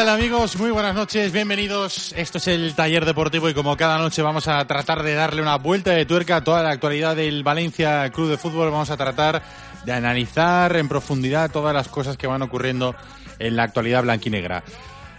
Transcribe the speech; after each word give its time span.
Tal 0.00 0.08
amigos? 0.08 0.56
Muy 0.56 0.70
buenas 0.70 0.94
noches, 0.94 1.30
bienvenidos. 1.30 2.14
Esto 2.16 2.38
es 2.38 2.48
el 2.48 2.74
taller 2.74 3.04
deportivo 3.04 3.50
y 3.50 3.54
como 3.54 3.76
cada 3.76 3.98
noche 3.98 4.22
vamos 4.22 4.48
a 4.48 4.64
tratar 4.66 5.02
de 5.02 5.12
darle 5.12 5.42
una 5.42 5.56
vuelta 5.56 5.90
de 5.90 6.06
tuerca 6.06 6.36
a 6.36 6.44
toda 6.44 6.62
la 6.62 6.70
actualidad 6.70 7.16
del 7.16 7.42
Valencia 7.42 8.08
Club 8.08 8.30
de 8.30 8.38
Fútbol. 8.38 8.70
Vamos 8.70 8.88
a 8.88 8.96
tratar 8.96 9.42
de 9.84 9.92
analizar 9.92 10.74
en 10.76 10.88
profundidad 10.88 11.50
todas 11.50 11.74
las 11.74 11.88
cosas 11.88 12.16
que 12.16 12.26
van 12.26 12.40
ocurriendo 12.40 12.94
en 13.38 13.56
la 13.56 13.64
actualidad 13.64 14.02
blanquinegra. 14.02 14.64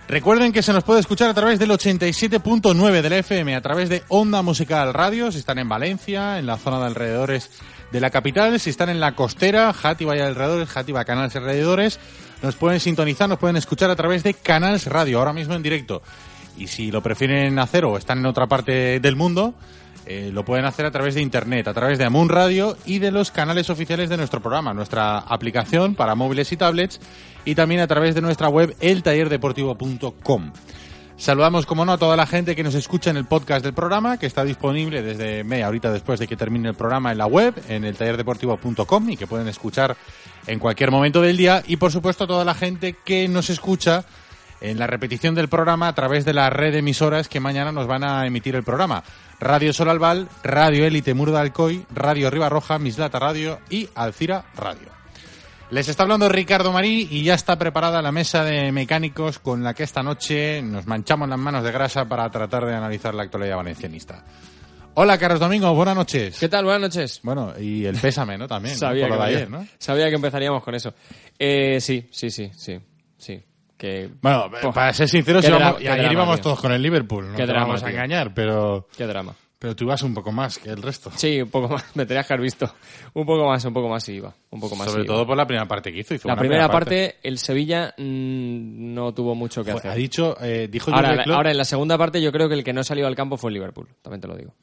Recuerden 0.07 0.51
que 0.51 0.63
se 0.63 0.73
nos 0.73 0.83
puede 0.83 1.01
escuchar 1.01 1.29
a 1.29 1.35
través 1.35 1.59
del 1.59 1.69
87.9 1.69 3.01
del 3.03 3.13
FM, 3.13 3.55
a 3.55 3.61
través 3.61 3.87
de 3.87 4.01
Onda 4.07 4.41
Musical 4.41 4.95
Radio, 4.95 5.31
si 5.31 5.37
están 5.37 5.59
en 5.59 5.69
Valencia, 5.69 6.39
en 6.39 6.47
la 6.47 6.57
zona 6.57 6.79
de 6.79 6.87
alrededores 6.87 7.51
de 7.91 7.99
la 7.99 8.09
capital, 8.09 8.59
si 8.59 8.71
están 8.71 8.89
en 8.89 8.99
la 8.99 9.13
costera, 9.13 9.73
Játiva 9.73 10.17
y 10.17 10.21
alrededores, 10.21 10.69
Játiva, 10.69 11.05
Canales 11.05 11.35
y 11.35 11.37
alrededores, 11.37 11.99
nos 12.41 12.55
pueden 12.55 12.79
sintonizar, 12.79 13.29
nos 13.29 13.39
pueden 13.39 13.57
escuchar 13.57 13.89
a 13.89 13.95
través 13.95 14.23
de 14.23 14.33
Canales 14.33 14.85
Radio, 14.85 15.19
ahora 15.19 15.33
mismo 15.33 15.53
en 15.53 15.63
directo. 15.63 16.01
Y 16.57 16.67
si 16.67 16.91
lo 16.91 17.01
prefieren 17.01 17.57
hacer 17.59 17.85
o 17.85 17.97
están 17.97 18.19
en 18.19 18.25
otra 18.25 18.47
parte 18.47 18.99
del 18.99 19.15
mundo, 19.15 19.53
eh, 20.05 20.31
lo 20.33 20.43
pueden 20.43 20.65
hacer 20.65 20.85
a 20.85 20.91
través 20.91 21.15
de 21.15 21.21
internet, 21.21 21.67
a 21.67 21.73
través 21.73 21.97
de 21.97 22.05
Amun 22.05 22.29
Radio 22.29 22.75
y 22.85 22.99
de 22.99 23.11
los 23.11 23.31
canales 23.31 23.69
oficiales 23.69 24.09
de 24.09 24.17
nuestro 24.17 24.41
programa, 24.41 24.73
nuestra 24.73 25.19
aplicación 25.19 25.95
para 25.95 26.15
móviles 26.15 26.51
y 26.51 26.57
tablets 26.57 26.99
y 27.45 27.55
también 27.55 27.81
a 27.81 27.87
través 27.87 28.15
de 28.15 28.21
nuestra 28.21 28.49
web 28.49 28.75
eltallerdeportivo.com. 28.79 30.51
Saludamos, 31.21 31.67
como 31.67 31.85
no, 31.85 31.91
a 31.91 31.97
toda 31.99 32.17
la 32.17 32.25
gente 32.25 32.55
que 32.55 32.63
nos 32.63 32.73
escucha 32.73 33.11
en 33.11 33.17
el 33.17 33.25
podcast 33.25 33.63
del 33.63 33.75
programa, 33.75 34.17
que 34.17 34.25
está 34.25 34.43
disponible 34.43 35.03
desde 35.03 35.43
media 35.43 35.69
horita 35.69 35.91
después 35.91 36.19
de 36.19 36.27
que 36.27 36.35
termine 36.35 36.69
el 36.69 36.73
programa 36.73 37.11
en 37.11 37.19
la 37.19 37.27
web, 37.27 37.53
en 37.69 37.85
el 37.85 37.95
tallerdeportivo.com 37.95 39.09
y 39.11 39.17
que 39.17 39.27
pueden 39.27 39.47
escuchar 39.47 39.95
en 40.47 40.57
cualquier 40.57 40.89
momento 40.89 41.21
del 41.21 41.37
día. 41.37 41.61
Y, 41.67 41.77
por 41.77 41.91
supuesto, 41.91 42.23
a 42.23 42.27
toda 42.27 42.43
la 42.43 42.55
gente 42.55 42.95
que 43.05 43.27
nos 43.27 43.51
escucha 43.51 44.03
en 44.61 44.79
la 44.79 44.87
repetición 44.87 45.35
del 45.35 45.47
programa 45.47 45.89
a 45.89 45.93
través 45.93 46.25
de 46.25 46.33
la 46.33 46.49
red 46.49 46.71
de 46.71 46.79
emisoras 46.79 47.29
que 47.29 47.39
mañana 47.39 47.71
nos 47.71 47.85
van 47.85 48.03
a 48.03 48.25
emitir 48.25 48.55
el 48.55 48.63
programa. 48.63 49.03
Radio 49.39 49.73
Sol 49.73 49.89
Albal, 49.89 50.27
Radio 50.41 50.85
Élite 50.85 51.13
Muro 51.13 51.33
de 51.33 51.39
Alcoy, 51.39 51.85
Radio 51.93 52.31
Ribarroja, 52.31 52.79
Mislata 52.79 53.19
Radio 53.19 53.59
y 53.69 53.87
Alcira 53.93 54.45
Radio. 54.55 55.00
Les 55.71 55.87
está 55.87 56.03
hablando 56.03 56.27
Ricardo 56.27 56.71
Marí 56.73 57.07
y 57.09 57.23
ya 57.23 57.33
está 57.33 57.57
preparada 57.57 58.01
la 58.01 58.11
mesa 58.11 58.43
de 58.43 58.71
mecánicos 58.73 59.39
con 59.39 59.63
la 59.63 59.73
que 59.73 59.83
esta 59.83 60.03
noche 60.03 60.61
nos 60.61 60.85
manchamos 60.85 61.29
las 61.29 61.39
manos 61.39 61.63
de 61.63 61.71
grasa 61.71 62.05
para 62.09 62.29
tratar 62.29 62.65
de 62.65 62.75
analizar 62.75 63.15
la 63.15 63.23
actualidad 63.23 63.55
valencianista. 63.55 64.25
Hola, 64.95 65.17
Carlos 65.17 65.39
Domingo, 65.39 65.73
buenas 65.73 65.95
noches. 65.95 66.37
¿Qué 66.37 66.49
tal? 66.49 66.65
Buenas 66.65 66.81
noches. 66.81 67.21
Bueno, 67.23 67.53
y 67.57 67.85
el 67.85 67.95
pésame, 67.95 68.37
¿no? 68.37 68.49
También, 68.49 68.75
¿no? 68.75 68.79
Sabía, 68.79 69.03
lo 69.07 69.13
que 69.13 69.13
de 69.13 69.19
vaya- 69.19 69.37
ayer, 69.37 69.49
¿no? 69.49 69.65
sabía 69.79 70.09
que 70.09 70.15
empezaríamos 70.15 70.61
con 70.61 70.75
eso. 70.75 70.93
Eh, 71.39 71.79
sí, 71.79 72.09
sí, 72.11 72.29
sí, 72.29 72.51
sí, 72.53 72.77
sí. 73.17 73.41
Que, 73.77 74.09
Bueno, 74.21 74.51
Pues, 74.61 74.75
para 74.75 74.93
ser 74.93 75.07
sinceros, 75.07 75.45
dra- 75.45 75.77
qué 75.77 75.87
ayer 75.89 75.99
drama, 76.01 76.13
íbamos 76.13 76.35
tío. 76.35 76.43
todos 76.43 76.59
con 76.59 76.73
el 76.73 76.81
Liverpool, 76.81 77.29
no 77.31 77.35
Qué 77.37 77.43
te 77.43 77.47
drama, 77.47 77.67
vamos 77.67 77.81
a 77.81 77.85
tío. 77.85 77.95
engañar, 77.95 78.33
pero, 78.33 78.87
Qué 78.95 79.07
drama. 79.07 79.33
Pero 79.61 79.75
tú 79.75 79.83
ibas 79.83 80.01
un 80.01 80.15
poco 80.15 80.31
más 80.31 80.57
que 80.57 80.71
el 80.71 80.81
resto. 80.81 81.11
Sí, 81.15 81.39
un 81.39 81.51
poco 81.51 81.67
más. 81.67 81.85
Me 81.95 82.07
tenías 82.07 82.25
que 82.25 82.33
haber 82.33 82.45
visto. 82.45 82.73
Un 83.13 83.27
poco 83.27 83.45
más, 83.47 83.63
un 83.63 83.71
poco 83.71 83.89
más 83.89 84.03
sí 84.03 84.13
iba. 84.13 84.33
Un 84.49 84.59
poco 84.59 84.75
más 84.75 84.89
Sobre 84.89 85.03
iba. 85.03 85.13
todo 85.13 85.27
por 85.27 85.37
la 85.37 85.45
primera 85.45 85.67
parte 85.67 85.93
que 85.93 85.99
hizo. 85.99 86.15
hizo 86.15 86.27
La 86.27 86.35
primera 86.35 86.67
parte, 86.67 87.17
el 87.21 87.37
Sevilla 87.37 87.93
mm, 87.95 88.93
no 88.95 89.13
tuvo 89.13 89.35
mucho 89.35 89.63
que 89.63 89.69
hacer. 89.69 89.91
ha 89.91 89.93
dicho, 89.93 90.35
eh, 90.41 90.67
dijo, 90.67 90.89
ahora, 90.89 91.09
Jürgen 91.09 91.25
Klopp, 91.25 91.37
ahora, 91.37 91.51
en 91.51 91.57
la 91.57 91.65
segunda 91.65 91.95
parte, 91.95 92.19
yo 92.23 92.31
creo 92.31 92.49
que 92.49 92.55
el 92.55 92.63
que 92.63 92.73
no 92.73 92.83
salió 92.83 93.05
al 93.05 93.15
campo 93.15 93.37
fue 93.37 93.51
el 93.51 93.53
Liverpool. 93.53 93.87
También 94.01 94.19
te 94.19 94.27
lo 94.27 94.35
digo. 94.35 94.55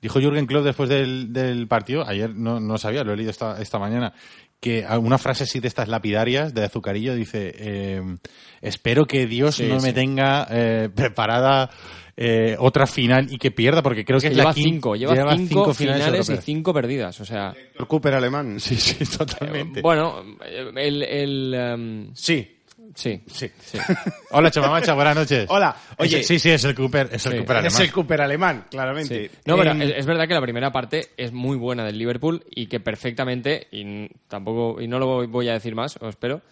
dijo 0.00 0.18
Jürgen 0.18 0.46
Klopp 0.46 0.64
después 0.64 0.88
del, 0.88 1.30
del 1.34 1.68
partido, 1.68 2.08
ayer 2.08 2.34
no, 2.34 2.58
no 2.58 2.78
sabía, 2.78 3.04
lo 3.04 3.12
he 3.12 3.16
leído 3.16 3.32
esta, 3.32 3.60
esta 3.60 3.78
mañana, 3.78 4.14
que 4.62 4.86
una 4.98 5.18
frase 5.18 5.42
así 5.42 5.58
de 5.58 5.66
estas 5.66 5.88
lapidarias 5.88 6.54
de 6.54 6.64
azucarillo 6.64 7.16
dice, 7.16 7.52
eh, 7.58 8.00
espero 8.60 9.06
que 9.06 9.26
Dios 9.26 9.56
Sí, 9.56 9.66
no 9.66 9.80
me 9.80 9.92
tenga 9.92 10.46
eh, 10.50 10.88
preparada 10.94 11.68
eh, 12.16 12.56
otra 12.58 12.86
final 12.86 13.26
y 13.32 13.38
que 13.38 13.50
pierda, 13.50 13.82
porque 13.82 14.04
creo 14.04 14.20
que, 14.20 14.28
es 14.28 14.34
lleva 14.36 14.52
cinco, 14.52 14.94
lleva, 14.96 15.14
cinco, 15.36 15.72
finales, 15.74 16.28
y 16.28 16.36
cinco 16.38 16.72
perdidas. 16.74 17.20
O 17.20 17.24
sea, 17.24 17.54
Héctor 17.56 17.86
Cooper 17.88 18.14
alemán. 18.14 18.56
Sí, 18.60 18.76
sí, 18.76 19.04
totalmente. 19.16 19.80
bueno, 19.80 20.22
el, 20.76 21.02
el, 21.02 21.54
em, 21.54 22.10
Sí. 22.14 22.58
sí, 22.94 23.20
Sí. 23.26 23.50
sí. 23.58 23.78
Hola, 24.32 24.50
Chamamacha, 24.50 24.92
buenas 24.94 25.16
noches. 25.16 25.46
Hola, 25.48 25.74
oye. 25.98 26.22
Sí, 26.22 26.38
sí, 26.38 26.50
es 26.50 26.62
el 26.64 26.74
Cooper, 26.74 27.08
es 27.12 27.24
el 27.26 27.32
Sí. 27.32 27.38
Cooper 27.38 27.56
Es 27.56 27.64
alemán. 27.64 27.82
el 27.82 27.92
Cooper 27.92 28.20
alemán, 28.20 28.64
claramente. 28.70 29.28
Sí. 29.30 29.36
No, 29.46 29.56
pero 29.56 29.72
es, 29.72 29.94
es 29.96 30.04
verdad 30.06 30.28
que 30.28 30.34
la 30.34 30.42
primera 30.42 30.70
parte 30.70 31.08
es 31.16 31.32
muy 31.32 31.56
buena 31.56 31.84
del 31.84 31.96
Liverpool 31.98 32.44
y 32.50 32.66
que 32.66 32.80
perfectamente, 32.80 33.68
y 33.72 34.08
tampoco, 34.28 34.80
y 34.82 34.86
no 34.88 34.98
lo 34.98 35.06
voy- 35.06 35.26
voy 35.28 35.48
a 35.48 35.54
decir 35.54 35.74
más, 35.74 35.96
os 35.96 36.10
espero. 36.10 36.42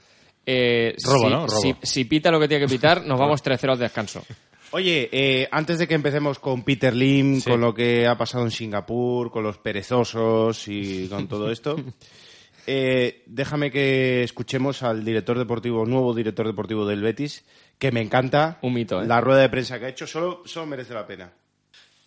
eh, 0.46 0.94
Robo, 1.04 1.18
si, 1.18 1.24
¿no? 1.28 1.46
Robo. 1.46 1.60
Si, 1.60 1.74
si 1.82 2.04
pita 2.06 2.30
lo 2.30 2.40
que 2.40 2.48
tiene 2.48 2.64
que 2.66 2.72
pitar, 2.72 3.04
nos 3.04 3.18
vamos 3.20 3.42
3-0 3.44 3.72
al 3.72 3.78
descanso. 3.78 4.24
Oye, 4.72 5.08
eh, 5.12 5.48
antes 5.50 5.78
de 5.78 5.88
que 5.88 5.94
empecemos 5.94 6.38
con 6.38 6.62
Peter 6.62 6.94
Lim, 6.94 7.40
Sí. 7.40 7.50
con 7.50 7.60
lo 7.60 7.74
que 7.74 8.06
ha 8.06 8.16
pasado 8.16 8.44
en 8.44 8.50
Singapur, 8.52 9.30
con 9.30 9.42
los 9.42 9.58
perezosos 9.58 10.68
y 10.68 11.08
con 11.08 11.26
todo 11.28 11.50
esto, 11.50 11.76
eh, 12.66 13.24
déjame 13.26 13.70
que 13.72 14.22
escuchemos 14.22 14.82
al 14.84 15.04
director 15.04 15.36
deportivo, 15.38 15.84
nuevo 15.86 16.14
director 16.14 16.46
deportivo 16.46 16.86
del 16.86 17.02
Betis, 17.02 17.44
que 17.78 17.90
me 17.90 18.00
encanta. 18.00 18.58
Un 18.62 18.74
mito, 18.74 19.02
¿eh? 19.02 19.06
La 19.06 19.20
rueda 19.20 19.40
de 19.40 19.48
prensa 19.48 19.78
que 19.80 19.86
ha 19.86 19.88
hecho 19.88 20.06
solo, 20.06 20.42
solo 20.46 20.66
merece 20.66 20.94
la 20.94 21.06
pena. 21.06 21.32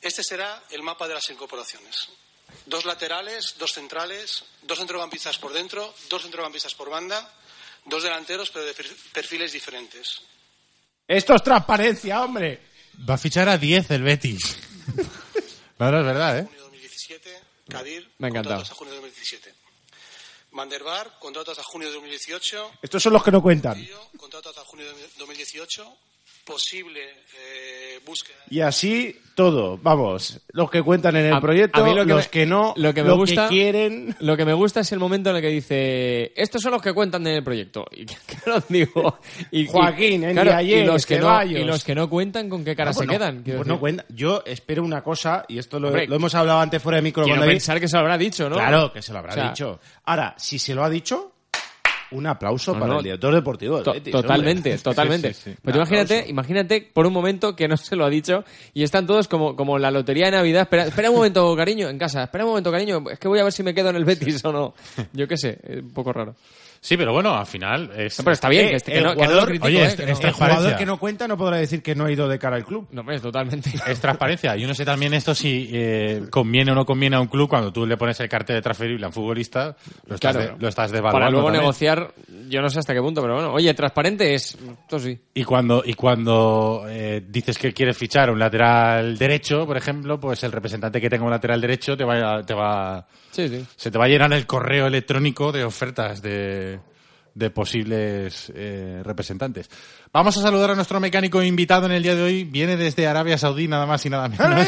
Este 0.01 0.23
será 0.23 0.63
el 0.71 0.83
mapa 0.83 1.07
de 1.07 1.15
las 1.15 1.29
incorporaciones. 1.29 2.09
Dos 2.65 2.85
laterales, 2.85 3.55
dos 3.57 3.73
centrales, 3.73 4.45
dos 4.61 4.77
centrocampistas 4.79 5.37
por 5.37 5.51
dentro, 5.53 5.93
dos 6.09 6.21
centrocampistas 6.21 6.75
por 6.75 6.89
banda, 6.89 7.29
dos 7.85 8.03
delanteros, 8.03 8.51
pero 8.51 8.65
de 8.65 8.73
per- 8.73 8.95
perfiles 9.11 9.51
diferentes. 9.51 10.21
Esto 11.07 11.35
es 11.35 11.43
transparencia, 11.43 12.23
hombre. 12.23 12.61
Va 13.09 13.15
a 13.15 13.17
fichar 13.17 13.49
a 13.49 13.57
10 13.57 13.91
el 13.91 14.03
Betis. 14.03 14.57
no, 15.79 15.91
no, 15.91 15.99
es 15.99 16.05
verdad, 16.05 16.39
¿eh? 16.39 16.43
Junio 16.43 16.53
de 16.55 16.63
2017, 16.63 17.39
Kadir, 17.69 18.11
Me 18.19 18.27
ha 18.27 18.29
encantado. 18.29 18.55
contrato 18.55 18.61
hasta 18.63 18.75
junio 18.75 18.93
de 18.93 18.99
2017. 19.01 19.53
Van 20.51 20.69
der 20.69 20.83
Bar, 20.83 21.17
contrato 21.19 21.51
hasta 21.51 21.63
junio 21.63 21.87
de 21.87 21.95
2018. 21.95 22.71
Estos 22.81 23.01
son 23.03 23.13
los 23.13 23.23
que 23.23 23.31
no 23.31 23.41
cuentan. 23.41 23.75
Río, 23.75 24.09
contrato 24.17 24.49
hasta 24.49 24.63
junio 24.63 24.85
de 24.85 24.93
2018. 25.17 25.97
Posible 26.45 26.99
eh, 27.01 27.99
búsqueda. 28.05 28.35
Y 28.49 28.59
así 28.61 29.17
todo, 29.35 29.79
vamos, 29.81 30.39
los 30.51 30.69
que 30.69 30.83
cuentan 30.83 31.15
en 31.15 31.25
el 31.25 31.33
A- 31.33 31.41
proyecto, 31.41 31.81
a 31.81 31.85
mí 31.87 31.95
lo 31.95 32.05
que 32.05 32.13
los 32.13 32.25
me- 32.25 32.29
que 32.29 32.45
no, 32.45 32.73
lo 32.77 32.93
que 32.93 33.03
me 33.03 33.11
gusta- 33.13 33.47
quieren. 33.47 34.15
Lo 34.19 34.37
que 34.37 34.45
me 34.45 34.53
gusta 34.53 34.81
es 34.81 34.91
el 34.91 34.99
momento 34.99 35.31
en 35.31 35.37
el 35.37 35.41
que 35.41 35.47
dice, 35.49 36.31
estos 36.35 36.61
son 36.61 36.71
los 36.73 36.81
que 36.81 36.93
cuentan 36.93 37.25
en 37.25 37.35
el 37.37 37.43
proyecto. 37.43 37.85
Y 37.95 38.05
claro, 38.05 38.63
digo, 38.69 39.19
y, 39.51 39.61
y- 39.61 39.67
Joaquín, 39.67 40.23
en 40.25 40.33
claro, 40.33 40.51
Diayer, 40.51 40.83
y 40.83 40.85
los 40.85 41.05
que 41.05 41.17
no, 41.19 41.43
y 41.43 41.63
los 41.63 41.83
que 41.83 41.95
no 41.95 42.09
cuentan 42.09 42.49
con 42.49 42.63
qué 42.63 42.75
cara 42.75 42.93
se 42.93 43.05
no, 43.05 43.13
quedan. 43.13 43.41
pues 43.43 43.55
no 43.57 43.63
decir. 43.63 43.79
cuenta. 43.79 44.05
Yo 44.09 44.43
espero 44.45 44.83
una 44.83 45.01
cosa, 45.01 45.45
y 45.47 45.57
esto 45.57 45.79
lo, 45.79 45.87
Hombre, 45.87 46.07
lo 46.07 46.15
hemos 46.15 46.35
hablado 46.35 46.59
antes 46.59 46.81
fuera 46.81 46.97
de 46.97 47.01
micro 47.01 47.23
Quiero 47.23 47.41
pensar 47.41 47.79
que 47.79 47.87
se 47.87 47.95
lo 47.95 48.01
habrá 48.01 48.17
dicho, 48.17 48.49
¿no? 48.49 48.55
Claro, 48.57 48.91
que 48.93 49.01
se 49.01 49.11
lo 49.13 49.19
habrá 49.19 49.31
O 49.31 49.35
sea, 49.35 49.49
dicho. 49.49 49.79
Ahora, 50.05 50.35
si 50.37 50.59
se 50.59 50.75
lo 50.75 50.83
ha 50.83 50.89
dicho, 50.89 51.32
un 52.13 52.27
aplauso 52.27 52.73
No, 52.73 52.79
para 52.79 52.93
no. 52.93 52.99
el 52.99 53.03
director 53.05 53.33
deportivo 53.33 53.75
del 53.75 53.83
To- 53.85 53.93
Betis, 53.93 54.11
totalmente, 54.11 54.69
hombre. 54.69 54.77
totalmente. 54.83 55.33
Sí, 55.33 55.41
sí, 55.43 55.51
sí. 55.51 55.57
Pues 55.61 55.75
imagínate, 55.75 56.25
imagínate 56.29 56.89
por 56.93 57.05
un 57.05 57.13
momento 57.13 57.55
que 57.55 57.67
no 57.67 57.77
se 57.77 57.95
lo 57.95 58.05
ha 58.05 58.09
dicho 58.09 58.43
y 58.73 58.83
están 58.83 59.05
todos 59.07 59.27
como, 59.27 59.55
como 59.55 59.77
la 59.79 59.91
lotería 59.91 60.25
de 60.25 60.31
Navidad. 60.31 60.61
Espera, 60.63 60.85
espera 60.85 61.09
un 61.09 61.17
momento, 61.17 61.55
cariño, 61.57 61.89
en 61.89 61.97
casa. 61.97 62.23
Espera 62.23 62.43
un 62.45 62.51
momento, 62.51 62.71
cariño. 62.71 63.03
Es 63.11 63.19
que 63.19 63.27
voy 63.27 63.39
a 63.39 63.43
ver 63.43 63.53
si 63.53 63.63
me 63.63 63.73
quedo 63.73 63.89
en 63.89 63.95
el 63.97 64.05
Betis 64.05 64.43
o 64.45 64.51
no. 64.51 64.73
Yo 65.13 65.27
qué 65.27 65.37
sé, 65.37 65.59
es 65.63 65.81
un 65.81 65.91
poco 65.91 66.13
raro. 66.13 66.35
Sí, 66.85 66.97
pero 66.97 67.13
bueno, 67.13 67.33
al 67.33 67.45
final 67.45 67.91
es... 67.95 68.19
No, 68.19 68.25
pero 68.25 68.33
está 68.33 68.49
bien, 68.49 68.65
Eh, 68.65 68.69
que, 68.71 68.75
este- 68.75 68.91
que 68.91 68.97
el 68.97 69.03
no, 69.05 69.11
que 69.11 69.15
no 69.15 69.21
lo 69.23 69.29
jugador- 69.29 69.45
critico, 69.47 69.67
oye, 69.67 69.81
eh, 69.81 69.85
este- 69.85 70.01
que 70.03 70.07
no- 70.07 70.11
este 70.13 70.27
El 70.27 70.33
jugador 70.33 70.49
Transparencia. 70.55 70.77
que 70.77 70.85
no 70.85 70.97
cuenta 70.97 71.27
no 71.29 71.37
podrá 71.37 71.55
decir 71.55 71.81
que 71.81 71.95
no 71.95 72.03
ha 72.05 72.11
ido 72.11 72.27
de 72.27 72.37
cara 72.37 72.57
al 72.57 72.65
club. 72.65 72.89
No, 72.91 72.99
hombre, 73.01 73.21
totalmente. 73.21 73.69
Es 73.87 74.01
transparencia. 74.01 74.57
Yo 74.57 74.67
no 74.67 74.73
sé 74.73 74.83
también 74.83 75.13
esto 75.13 75.33
si 75.33 75.69
eh, 75.71 76.23
conviene 76.29 76.73
o 76.73 76.75
no 76.75 76.85
conviene 76.85 77.15
a 77.15 77.21
un 77.21 77.27
club 77.27 77.47
cuando 77.47 77.71
tú 77.71 77.85
le 77.85 77.95
pones 77.95 78.19
el 78.19 78.27
cartel 78.27 78.57
de 78.57 78.61
transferible 78.61 79.05
a 79.05 79.07
un 79.07 79.13
futbolista, 79.13 79.77
lo 80.07 80.15
estás, 80.15 80.35
Claro. 80.35 80.55
de- 80.55 80.61
lo 80.61 80.67
estás 80.67 80.91
devaluando. 80.91 81.19
Para 81.19 81.31
luego 81.31 81.45
también. 81.47 81.61
negociar, 81.61 82.13
yo 82.49 82.61
no 82.61 82.67
sé 82.69 82.79
hasta 82.79 82.93
qué 82.93 82.99
punto, 82.99 83.21
pero 83.21 83.35
bueno. 83.35 83.53
Oye, 83.53 83.73
transparente 83.73 84.33
es... 84.33 84.57
Esto 84.81 84.99
sí. 84.99 85.17
Y 85.35 85.45
cuando, 85.45 85.83
y 85.85 85.93
cuando 85.93 86.83
eh, 86.89 87.23
dices 87.29 87.57
que 87.57 87.71
quieres 87.71 87.97
fichar 87.97 88.29
un 88.29 88.39
lateral 88.39 89.17
derecho, 89.17 89.65
por 89.65 89.77
ejemplo, 89.77 90.19
pues 90.19 90.43
el 90.43 90.51
representante 90.51 90.99
que 90.99 91.09
tenga 91.09 91.23
un 91.23 91.31
lateral 91.31 91.61
derecho 91.61 91.95
te 91.95 92.03
va, 92.03 92.35
a- 92.39 92.43
te 92.43 92.53
va, 92.53 93.07
Sí, 93.31 93.47
sí. 93.47 93.65
se 93.77 93.89
te 93.89 93.97
va 93.97 94.03
a 94.03 94.07
llenar 94.09 94.33
el 94.33 94.45
correo 94.45 94.87
electrónico 94.87 95.51
de 95.53 95.63
ofertas 95.63 96.21
de, 96.21 96.72
de 97.35 97.49
posibles 97.49 98.51
eh, 98.55 99.01
representantes. 99.03 99.69
Vamos 100.11 100.37
a 100.37 100.41
saludar 100.41 100.71
a 100.71 100.75
nuestro 100.75 100.99
mecánico 100.99 101.41
invitado 101.41 101.85
en 101.87 101.93
el 101.93 102.03
día 102.03 102.15
de 102.15 102.21
hoy. 102.21 102.43
Viene 102.43 102.77
desde 102.77 103.07
Arabia 103.07 103.37
Saudí, 103.37 103.67
nada 103.67 103.85
más 103.85 104.05
y 104.05 104.09
nada 104.09 104.27
menos. 104.29 104.67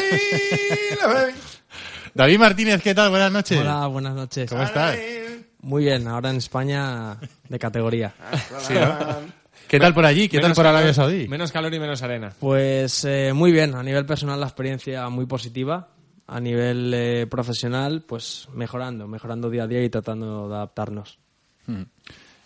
David 2.14 2.38
Martínez, 2.38 2.82
¿qué 2.82 2.94
tal? 2.94 3.10
Buenas 3.10 3.30
noches. 3.32 3.58
Hola, 3.60 3.86
buenas 3.88 4.14
noches. 4.14 4.48
¿Cómo 4.50 4.62
estás? 4.62 4.96
Muy 5.60 5.84
bien, 5.84 6.06
ahora 6.08 6.30
en 6.30 6.36
España 6.36 7.18
de 7.48 7.58
categoría. 7.58 8.14
Sí, 8.60 8.74
¿no? 8.74 8.96
¿Qué 9.68 9.80
tal 9.80 9.92
por 9.92 10.04
allí? 10.06 10.28
¿Qué 10.28 10.38
tal 10.38 10.44
Menos 10.50 10.56
por 10.56 10.64
calor- 10.64 10.76
Arabia 10.76 10.94
Saudí? 10.94 11.28
Menos 11.28 11.50
calor 11.52 11.74
y 11.74 11.80
menos 11.80 12.02
arena. 12.02 12.32
Pues 12.38 13.04
eh, 13.04 13.32
muy 13.34 13.50
bien, 13.52 13.74
a 13.74 13.82
nivel 13.82 14.06
personal 14.06 14.38
la 14.40 14.46
experiencia 14.46 15.08
muy 15.08 15.26
positiva. 15.26 15.88
A 16.28 16.40
nivel 16.40 16.92
eh, 16.94 17.26
profesional, 17.28 18.02
pues 18.06 18.48
mejorando, 18.52 19.06
mejorando 19.06 19.48
día 19.50 19.64
a 19.64 19.66
día 19.68 19.84
y 19.84 19.90
tratando 19.90 20.48
de 20.48 20.54
adaptarnos. 20.56 21.18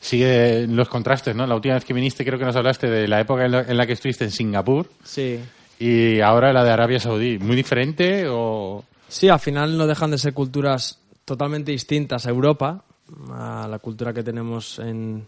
Sigue 0.02 0.66
los 0.66 0.88
contrastes, 0.88 1.36
¿no? 1.36 1.46
La 1.46 1.54
última 1.54 1.74
vez 1.74 1.84
que 1.84 1.92
viniste 1.92 2.24
creo 2.24 2.38
que 2.38 2.44
nos 2.46 2.56
hablaste 2.56 2.88
de 2.88 3.06
la 3.06 3.20
época 3.20 3.44
en 3.44 3.52
la, 3.52 3.60
en 3.60 3.76
la 3.76 3.86
que 3.86 3.92
estuviste 3.92 4.24
en 4.24 4.30
Singapur 4.30 4.88
Sí. 5.04 5.38
y 5.78 6.20
ahora 6.20 6.52
la 6.54 6.64
de 6.64 6.70
Arabia 6.70 6.98
Saudí. 6.98 7.38
¿Muy 7.38 7.54
diferente 7.54 8.24
o...? 8.28 8.82
Sí, 9.08 9.28
al 9.28 9.40
final 9.40 9.76
no 9.76 9.86
dejan 9.86 10.10
de 10.12 10.18
ser 10.18 10.32
culturas 10.32 10.98
totalmente 11.26 11.70
distintas 11.72 12.26
a 12.26 12.30
Europa, 12.30 12.82
a 13.30 13.68
la 13.68 13.78
cultura 13.78 14.12
que 14.14 14.22
tenemos 14.22 14.78
en, 14.78 15.26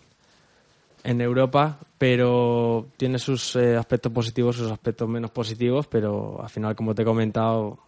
en 1.05 1.21
Europa, 1.21 1.79
pero 1.99 2.87
tiene 2.97 3.19
sus 3.19 3.57
eh, 3.57 3.77
aspectos 3.77 4.11
positivos, 4.11 4.57
sus 4.57 4.71
aspectos 4.71 5.07
menos 5.09 5.33
positivos, 5.33 5.87
pero 5.87 6.41
al 6.43 6.49
final, 6.49 6.75
como 6.77 6.95
te 6.95 7.03
he 7.03 7.05
comentado, 7.05 7.79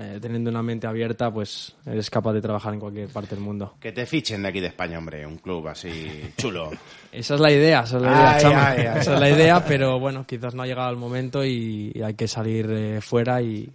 eh, 0.00 0.18
teniendo 0.20 0.50
una 0.50 0.62
mente 0.62 0.86
abierta, 0.86 1.32
pues 1.32 1.74
eres 1.86 2.10
capaz 2.10 2.32
de 2.32 2.40
trabajar 2.40 2.74
en 2.74 2.80
cualquier 2.80 3.08
parte 3.08 3.34
del 3.34 3.44
mundo. 3.44 3.74
Que 3.80 3.92
te 3.92 4.06
fichen 4.06 4.42
de 4.42 4.48
aquí 4.48 4.60
de 4.60 4.68
España, 4.68 4.98
hombre, 4.98 5.26
un 5.26 5.38
club 5.38 5.68
así 5.68 6.32
chulo. 6.36 6.70
Esa 7.12 7.34
es 7.34 7.40
la 7.40 7.52
idea, 7.52 7.80
esa 7.82 7.96
es 7.98 8.02
la 8.02 8.10
idea, 8.10 8.34
Ay, 8.34 8.44
ay, 8.44 8.86
ay. 8.86 9.00
Esa 9.00 9.14
es 9.14 9.20
la 9.20 9.30
idea, 9.30 9.64
pero 9.64 10.00
bueno, 10.00 10.26
quizás 10.26 10.52
no 10.52 10.64
ha 10.64 10.66
llegado 10.66 10.90
el 10.90 10.96
momento 10.96 11.44
y, 11.44 11.92
y 11.94 12.02
hay 12.02 12.14
que 12.14 12.26
salir 12.26 12.68
eh, 12.68 13.00
fuera 13.00 13.40
y 13.40 13.70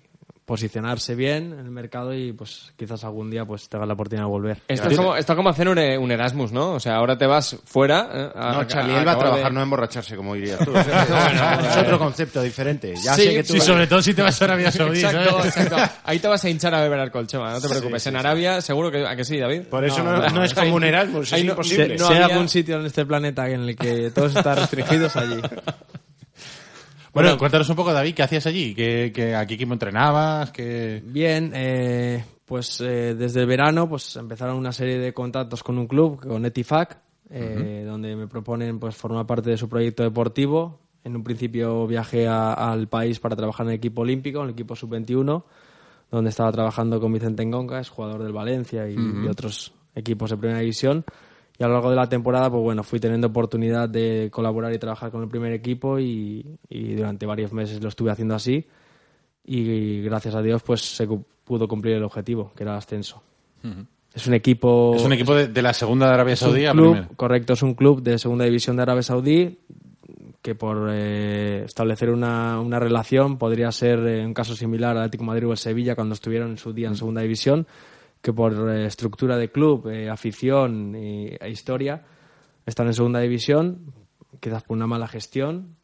posicionarse 0.50 1.14
bien 1.14 1.54
en 1.54 1.60
el 1.60 1.70
mercado 1.70 2.12
y 2.12 2.34
pues 2.34 2.74
quizás 2.76 3.04
algún 3.04 3.30
día 3.30 3.46
pues 3.46 3.70
tengas 3.70 3.88
la 3.88 3.94
oportunidad 3.94 4.24
de 4.26 4.30
volver. 4.32 4.58
Esto 4.68 4.90
es, 4.90 4.98
como, 4.98 5.16
esto 5.16 5.34
es 5.34 5.38
como 5.38 5.50
hacer 5.50 5.70
un, 5.70 5.78
eh, 5.78 5.96
un 5.96 6.12
Erasmus, 6.12 6.52
¿no? 6.52 6.72
O 6.72 6.80
sea, 6.80 6.96
ahora 6.96 7.16
te 7.20 7.28
vas 7.28 7.56
fuera. 7.66 8.10
eh, 8.12 8.30
a- 8.36 8.54
No, 8.54 8.64
Charlie, 8.64 8.96
él 8.96 9.08
va 9.08 9.12
a 9.12 9.20
trabajar, 9.20 9.46
de- 9.46 9.52
no 9.52 9.60
a 9.60 9.64
emborracharse, 9.64 10.16
como 10.16 10.34
dirías 10.34 10.58
tú. 10.66 10.74
es 10.76 11.78
otro 11.78 12.00
concepto 12.00 12.42
diferente. 12.42 12.96
Ya 12.96 13.14
Sí, 13.14 13.26
sé 13.26 13.34
que 13.36 13.44
tú... 13.44 13.54
Sí, 13.54 13.60
sobre 13.62 13.86
todo 13.86 14.02
si 14.02 14.16
te 14.16 14.24
vas 14.24 14.42
a 14.42 14.46
Arabia 14.46 14.72
Saudí, 14.72 15.02
Exacto, 15.02 15.38
¿sabes? 15.38 15.58
exacto. 15.58 15.94
Ahí 16.04 16.18
te 16.18 16.28
vas 16.28 16.44
a 16.44 16.50
hinchar 16.50 16.74
a 16.74 16.82
beber 16.82 17.00
alcohol, 17.00 17.28
Chema, 17.28 17.54
no 17.54 17.62
te 17.62 17.70
preocupes. 17.70 18.08
en 18.08 18.16
Arabia, 18.16 18.60
seguro 18.62 18.90
que, 18.90 19.06
¿a 19.06 19.16
que 19.16 19.24
sí, 19.24 19.38
David? 19.38 19.62
Por 19.70 19.86
eso 19.86 20.04
no, 20.04 20.18
no 20.30 20.44
es 20.44 20.54
como 20.56 20.74
un 20.74 20.84
Erasmus, 20.84 21.32
es 21.32 21.44
imposible. 21.44 21.96
Si 21.96 22.04
no 22.04 22.10
hay 22.10 22.16
había- 22.24 22.34
algún 22.34 22.50
sitio 22.50 22.80
en 22.80 22.88
este 22.88 23.06
planeta 23.06 23.48
en 23.48 23.62
el 23.62 23.76
que 23.76 24.10
todos 24.10 24.36
están 24.36 24.56
restringidos 24.58 25.16
allí. 25.16 25.40
Bueno, 27.14 27.38
cuéntanos 27.38 27.70
un 27.70 27.76
poco, 27.76 27.92
David, 27.92 28.14
¿qué 28.14 28.24
hacías 28.24 28.46
allí? 28.46 28.74
¿Qué, 28.76 29.12
qué, 29.14 29.36
¿A 29.36 29.46
qué 29.46 29.56
equipo 29.56 29.74
entrenabas? 29.74 30.52
¿Qué... 30.52 31.02
Bien, 31.06 31.52
eh, 31.56 32.24
pues 32.46 32.82
eh, 32.82 33.16
desde 33.16 33.42
el 33.42 33.48
verano 33.48 33.90
pues 33.90 34.16
empezaron 34.16 34.58
una 34.58 34.72
serie 34.72 35.00
de 35.00 35.14
contactos 35.14 35.64
con 35.64 35.78
un 35.80 35.88
club, 35.88 36.26
con 36.26 36.46
Etifac, 36.46 36.98
eh, 37.32 37.84
donde 37.86 38.16
me 38.16 38.28
proponen 38.28 38.80
pues 38.80 38.96
formar 38.96 39.26
parte 39.26 39.50
de 39.50 39.58
su 39.58 39.68
proyecto 39.68 40.04
deportivo. 40.04 40.80
En 41.04 41.16
un 41.16 41.24
principio 41.24 41.88
viajé 41.88 42.28
a- 42.28 42.54
al 42.54 42.88
país 42.88 43.20
para 43.20 43.36
trabajar 43.36 43.66
en 43.66 43.72
el 43.72 43.78
equipo 43.78 44.02
olímpico, 44.02 44.40
en 44.40 44.46
el 44.46 44.52
equipo 44.52 44.76
sub-21, 44.76 45.44
donde 46.12 46.30
estaba 46.30 46.52
trabajando 46.52 47.00
con 47.00 47.12
Vicente 47.14 47.42
Engonca, 47.44 47.80
es 47.80 47.90
jugador 47.90 48.22
del 48.24 48.34
Valencia 48.34 48.88
y, 48.90 48.96
y 48.96 49.28
otros 49.28 49.74
equipos 49.96 50.30
de 50.30 50.38
primera 50.38 50.60
división. 50.60 51.04
Y 51.60 51.64
a 51.64 51.68
lo 51.68 51.74
largo 51.74 51.90
de 51.90 51.98
la 51.98 52.08
temporada, 52.08 52.50
pues 52.50 52.64
bueno, 52.64 52.84
fui 52.84 53.00
teniendo 53.00 53.28
oportunidad 53.28 53.90
de 53.90 54.30
colaborar 54.32 54.74
y 54.74 54.80
trabajar 54.80 55.12
con 55.12 55.22
el 55.22 55.28
primer 55.28 55.52
equipo 55.52 56.00
y, 56.00 56.46
y 56.70 56.94
durante 56.96 57.26
varios 57.26 57.52
meses 57.52 57.82
lo 57.84 57.90
estuve 57.90 58.12
haciendo 58.12 58.34
así 58.34 58.66
y 59.44 60.02
gracias 60.02 60.36
a 60.36 60.42
Dios 60.42 60.62
pues 60.62 60.82
se 60.82 61.08
pudo 61.44 61.68
cumplir 61.68 61.96
el 61.96 62.04
objetivo, 62.04 62.52
que 62.56 62.64
era 62.64 62.74
el 62.74 62.78
ascenso. 62.78 63.22
Es 64.14 64.28
un 64.28 64.36
equipo... 64.36 64.94
Es 64.96 65.04
un 65.04 65.14
equipo 65.14 65.36
de, 65.36 65.48
de 65.48 65.62
la 65.62 65.74
segunda 65.74 66.08
de 66.08 66.14
Arabia 66.14 66.36
Saudí 66.36 66.66
a 66.66 66.72
club, 66.72 66.92
primera. 66.92 67.10
correcto, 67.16 67.54
es 67.54 67.64
un 67.64 67.74
club 67.74 68.02
de 68.02 68.18
segunda 68.20 68.46
división 68.46 68.76
de 68.76 68.84
Arabia 68.84 69.04
Saudí 69.04 69.60
que 70.42 70.56
por 70.56 70.90
eh, 70.92 71.64
establecer 71.66 72.10
una, 72.10 72.62
una 72.62 72.80
relación 72.80 73.38
podría 73.38 73.72
ser 73.72 74.00
eh, 74.08 74.26
un 74.26 74.34
caso 74.34 74.56
similar 74.56 74.92
al 74.92 75.04
Atlético 75.04 75.26
Madrid 75.26 75.48
o 75.48 75.52
el 75.52 75.58
Sevilla 75.58 75.96
cuando 75.96 76.14
estuvieron 76.14 76.52
en 76.52 76.58
su 76.58 76.72
día 76.72 76.88
en 76.88 76.96
segunda 76.96 77.22
división, 77.22 77.68
que 78.22 78.34
por 78.34 78.54
eh, 78.70 78.86
estructura 78.86 79.38
de 79.38 79.52
club, 79.52 79.88
eh, 79.90 80.10
afición 80.10 80.96
y- 80.96 81.30
e 81.40 81.50
historia 81.50 82.04
están 82.66 82.88
en 82.88 82.94
segunda 82.94 83.20
división, 83.20 83.94
quizás 84.40 84.64
por 84.64 84.76
una 84.78 84.88
mala 84.88 85.08
gestión, 85.08 85.76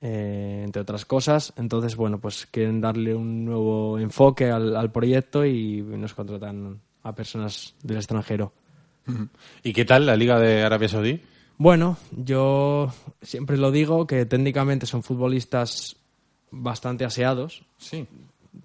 eh, 0.00 0.62
entre 0.64 0.82
otras 0.82 1.04
cosas. 1.04 1.52
Entonces, 1.56 1.96
bueno, 1.96 2.20
pues 2.20 2.46
quieren 2.50 2.80
darle 2.80 3.14
un 3.14 3.44
nuevo 3.44 3.98
enfoque 3.98 4.50
al, 4.50 4.76
al 4.76 4.90
proyecto 4.92 5.44
y 5.44 5.82
nos 5.82 6.14
contratan 6.14 6.80
a 7.02 7.14
personas 7.14 7.74
del 7.82 7.96
extranjero. 7.98 8.52
¿Y 9.62 9.72
qué 9.72 9.84
tal 9.84 10.06
la 10.06 10.16
Liga 10.16 10.38
de 10.40 10.62
Arabia 10.62 10.88
Saudí? 10.88 11.20
Bueno, 11.58 11.98
yo 12.10 12.92
siempre 13.20 13.56
lo 13.58 13.70
digo 13.70 14.06
que 14.06 14.24
técnicamente 14.26 14.86
son 14.86 15.02
futbolistas 15.02 15.96
bastante 16.50 17.04
aseados. 17.04 17.64
Sí. 17.76 18.06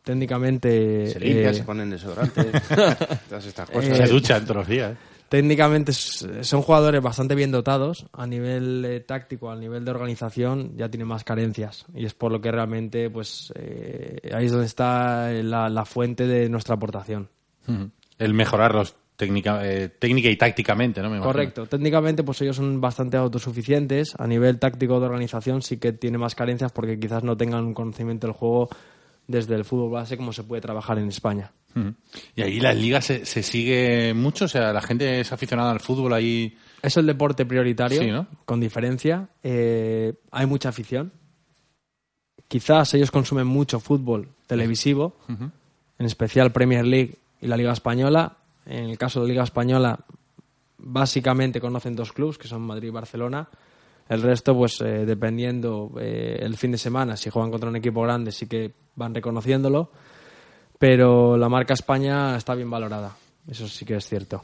Técnicamente, 0.03 1.08
Se 1.12 1.19
limpian, 1.19 1.51
eh, 1.53 1.58
se 1.58 1.63
ponen 1.63 1.89
desodorante, 1.89 2.43
todas 3.29 3.46
estas 3.46 3.69
cosas. 3.69 3.98
Se 3.98 4.08
duchan 4.08 4.43
todos 4.43 4.58
los 4.58 4.67
días. 4.67 4.98
técnicamente 5.29 5.91
s- 5.91 6.43
son 6.43 6.62
jugadores 6.62 7.01
bastante 7.01 7.36
bien 7.36 7.51
dotados. 7.51 8.05
A 8.13 8.25
nivel 8.27 8.84
eh, 8.86 9.00
táctico, 9.01 9.51
a 9.51 9.55
nivel 9.55 9.86
de 9.86 9.91
organización, 9.91 10.75
ya 10.77 10.89
tienen 10.89 11.08
más 11.08 11.24
carencias. 11.24 11.86
Y 11.93 12.05
es 12.05 12.13
por 12.13 12.31
lo 12.31 12.41
que 12.41 12.51
realmente, 12.51 13.10
pues, 13.10 13.51
eh, 13.55 14.17
ahí 14.34 14.46
es 14.46 14.51
donde 14.51 14.67
está 14.67 15.31
la, 15.31 15.69
la 15.69 15.86
fuente 15.86 16.25
de 16.27 16.50
nuestra 16.50 16.75
aportación. 16.75 17.29
El 18.17 18.34
mejorarlos 18.34 18.96
técnica, 19.15 19.60
eh, 19.69 19.89
técnica 19.89 20.29
y 20.29 20.38
tácticamente, 20.38 21.01
¿no? 21.01 21.10
Me 21.10 21.17
imagino. 21.17 21.31
Correcto. 21.34 21.65
Técnicamente, 21.67 22.24
pues 22.24 22.41
ellos 22.41 22.55
son 22.55 22.79
bastante 22.81 23.17
autosuficientes. 23.17 24.15
A 24.17 24.25
nivel 24.25 24.58
táctico 24.60 25.00
de 25.00 25.05
organización 25.08 25.62
sí 25.62 25.77
que 25.77 25.91
tiene 25.93 26.17
más 26.17 26.36
carencias 26.36 26.72
porque 26.72 26.98
quizás 27.00 27.24
no 27.24 27.36
tengan 27.38 27.65
un 27.65 27.74
conocimiento 27.74 28.27
del 28.27 28.36
juego 28.36 28.69
desde 29.29 29.53
el 29.55 29.63
fútbol 29.63 29.91
base 29.91 30.17
como 30.17 30.33
se 30.33 30.43
puede 30.43 30.59
trabajar 30.62 30.98
en 30.98 31.07
España. 31.07 31.51
Y 32.36 32.41
ahí 32.41 32.59
la 32.59 32.74
liga 32.74 33.00
se, 33.00 33.25
se 33.25 33.43
sigue 33.43 34.13
mucho, 34.15 34.45
o 34.45 34.48
sea, 34.48 34.74
la 34.74 34.81
gente 34.81 35.21
es 35.21 35.31
aficionada 35.31 35.69
al 35.71 35.79
fútbol 35.79 36.12
ahí. 36.13 36.57
Es 36.81 36.98
el 36.98 37.05
deporte 37.05 37.45
prioritario, 37.45 38.01
Sí, 38.01 38.09
¿no? 38.09 38.25
con 38.43 38.59
diferencia. 38.59 39.29
Eh, 39.43 40.13
hay 40.31 40.45
mucha 40.48 40.69
afición. 40.69 41.13
Quizás 42.48 42.95
ellos 42.95 43.12
consumen 43.12 43.45
mucho 43.45 43.79
fútbol 43.79 44.29
televisivo, 44.48 45.15
en 45.27 46.05
especial 46.05 46.51
Premier 46.51 46.83
League 46.86 47.15
y 47.39 47.45
la 47.48 47.55
Liga 47.55 47.71
Española. 47.71 48.38
En 48.65 48.89
el 48.89 48.98
caso 48.98 49.19
de 49.21 49.27
la 49.27 49.33
Liga 49.33 49.43
Española, 49.43 50.00
básicamente 50.79 51.62
conocen 51.62 51.95
dos 51.95 52.12
clubes, 52.13 52.39
que 52.39 52.48
son 52.48 52.63
Madrid 52.63 52.88
y 52.88 52.91
Barcelona. 52.91 53.48
El 54.10 54.22
resto, 54.24 54.56
pues 54.56 54.82
eh, 54.82 55.06
dependiendo 55.06 55.92
eh, 56.01 56.38
el 56.42 56.58
fin 56.58 56.72
de 56.72 56.78
semana, 56.78 57.16
si 57.16 57.30
juegan 57.30 57.51
contra 57.51 57.70
un 57.70 57.75
equipo 57.78 58.01
grande, 58.01 58.32
sí 58.32 58.48
que 58.48 58.74
van 58.96 59.13
reconociéndolo. 59.16 59.92
Pero 60.78 61.38
la 61.38 61.50
marca 61.50 61.74
España 61.74 62.36
está 62.36 62.56
bien 62.56 62.70
valorada. 62.70 63.16
Eso 63.48 63.68
sí 63.68 63.86
que 63.86 63.96
es 63.96 64.06
cierto. 64.08 64.44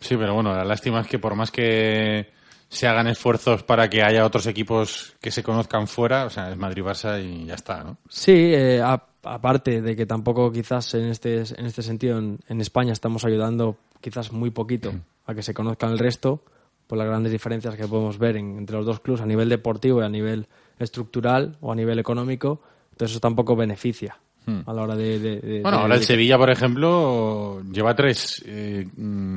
Sí, 0.00 0.16
pero 0.16 0.34
bueno, 0.34 0.54
la 0.54 0.64
lástima 0.64 1.00
es 1.00 1.06
que 1.06 1.18
por 1.18 1.34
más 1.34 1.50
que 1.50 2.28
se 2.68 2.86
hagan 2.86 3.06
esfuerzos 3.08 3.62
para 3.62 3.88
que 3.88 4.02
haya 4.02 4.24
otros 4.24 4.46
equipos 4.46 5.14
que 5.20 5.30
se 5.30 5.42
conozcan 5.42 5.86
fuera, 5.86 6.26
o 6.26 6.30
sea, 6.30 6.50
es 6.50 6.56
Madrid-Barça 6.56 7.22
y 7.22 7.46
ya 7.46 7.54
está, 7.54 7.82
¿no? 7.84 7.98
Sí, 8.08 8.32
eh, 8.32 8.80
a- 8.82 9.02
aparte 9.22 9.80
de 9.80 9.94
que 9.96 10.06
tampoco 10.06 10.50
quizás 10.52 10.94
en 10.94 11.06
este, 11.06 11.36
en 11.40 11.66
este 11.66 11.82
sentido 11.82 12.18
en, 12.18 12.38
en 12.48 12.60
España 12.60 12.92
estamos 12.92 13.24
ayudando 13.24 13.76
quizás 14.00 14.32
muy 14.32 14.50
poquito 14.50 14.92
a 15.26 15.34
que 15.34 15.42
se 15.42 15.54
conozcan 15.54 15.92
el 15.92 15.98
resto 15.98 16.42
por 16.86 16.98
las 16.98 17.06
grandes 17.06 17.32
diferencias 17.32 17.76
que 17.76 17.86
podemos 17.88 18.18
ver 18.18 18.36
en- 18.36 18.58
entre 18.58 18.76
los 18.76 18.86
dos 18.86 19.00
clubes 19.00 19.20
a 19.22 19.26
nivel 19.26 19.48
deportivo 19.48 20.00
y 20.02 20.04
a 20.04 20.08
nivel 20.08 20.46
estructural 20.78 21.56
o 21.60 21.72
a 21.72 21.74
nivel 21.74 21.98
económico. 21.98 22.60
Entonces 22.92 23.12
eso 23.12 23.20
tampoco 23.20 23.56
beneficia 23.56 24.16
a 24.66 24.74
la 24.74 24.82
hora 24.82 24.94
de... 24.94 25.18
de- 25.18 25.40
de- 25.40 25.60
Bueno, 25.62 25.78
de- 25.78 25.82
ahora 25.84 25.94
el 25.96 26.02
Sevilla, 26.02 26.36
por 26.36 26.50
ejemplo, 26.50 27.62
lleva 27.72 27.94
tres 27.94 28.44
eh, 28.46 28.86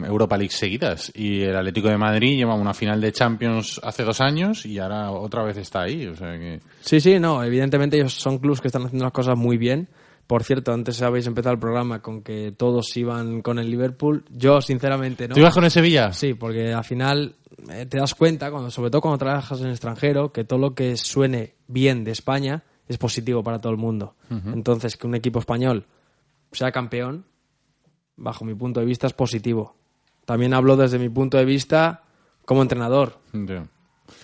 Europa 0.06 0.38
League 0.38 0.52
seguidas 0.52 1.12
y 1.16 1.44
el 1.44 1.56
Atlético 1.56 1.88
de 1.88 1.98
Madrid 1.98 2.36
lleva 2.36 2.56
una 2.56 2.74
final 2.74 3.00
de 3.00 3.14
Champions 3.14 3.80
hace 3.84 4.04
dos 4.04 4.20
años 4.20 4.66
y 4.66 4.78
ahora 4.80 5.12
otra 5.12 5.44
vez 5.44 5.56
está 5.58 5.84
ahí, 5.84 6.06
o 6.08 6.16
sea 6.16 6.38
que... 6.38 6.60
Sí, 6.82 7.00
sí, 7.00 7.20
no, 7.20 7.42
evidentemente 7.42 7.96
ellos 7.98 8.14
son 8.16 8.38
clubes 8.40 8.60
que 8.60 8.68
están 8.68 8.84
haciendo 8.86 9.06
las 9.06 9.14
cosas 9.14 9.38
muy 9.38 9.58
bien. 9.58 9.88
Por 10.28 10.44
cierto, 10.44 10.74
antes 10.74 11.02
habéis 11.02 11.26
empezado 11.26 11.54
el 11.54 11.60
programa 11.60 12.02
con 12.02 12.22
que 12.22 12.52
todos 12.52 12.96
iban 12.98 13.42
con 13.42 13.60
el 13.60 13.72
Liverpool. 13.72 14.26
Yo, 14.30 14.60
sinceramente, 14.60 15.26
no. 15.30 15.34
¿Tú 15.36 15.40
ibas 15.40 15.54
con 15.54 15.64
el 15.64 15.72
Sevilla? 15.72 16.12
Sí, 16.12 16.34
porque 16.34 16.74
al 16.74 16.84
final 16.84 17.36
te 17.66 17.98
das 17.98 18.16
cuenta, 18.16 18.52
cuando, 18.52 18.70
sobre 18.70 18.92
todo 18.92 19.02
cuando 19.02 19.18
trabajas 19.18 19.60
en 19.60 19.68
el 19.68 19.72
extranjero, 19.72 20.32
que 20.32 20.44
todo 20.44 20.60
lo 20.60 20.76
que 20.76 20.96
suene 20.98 21.56
bien 21.68 22.04
de 22.04 22.12
España 22.12 22.64
es 22.88 22.98
positivo 22.98 23.44
para 23.44 23.60
todo 23.60 23.72
el 23.72 23.78
mundo. 23.78 24.16
Entonces, 24.30 24.96
que 24.96 25.08
un 25.08 25.16
equipo 25.16 25.40
español 25.40 25.86
sea 26.52 26.72
campeón, 26.72 27.26
bajo 28.16 28.46
mi 28.46 28.54
punto 28.54 28.80
de 28.80 28.86
vista, 28.86 29.08
es 29.08 29.14
positivo. 29.14 29.76
También 30.26 30.54
hablo 30.54 30.76
desde 30.76 31.00
mi 31.00 31.10
punto 31.10 31.38
de 31.38 31.46
vista 31.46 32.04
como 32.46 32.62
entrenador. 32.62 33.20
Ya. 33.34 33.68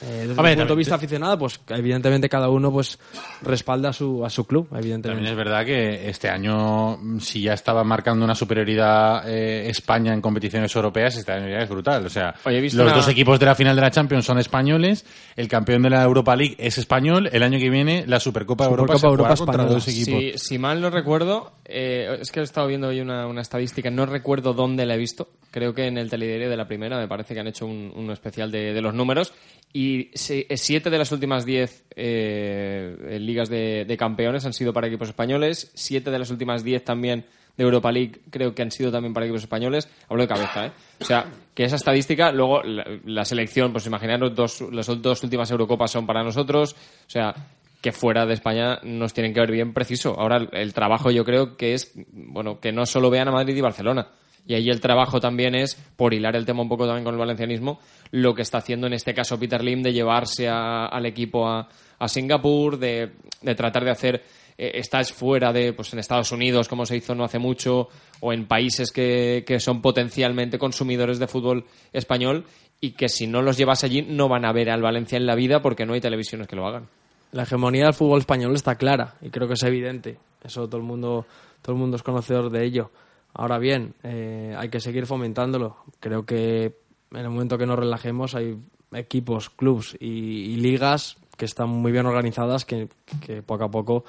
Eh, 0.02 0.26
desde 0.28 0.42
ver, 0.42 0.58
punto 0.58 0.74
de 0.74 0.78
vista 0.78 0.96
aficionado, 0.96 1.38
pues 1.38 1.60
evidentemente 1.70 2.28
cada 2.28 2.50
uno 2.50 2.72
pues 2.72 3.00
respalda 3.42 3.90
a 3.90 3.94
su, 3.94 4.26
a 4.26 4.30
su 4.30 4.46
club, 4.46 4.68
evidentemente. 4.74 5.10
También 5.10 5.32
es 5.32 5.38
verdad 5.38 5.66
que 5.66 6.10
este 6.10 6.30
año, 6.30 6.98
si 7.20 7.42
ya 7.44 7.54
estaba 7.54 7.84
marcando 7.84 8.26
una 8.26 8.36
superioridad 8.36 9.30
eh, 9.30 9.70
España 9.70 10.14
en 10.14 10.22
competiciones 10.22 10.76
europeas, 10.76 11.16
este 11.16 11.32
año 11.32 11.48
ya 11.50 11.60
es 11.60 11.70
brutal. 11.70 12.06
O 12.06 12.10
sea, 12.10 12.34
Oye, 12.46 12.62
los 12.62 12.74
una- 12.74 12.94
dos 12.94 13.08
equipos 13.08 13.40
de 13.40 13.46
la 13.46 13.56
final 13.56 13.76
de 13.76 13.82
la 13.82 13.92
Champions 13.92 14.26
son 14.26 14.40
españoles, 14.40 15.06
el 15.36 15.48
campeón 15.48 15.84
de 15.84 15.90
la 15.92 16.04
Europa 16.04 16.36
League 16.36 16.56
es 16.58 16.78
español, 16.78 17.30
el 17.32 17.44
año 17.44 17.60
que 17.60 17.70
viene 17.70 18.04
la 18.08 18.20
Supercopa, 18.20 18.66
de 18.66 18.72
Europa 18.72 18.96
Supercopa 18.98 19.30
Europa 19.34 19.46
contra 19.46 19.66
dos 19.66 19.88
equipos. 19.88 20.20
Si, 20.20 20.38
si 20.38 20.58
mal 20.58 20.82
no 20.82 20.90
recuerdo, 20.90 21.54
eh, 21.66 22.18
es 22.20 22.32
que 22.32 22.40
he 22.40 22.44
estado 22.44 22.68
viendo 22.68 22.88
hoy 22.88 23.00
una, 23.00 23.28
una 23.28 23.42
estadística, 23.42 23.90
no 23.90 24.06
recuerdo 24.06 24.54
dónde 24.54 24.86
la 24.86 24.96
he 24.96 24.98
visto. 24.98 25.30
Creo 25.52 25.74
que 25.74 25.86
en 25.88 25.98
el 25.98 26.10
telediario 26.10 26.50
de 26.50 26.58
la 26.58 26.68
primera 26.68 26.98
me 26.98 27.08
parece 27.08 27.34
que 27.34 27.40
han 27.40 27.48
hecho 27.48 27.66
un, 27.66 27.92
un 27.96 28.10
especial 28.12 28.52
de, 28.52 28.74
de 28.74 28.82
los 28.82 28.94
números. 28.94 29.34
Y 29.76 29.93
se- 30.14 30.46
eh, 30.50 30.58
siete 30.58 30.90
de 30.90 30.98
las 30.98 31.12
últimas 31.12 31.46
diez 31.46 31.84
eh, 31.96 33.18
ligas 33.20 33.50
de, 33.50 33.96
campeones 33.98 34.46
han 34.46 34.54
sido 34.54 34.74
para 34.74 34.88
equipos 34.88 35.10
españoles. 35.10 35.72
Siete 35.74 36.12
de 36.12 36.20
las 36.20 36.30
últimas 36.32 36.64
diez 36.64 36.84
también 36.84 37.26
de 37.58 37.64
Europa 37.64 37.92
League 37.92 38.22
creo 38.30 38.56
que 38.56 38.62
han 38.64 38.72
sido 38.72 38.92
también 38.92 39.14
para 39.14 39.26
equipos 39.26 39.44
españoles. 39.44 39.88
Hablo 40.10 40.24
de 40.24 40.28
cabeza, 40.28 40.66
¿eh? 40.68 40.72
O 41.02 41.06
sea, 41.06 41.26
que 41.54 41.64
esa 41.66 41.76
estadística, 41.76 42.32
luego 42.32 42.64
la, 42.64 42.86
la 43.06 43.26
selección, 43.26 43.72
pues 43.72 43.86
imaginaros, 43.86 44.34
dos, 44.36 44.62
las 44.72 44.88
dos 45.02 45.24
últimas 45.24 45.52
Eurocopas 45.52 45.92
son 45.92 46.06
para 46.08 46.24
nosotros. 46.24 46.74
O 46.74 47.10
sea, 47.10 47.34
que 47.82 47.92
fuera 47.92 48.26
de 48.26 48.34
España 48.34 48.80
nos 48.84 49.14
tienen 49.14 49.34
que 49.34 49.42
ver 49.42 49.52
bien 49.52 49.74
preciso. 49.74 50.18
Ahora 50.20 50.48
el 50.54 50.74
trabajo 50.74 51.12
yo 51.12 51.26
creo 51.26 51.58
que 51.58 51.74
es, 51.74 51.92
bueno, 52.14 52.60
que 52.60 52.72
no 52.72 52.86
solo 52.86 53.10
vean 53.10 53.28
a 53.28 53.32
Madrid 53.32 53.56
y 53.58 53.62
Barcelona. 53.62 54.08
Y 54.46 54.56
ahí 54.56 54.70
el 54.70 54.82
trabajo 54.82 55.20
también 55.22 55.56
es, 55.56 55.76
por 55.96 56.14
hilar 56.14 56.36
el 56.36 56.46
tema 56.46 56.62
un 56.62 56.70
poco 56.70 56.86
también 56.86 57.06
con 57.06 57.14
el 57.14 57.20
valencianismo, 57.20 57.80
lo 58.12 58.34
que 58.36 58.42
está 58.42 58.58
haciendo 58.58 58.88
en 58.88 58.94
este 58.94 59.14
caso 59.14 59.40
Peter 59.40 59.64
Lim 59.64 59.82
de 59.82 59.94
llevarse 59.94 60.50
a- 60.50 60.88
al 60.88 61.06
equipo 61.06 61.48
a, 61.48 61.68
Singapur, 62.08 62.78
de, 62.78 63.12
tratar 63.56 63.86
de 63.86 63.92
hacer 63.92 64.24
eh, 64.58 64.72
stage 64.80 65.14
fuera 65.14 65.54
de, 65.54 65.72
pues 65.72 65.94
en 65.94 66.00
Estados 66.00 66.32
Unidos, 66.34 66.68
como 66.68 66.86
se 66.86 66.98
hizo 66.98 67.16
no 67.16 67.24
hace 67.24 67.40
mucho, 67.40 67.88
o 68.20 68.34
en 68.34 68.46
países 68.46 68.92
que, 68.92 69.46
que 69.48 69.60
son 69.62 69.82
potencialmente 69.82 70.60
consumidores 70.60 71.18
de 71.20 71.28
fútbol 71.28 71.66
español 71.94 72.44
y 72.82 72.92
que 72.92 73.08
si 73.08 73.26
no 73.28 73.42
los 73.42 73.58
llevas 73.58 73.86
allí 73.86 74.02
no 74.02 74.28
van 74.28 74.44
a 74.44 74.52
ver 74.52 74.70
al 74.70 74.82
Valencia 74.82 75.18
en 75.18 75.26
la 75.26 75.36
vida 75.36 75.62
porque 75.62 75.86
no 75.86 75.94
hay 75.94 76.02
televisiones 76.02 76.48
que 76.48 76.58
lo 76.58 76.68
hagan. 76.68 76.90
La 77.32 77.44
hegemonía 77.44 77.86
del 77.86 77.94
fútbol 77.94 78.20
español 78.20 78.54
está 78.54 78.76
clara 78.76 79.16
y 79.22 79.30
creo 79.30 79.48
que 79.48 79.54
es 79.54 79.64
evidente. 79.64 80.18
Eso 80.44 80.68
todo 80.68 80.78
el 80.78 80.84
mundo, 80.84 81.26
todo 81.62 81.74
el 81.74 81.80
mundo 81.80 81.96
es 81.96 82.04
conocedor 82.04 82.52
de 82.52 82.66
ello. 82.66 82.92
Ahora 83.34 83.58
bien, 83.58 83.96
eh, 84.04 84.56
hay 84.58 84.70
que 84.70 84.80
seguir 84.80 85.06
fomentándolo. 85.06 85.78
Creo 86.00 86.26
que 86.26 86.78
en 87.12 87.20
el 87.20 87.30
momento 87.30 87.58
que 87.58 87.66
nos 87.66 87.80
relajemos 87.80 88.36
hay 88.36 88.58
equipos, 88.94 89.50
clubs 89.50 89.98
y, 90.00 90.08
y 90.08 90.56
ligas 90.58 91.18
que 91.38 91.46
están 91.46 91.70
muy 91.70 91.92
bien 91.92 92.06
organizadas 92.06 92.66
que, 92.66 92.90
que 93.26 93.42
poco 93.42 93.64
a 93.64 93.72
poco 93.72 94.06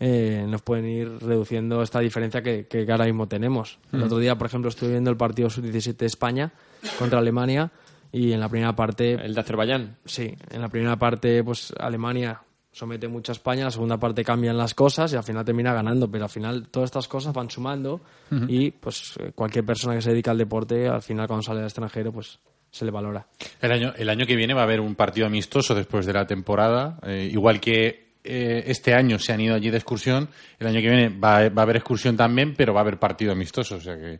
eh, 0.00 0.44
nos 0.48 0.62
pueden 0.62 0.86
ir 0.86 1.08
reduciendo 1.20 1.82
esta 1.82 2.00
diferencia 2.00 2.42
que, 2.42 2.66
que 2.66 2.86
ahora 2.90 3.04
mismo 3.04 3.28
tenemos. 3.28 3.78
El 3.92 4.02
otro 4.02 4.18
día, 4.18 4.36
por 4.36 4.48
ejemplo, 4.48 4.68
estuve 4.68 4.90
viendo 4.90 5.10
el 5.10 5.16
partido 5.16 5.48
sub-17 5.48 5.96
de 5.96 6.06
España 6.06 6.52
contra 6.98 7.20
Alemania 7.20 7.70
y 8.10 8.32
en 8.32 8.40
la 8.40 8.48
primera 8.48 8.74
parte 8.74 9.12
El 9.12 9.34
de 9.34 9.40
Azerbaiyán. 9.40 9.96
Sí, 10.04 10.36
en 10.50 10.60
la 10.60 10.68
primera 10.68 10.96
parte, 10.96 11.42
pues 11.44 11.72
Alemania 11.78 12.42
somete 12.74 13.06
mucho 13.08 13.30
a 13.30 13.34
España, 13.34 13.64
la 13.64 13.70
segunda 13.70 13.96
parte 13.98 14.24
cambian 14.24 14.56
las 14.58 14.74
cosas 14.74 15.12
y 15.12 15.16
al 15.16 15.22
final 15.22 15.44
termina 15.44 15.72
ganando, 15.72 16.10
pero 16.10 16.24
al 16.24 16.30
final 16.30 16.68
todas 16.68 16.88
estas 16.88 17.06
cosas 17.08 17.32
van 17.32 17.48
sumando 17.48 18.00
y 18.48 18.72
pues 18.72 19.14
eh, 19.20 19.30
cualquier 19.34 19.64
persona 19.64 19.94
que 19.94 20.02
se 20.02 20.10
dedica 20.10 20.32
al 20.32 20.38
deporte, 20.38 20.88
al 20.88 21.00
final 21.02 21.26
cuando 21.28 21.42
sale 21.42 21.60
al 21.60 21.66
extranjero, 21.66 22.12
pues 22.12 22.38
se 22.70 22.84
le 22.84 22.90
valora. 22.90 23.24
El 23.62 23.70
año, 23.70 23.92
el 23.96 24.08
año 24.10 24.26
que 24.26 24.34
viene 24.34 24.52
va 24.54 24.62
a 24.62 24.64
haber 24.64 24.80
un 24.80 24.96
partido 24.96 25.26
amistoso 25.28 25.74
después 25.74 26.04
de 26.04 26.12
la 26.12 26.26
temporada. 26.26 26.98
eh, 27.06 27.28
igual 27.32 27.60
que 27.60 28.14
eh, 28.24 28.64
este 28.66 28.92
año 28.94 29.18
se 29.20 29.32
han 29.32 29.40
ido 29.40 29.54
allí 29.54 29.70
de 29.70 29.76
excursión, 29.76 30.28
el 30.58 30.66
año 30.66 30.80
que 30.80 30.88
viene 30.90 31.08
va, 31.10 31.36
a- 31.38 31.48
va 31.50 31.62
a 31.62 31.64
haber 31.64 31.76
excursión 31.76 32.16
también, 32.16 32.54
pero 32.56 32.74
va 32.74 32.80
a 32.80 32.82
haber 32.82 32.98
partido 32.98 33.30
amistoso. 33.32 33.76
O 33.76 33.80
sea 33.80 33.96
que 33.96 34.18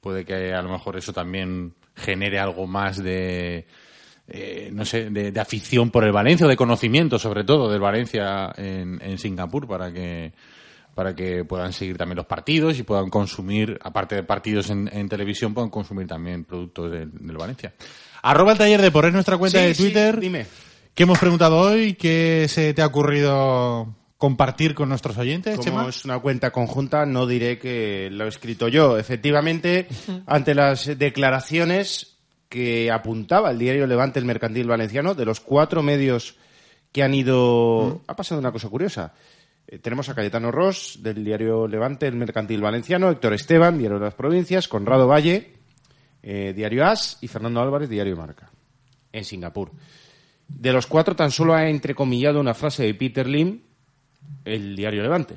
puede 0.00 0.24
que 0.24 0.54
a 0.54 0.62
lo 0.62 0.70
mejor 0.70 0.96
eso 0.96 1.12
también 1.12 1.74
genere 1.94 2.38
algo 2.38 2.66
más 2.66 3.02
de, 3.02 3.66
eh, 4.30 4.70
no 4.72 4.84
sé, 4.84 5.10
de, 5.10 5.32
de 5.32 5.40
afición 5.40 5.90
por 5.90 6.04
el 6.04 6.12
Valencia 6.12 6.46
o 6.46 6.48
de 6.48 6.56
conocimiento, 6.56 7.18
sobre 7.18 7.44
todo, 7.44 7.70
del 7.70 7.80
Valencia 7.80 8.52
en, 8.56 9.00
en 9.02 9.18
Singapur 9.18 9.66
para 9.66 9.92
que 9.92 10.32
para 10.94 11.14
que 11.14 11.44
puedan 11.44 11.72
seguir 11.72 11.96
también 11.96 12.16
los 12.16 12.26
partidos 12.26 12.78
y 12.78 12.82
puedan 12.82 13.10
consumir, 13.10 13.78
aparte 13.82 14.16
de 14.16 14.22
partidos 14.24 14.70
en, 14.70 14.90
en 14.92 15.08
televisión, 15.08 15.54
puedan 15.54 15.70
consumir 15.70 16.06
también 16.08 16.44
productos 16.44 16.90
del, 16.90 17.10
del 17.12 17.36
Valencia. 17.36 17.72
Arroba 18.22 18.52
el 18.52 18.58
taller 18.58 18.82
de 18.82 18.90
por 18.90 19.06
es 19.06 19.12
nuestra 19.12 19.38
cuenta 19.38 19.60
Sí, 19.60 19.66
de 19.66 19.74
sí, 19.74 19.82
Twitter. 19.84 20.18
dime. 20.20 20.46
¿Qué 20.94 21.04
hemos 21.04 21.18
preguntado 21.18 21.58
hoy? 21.58 21.94
¿Qué 21.94 22.46
se 22.48 22.74
te 22.74 22.82
ha 22.82 22.86
ocurrido 22.86 23.94
compartir 24.18 24.74
con 24.74 24.88
nuestros 24.90 25.16
oyentes, 25.16 25.56
Como 25.56 25.64
Chema? 25.64 25.88
es 25.88 26.04
una 26.04 26.18
cuenta 26.18 26.50
conjunta, 26.50 27.06
no 27.06 27.26
diré 27.26 27.58
que 27.58 28.08
lo 28.10 28.24
he 28.24 28.28
escrito 28.28 28.66
yo. 28.68 28.98
Efectivamente, 28.98 29.86
ante 30.26 30.54
las 30.54 30.98
declaraciones 30.98 32.18
que 32.50 32.90
apuntaba 32.90 33.52
el 33.52 33.58
diario 33.58 33.86
Levante, 33.86 34.18
el 34.18 34.24
Mercantil 34.26 34.66
Valenciano, 34.66 35.14
de 35.14 35.24
los 35.24 35.40
cuatro 35.40 35.82
medios 35.82 36.36
que 36.92 37.04
han 37.04 37.14
ido... 37.14 38.02
Ha 38.08 38.16
pasado 38.16 38.40
una 38.40 38.50
cosa 38.50 38.68
curiosa. 38.68 39.14
Eh, 39.68 39.78
tenemos 39.78 40.08
a 40.08 40.16
Cayetano 40.16 40.50
Ross, 40.50 40.98
del 41.00 41.24
diario 41.24 41.68
Levante, 41.68 42.08
el 42.08 42.16
Mercantil 42.16 42.60
Valenciano, 42.60 43.08
Héctor 43.08 43.34
Esteban, 43.34 43.78
diario 43.78 44.00
de 44.00 44.06
las 44.06 44.14
Provincias, 44.14 44.66
Conrado 44.66 45.06
Valle, 45.06 45.52
eh, 46.24 46.52
diario 46.54 46.84
AS, 46.84 47.18
y 47.20 47.28
Fernando 47.28 47.60
Álvarez, 47.60 47.88
diario 47.88 48.16
Marca, 48.16 48.50
en 49.12 49.24
Singapur. 49.24 49.70
De 50.48 50.72
los 50.72 50.88
cuatro, 50.88 51.14
tan 51.14 51.30
solo 51.30 51.54
ha 51.54 51.68
entrecomillado 51.68 52.40
una 52.40 52.54
frase 52.54 52.82
de 52.82 52.94
Peter 52.94 53.28
Lim, 53.28 53.60
el 54.44 54.74
diario 54.74 55.02
Levante. 55.04 55.36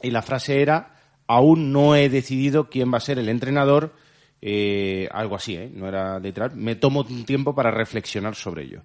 Y 0.00 0.12
la 0.12 0.22
frase 0.22 0.62
era, 0.62 0.94
aún 1.26 1.72
no 1.72 1.96
he 1.96 2.08
decidido 2.08 2.70
quién 2.70 2.92
va 2.92 2.98
a 2.98 3.00
ser 3.00 3.18
el 3.18 3.28
entrenador, 3.28 3.92
eh, 4.42 5.08
algo 5.12 5.36
así, 5.36 5.54
¿eh? 5.56 5.70
no 5.72 5.86
era 5.88 6.18
literal, 6.18 6.54
me 6.56 6.74
tomo 6.74 7.00
un 7.08 7.24
tiempo 7.24 7.54
para 7.54 7.70
reflexionar 7.70 8.34
sobre 8.34 8.64
ello. 8.64 8.82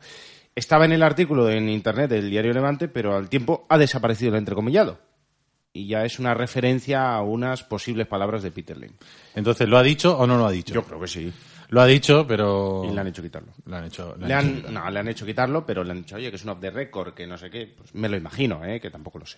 Estaba 0.55 0.85
en 0.85 0.91
el 0.93 1.03
artículo 1.03 1.49
en 1.49 1.67
internet 1.67 2.09
del 2.11 2.29
diario 2.29 2.53
Levante, 2.53 2.87
pero 2.87 3.15
al 3.15 3.27
tiempo 3.27 3.65
ha 3.69 3.77
desaparecido 3.77 4.31
el 4.31 4.37
entrecomillado. 4.37 4.99
Y 5.73 5.87
ya 5.87 6.03
es 6.05 6.17
una 6.17 6.33
referencia 6.33 7.13
a 7.13 7.21
unas 7.21 7.63
posibles 7.63 8.07
palabras 8.07 8.41
de 8.41 8.51
Peter 8.51 8.75
Lim. 8.77 8.93
Entonces, 9.35 9.67
¿lo 9.69 9.77
ha 9.77 9.83
dicho 9.83 10.17
o 10.17 10.25
no 10.25 10.37
lo 10.37 10.45
ha 10.47 10.51
dicho? 10.51 10.73
Yo 10.73 10.83
creo 10.83 10.99
que 10.99 11.07
sí. 11.07 11.31
Lo 11.69 11.81
ha 11.81 11.85
dicho, 11.85 12.25
pero... 12.25 12.83
Y 12.89 12.93
le 12.95 13.01
han 13.01 13.07
hecho 13.07 13.21
quitarlo. 13.21 13.51
Le 13.65 13.75
han 13.75 13.85
hecho... 13.85 14.15
le 14.17 14.27
Le 14.27 14.33
han 14.33 14.45
han, 14.47 14.57
hecho- 14.59 14.71
no, 14.71 14.89
le 14.89 14.99
han 14.99 15.07
hecho 15.09 15.25
quitarlo, 15.25 15.65
pero 15.65 15.83
le 15.83 15.91
han 15.91 15.97
dicho, 16.01 16.15
oye, 16.15 16.29
que 16.31 16.37
es 16.37 16.43
un 16.43 16.49
off 16.51 16.59
the 16.61 16.71
record, 16.71 17.13
que 17.13 17.27
no 17.27 17.37
sé 17.37 17.49
qué. 17.51 17.67
Pues 17.77 17.93
me 17.93 18.09
lo 18.09 18.17
imagino, 18.17 18.63
¿eh? 18.65 18.79
que 18.79 18.89
tampoco 18.89 19.19
lo 19.19 19.25
sé. 19.27 19.37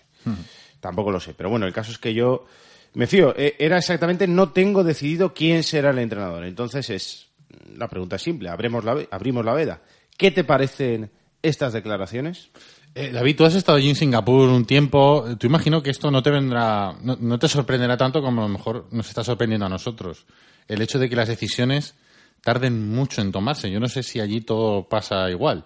Tampoco 0.79 1.11
lo 1.11 1.19
sé. 1.19 1.33
Pero 1.33 1.49
bueno, 1.49 1.65
el 1.65 1.73
caso 1.73 1.91
es 1.91 1.97
que 1.97 2.13
yo 2.13 2.45
me 2.93 3.07
fío. 3.07 3.33
Eh, 3.37 3.55
Era 3.59 3.77
exactamente, 3.77 4.27
no 4.27 4.49
tengo 4.51 4.83
decidido 4.83 5.33
quién 5.33 5.63
será 5.63 5.91
el 5.91 5.99
entrenador. 5.99 6.43
Entonces 6.43 6.89
es, 6.89 7.27
la 7.75 7.87
pregunta 7.87 8.15
es 8.15 8.21
simple, 8.21 8.49
abrimos 8.49 8.83
la, 8.83 8.97
abrimos 9.11 9.45
la 9.45 9.53
veda. 9.53 9.81
¿Qué 10.17 10.31
te 10.31 10.43
parecen 10.43 11.11
estas 11.41 11.73
declaraciones? 11.73 12.49
Eh, 12.95 13.11
David, 13.11 13.37
tú 13.37 13.45
has 13.45 13.55
estado 13.55 13.77
allí 13.77 13.89
en 13.89 13.95
Singapur 13.95 14.49
un 14.49 14.65
tiempo. 14.65 15.25
Tú 15.37 15.47
imagino 15.47 15.81
que 15.81 15.91
esto 15.91 16.11
no 16.11 16.23
te 16.23 16.31
vendrá, 16.31 16.95
no, 17.01 17.17
no 17.19 17.39
te 17.39 17.47
sorprenderá 17.47 17.95
tanto 17.95 18.21
como 18.21 18.41
a 18.41 18.47
lo 18.47 18.53
mejor 18.53 18.87
nos 18.91 19.07
está 19.07 19.23
sorprendiendo 19.23 19.65
a 19.65 19.69
nosotros. 19.69 20.25
El 20.67 20.81
hecho 20.81 20.99
de 20.99 21.09
que 21.09 21.15
las 21.15 21.27
decisiones 21.27 21.95
tarden 22.41 22.89
mucho 22.89 23.21
en 23.21 23.31
tomarse. 23.31 23.69
Yo 23.69 23.79
no 23.79 23.87
sé 23.87 24.03
si 24.03 24.19
allí 24.19 24.41
todo 24.41 24.87
pasa 24.87 25.29
igual. 25.29 25.63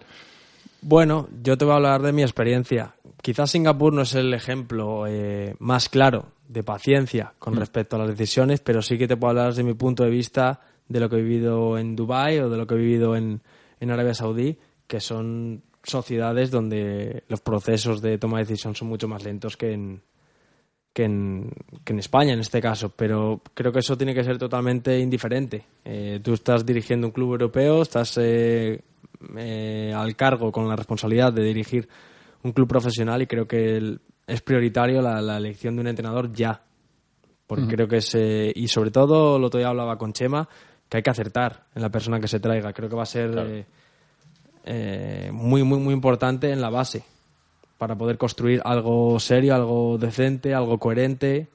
Bueno, 0.82 1.28
yo 1.42 1.56
te 1.56 1.64
voy 1.64 1.72
a 1.72 1.76
hablar 1.76 2.02
de 2.02 2.12
mi 2.12 2.22
experiencia. 2.22 2.94
Quizás 3.22 3.50
Singapur 3.50 3.92
no 3.92 4.02
es 4.02 4.14
el 4.14 4.34
ejemplo 4.34 5.06
eh, 5.06 5.56
más 5.58 5.88
claro 5.88 6.33
de 6.48 6.62
paciencia 6.62 7.32
con 7.38 7.56
respecto 7.56 7.96
a 7.96 8.00
las 8.00 8.08
decisiones, 8.08 8.60
pero 8.60 8.82
sí 8.82 8.98
que 8.98 9.08
te 9.08 9.16
puedo 9.16 9.30
hablar 9.30 9.48
desde 9.48 9.62
mi 9.64 9.74
punto 9.74 10.04
de 10.04 10.10
vista 10.10 10.60
de 10.88 11.00
lo 11.00 11.08
que 11.08 11.16
he 11.16 11.22
vivido 11.22 11.78
en 11.78 11.96
Dubái 11.96 12.38
o 12.38 12.50
de 12.50 12.56
lo 12.58 12.66
que 12.66 12.74
he 12.74 12.78
vivido 12.78 13.16
en, 13.16 13.40
en 13.80 13.90
Arabia 13.90 14.14
Saudí, 14.14 14.58
que 14.86 15.00
son 15.00 15.62
sociedades 15.82 16.50
donde 16.50 17.24
los 17.28 17.40
procesos 17.40 18.00
de 18.02 18.18
toma 18.18 18.38
de 18.38 18.44
decisión 18.44 18.74
son 18.74 18.88
mucho 18.88 19.08
más 19.08 19.24
lentos 19.24 19.56
que 19.56 19.72
en, 19.72 20.02
que 20.92 21.04
en, 21.04 21.50
que 21.84 21.92
en 21.92 21.98
España 21.98 22.32
en 22.34 22.40
este 22.40 22.60
caso, 22.60 22.90
pero 22.94 23.42
creo 23.54 23.72
que 23.72 23.80
eso 23.80 23.96
tiene 23.96 24.14
que 24.14 24.24
ser 24.24 24.38
totalmente 24.38 24.98
indiferente. 24.98 25.64
Eh, 25.84 26.20
tú 26.22 26.34
estás 26.34 26.64
dirigiendo 26.64 27.06
un 27.06 27.12
club 27.12 27.32
europeo, 27.32 27.82
estás 27.82 28.16
eh, 28.18 28.80
eh, 29.36 29.92
al 29.94 30.14
cargo 30.16 30.52
con 30.52 30.68
la 30.68 30.76
responsabilidad 30.76 31.32
de 31.32 31.42
dirigir 31.44 31.88
un 32.42 32.52
club 32.52 32.68
profesional 32.68 33.22
y 33.22 33.26
creo 33.26 33.46
que 33.48 33.76
el- 33.76 34.00
es 34.26 34.40
prioritario 34.42 35.02
la, 35.02 35.20
la 35.20 35.36
elección 35.36 35.76
de 35.76 35.82
un 35.82 35.86
entrenador 35.88 36.32
ya. 36.32 36.62
Porque 37.46 37.66
creo 37.66 37.86
que 37.86 37.98
es. 37.98 38.14
eh, 38.14 38.52
y 38.54 38.68
sobre 38.68 38.90
todo, 38.90 39.38
lo 39.38 39.48
otro 39.48 39.58
día 39.58 39.68
hablaba 39.68 39.98
con 39.98 40.12
Chema, 40.12 40.48
que 40.88 40.96
hay 40.96 41.02
que 41.02 41.10
acertar 41.10 41.66
en 41.74 41.82
la 41.82 41.90
persona 41.90 42.18
que 42.18 42.28
se 42.28 42.40
traiga. 42.40 42.72
Creo 42.72 42.88
que 42.88 42.96
va 42.96 43.02
a 43.02 43.06
ser 43.06 43.34
eh, 43.36 43.66
eh, 44.64 45.30
muy, 45.32 45.62
muy, 45.62 45.78
muy 45.78 45.92
importante 45.92 46.50
en 46.50 46.60
la 46.60 46.70
base 46.70 47.04
para 47.76 47.96
poder 47.96 48.16
construir 48.16 48.62
algo 48.64 49.20
serio, 49.20 49.54
algo 49.54 49.98
decente, 49.98 50.54
algo 50.54 50.78
coherente 50.78 51.48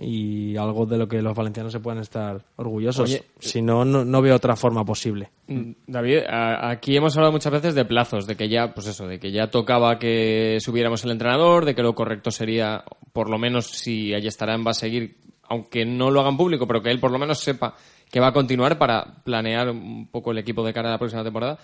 y 0.00 0.56
algo 0.56 0.86
de 0.86 0.96
lo 0.98 1.08
que 1.08 1.20
los 1.22 1.34
valencianos 1.36 1.72
se 1.72 1.80
puedan 1.80 2.00
estar 2.00 2.40
orgullosos. 2.56 3.08
Oye, 3.10 3.24
si 3.38 3.60
no, 3.62 3.84
no, 3.84 4.04
no 4.04 4.22
veo 4.22 4.36
otra 4.36 4.54
forma 4.56 4.84
posible. 4.84 5.30
Mm, 5.48 5.70
David, 5.86 6.18
a- 6.28 6.70
aquí 6.70 6.96
hemos 6.96 7.16
hablado 7.16 7.32
muchas 7.32 7.52
veces 7.52 7.74
de 7.74 7.84
plazos, 7.84 8.26
de 8.26 8.36
que 8.36 8.48
ya, 8.48 8.72
pues 8.74 8.86
eso, 8.86 9.06
de 9.08 9.18
que 9.18 9.32
ya 9.32 9.50
tocaba 9.50 9.98
que 9.98 10.58
subiéramos 10.60 11.04
el 11.04 11.10
entrenador, 11.10 11.64
de 11.64 11.74
que 11.74 11.82
lo 11.82 11.94
correcto 11.94 12.30
sería, 12.30 12.84
por 13.12 13.28
lo 13.30 13.38
menos 13.38 13.66
si 13.66 14.14
Ayestarán 14.14 14.64
va 14.66 14.70
a 14.70 14.74
seguir, 14.74 15.16
aunque 15.48 15.84
no 15.84 16.10
lo 16.10 16.20
hagan 16.20 16.36
público, 16.36 16.66
pero 16.66 16.82
que 16.82 16.90
él 16.90 17.00
por 17.00 17.10
lo 17.10 17.18
menos 17.18 17.38
sepa 17.40 17.74
que 18.10 18.20
va 18.20 18.28
a 18.28 18.32
continuar 18.32 18.78
para 18.78 19.22
planear 19.24 19.68
un 19.70 20.08
poco 20.08 20.30
el 20.30 20.38
equipo 20.38 20.64
de 20.64 20.72
cara 20.72 20.88
a 20.88 20.92
la 20.92 20.98
próxima 20.98 21.24
temporada. 21.24 21.58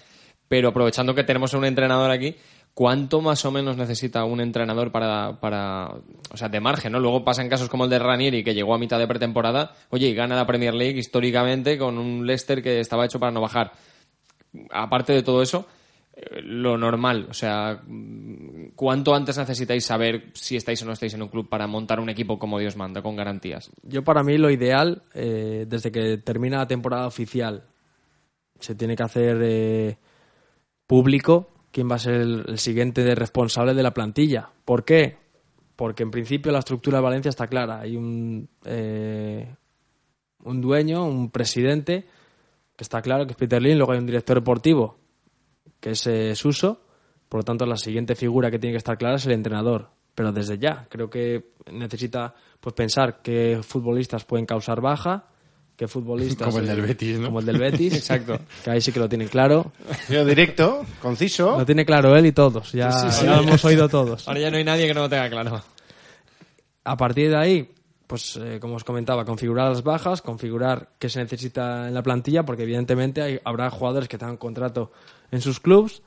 Pero 0.46 0.68
aprovechando 0.68 1.14
que 1.14 1.24
tenemos 1.24 1.54
a 1.54 1.58
un 1.58 1.64
entrenador 1.64 2.10
aquí, 2.10 2.34
¿cuánto 2.74 3.20
más 3.20 3.44
o 3.44 3.50
menos 3.50 3.76
necesita 3.76 4.24
un 4.24 4.40
entrenador 4.40 4.92
para, 4.92 5.40
para 5.40 5.94
o 6.30 6.36
sea, 6.36 6.48
de 6.48 6.60
margen, 6.60 6.92
¿no? 6.92 7.00
Luego 7.00 7.24
pasan 7.24 7.48
casos 7.48 7.68
como 7.68 7.84
el 7.84 7.90
de 7.90 7.98
Ranieri, 7.98 8.44
que 8.44 8.54
llegó 8.54 8.74
a 8.74 8.78
mitad 8.78 8.98
de 8.98 9.06
pretemporada, 9.06 9.74
oye, 9.90 10.08
y 10.08 10.14
gana 10.14 10.36
la 10.36 10.46
Premier 10.46 10.74
League 10.74 10.98
históricamente 10.98 11.78
con 11.78 11.98
un 11.98 12.26
Leicester 12.26 12.62
que 12.62 12.80
estaba 12.80 13.04
hecho 13.04 13.20
para 13.20 13.32
no 13.32 13.40
bajar 13.40 13.72
aparte 14.70 15.12
de 15.12 15.22
todo 15.22 15.42
eso, 15.42 15.66
eh, 16.14 16.40
lo 16.42 16.78
normal, 16.78 17.26
o 17.30 17.34
sea, 17.34 17.82
¿cuánto 18.74 19.14
antes 19.14 19.38
necesitáis 19.38 19.84
saber 19.84 20.30
si 20.34 20.56
estáis 20.56 20.82
o 20.82 20.86
no 20.86 20.92
estáis 20.92 21.14
en 21.14 21.22
un 21.22 21.28
club 21.28 21.48
para 21.48 21.66
montar 21.66 22.00
un 22.00 22.08
equipo 22.08 22.38
como 22.38 22.58
Dios 22.58 22.76
manda, 22.76 23.02
con 23.02 23.16
garantías? 23.16 23.70
Yo 23.82 24.04
para 24.04 24.22
mí 24.22 24.38
lo 24.38 24.50
ideal, 24.50 25.02
eh, 25.14 25.64
desde 25.68 25.90
que 25.90 26.18
termina 26.18 26.58
la 26.58 26.66
temporada 26.66 27.06
oficial, 27.06 27.64
se 28.60 28.74
tiene 28.74 28.96
que 28.96 29.02
hacer 29.02 29.38
eh, 29.42 29.98
público 30.86 31.53
quién 31.74 31.90
va 31.90 31.96
a 31.96 31.98
ser 31.98 32.14
el, 32.14 32.44
el 32.46 32.58
siguiente 32.60 33.16
responsable 33.16 33.74
de 33.74 33.82
la 33.82 33.92
plantilla. 33.92 34.48
¿Por 34.64 34.84
qué? 34.84 35.18
Porque 35.74 36.04
en 36.04 36.12
principio 36.12 36.52
la 36.52 36.60
estructura 36.60 36.98
de 36.98 37.02
Valencia 37.02 37.30
está 37.30 37.48
clara. 37.48 37.80
Hay 37.80 37.96
un, 37.96 38.48
eh, 38.64 39.52
un 40.44 40.60
dueño, 40.60 41.04
un 41.04 41.32
presidente, 41.32 42.06
que 42.76 42.84
está 42.84 43.02
claro 43.02 43.26
que 43.26 43.32
es 43.32 43.36
Peter 43.36 43.60
Lin, 43.60 43.76
luego 43.76 43.90
hay 43.90 43.98
un 43.98 44.06
director 44.06 44.36
deportivo, 44.36 44.98
que 45.80 45.90
es 45.90 46.06
eh, 46.06 46.36
Suso. 46.36 46.80
Por 47.28 47.40
lo 47.40 47.44
tanto, 47.44 47.66
la 47.66 47.76
siguiente 47.76 48.14
figura 48.14 48.52
que 48.52 48.60
tiene 48.60 48.74
que 48.74 48.78
estar 48.78 48.96
clara 48.96 49.16
es 49.16 49.26
el 49.26 49.32
entrenador. 49.32 49.90
Pero 50.14 50.30
desde 50.30 50.58
ya, 50.58 50.86
creo 50.88 51.10
que 51.10 51.54
necesita 51.72 52.36
pues 52.60 52.72
pensar 52.72 53.20
qué 53.20 53.58
futbolistas 53.64 54.24
pueden 54.24 54.46
causar 54.46 54.80
baja, 54.80 55.26
qué 55.76 55.88
futbolistas... 55.88 56.46
Como 56.46 56.58
el 56.60 56.66
del 56.66 56.78
eh, 56.78 56.82
Betis, 56.82 57.18
¿no? 57.18 57.26
Como 57.26 57.40
el 57.40 57.46
del 57.46 57.58
Betis, 57.58 57.94
exacto. 57.96 58.38
Que 58.62 58.70
ahí 58.70 58.80
sí 58.80 58.92
que 58.92 59.00
lo 59.00 59.08
tienen 59.08 59.28
claro. 59.28 59.72
Yo 60.08 60.24
directo, 60.24 60.84
conciso. 61.00 61.58
Lo 61.58 61.66
tiene 61.66 61.84
claro 61.84 62.16
él 62.16 62.26
y 62.26 62.32
todos. 62.32 62.72
Ya, 62.72 62.90
ya 63.10 63.36
lo 63.36 63.42
hemos 63.42 63.64
oído 63.64 63.88
todos. 63.88 64.26
Ahora 64.28 64.40
ya 64.40 64.50
no 64.50 64.56
hay 64.56 64.64
nadie 64.64 64.86
que 64.86 64.94
no 64.94 65.02
lo 65.02 65.08
tenga 65.08 65.28
claro. 65.30 65.62
A 66.84 66.96
partir 66.96 67.30
de 67.30 67.36
ahí, 67.36 67.70
pues 68.06 68.36
eh, 68.36 68.58
como 68.60 68.74
os 68.76 68.84
comentaba, 68.84 69.24
configurar 69.24 69.70
las 69.70 69.82
bajas, 69.82 70.20
configurar 70.22 70.90
qué 70.98 71.08
se 71.08 71.20
necesita 71.20 71.88
en 71.88 71.94
la 71.94 72.02
plantilla, 72.02 72.44
porque 72.44 72.64
evidentemente 72.64 73.22
hay- 73.22 73.40
habrá 73.44 73.70
jugadores 73.70 74.08
que 74.08 74.18
tengan 74.18 74.36
contrato 74.36 74.92
en 75.30 75.40
sus 75.40 75.60
clubs, 75.60 76.02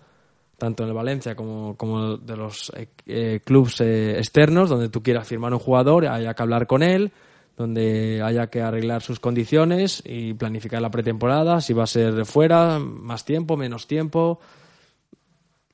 tanto 0.57 0.83
en 0.83 0.89
el 0.89 0.95
Valencia 0.95 1.35
como, 1.35 1.75
como 1.75 2.17
de 2.17 2.37
los 2.37 2.71
eh, 2.75 2.87
eh, 3.07 3.41
clubs 3.43 3.81
eh, 3.81 4.17
externos, 4.19 4.69
donde 4.69 4.89
tú 4.89 5.01
quieras 5.01 5.27
firmar 5.27 5.51
un 5.53 5.59
jugador, 5.59 6.05
haya 6.07 6.33
que 6.33 6.41
hablar 6.43 6.67
con 6.67 6.83
él, 6.83 7.11
donde 7.57 8.21
haya 8.23 8.47
que 8.47 8.61
arreglar 8.61 9.01
sus 9.01 9.19
condiciones 9.19 10.03
y 10.05 10.35
planificar 10.35 10.79
la 10.79 10.91
pretemporada, 10.91 11.59
si 11.59 11.73
va 11.73 11.85
a 11.85 11.87
ser 11.87 12.25
fuera, 12.25 12.77
más 12.77 13.25
tiempo, 13.25 13.57
menos 13.57 13.87
tiempo. 13.87 14.39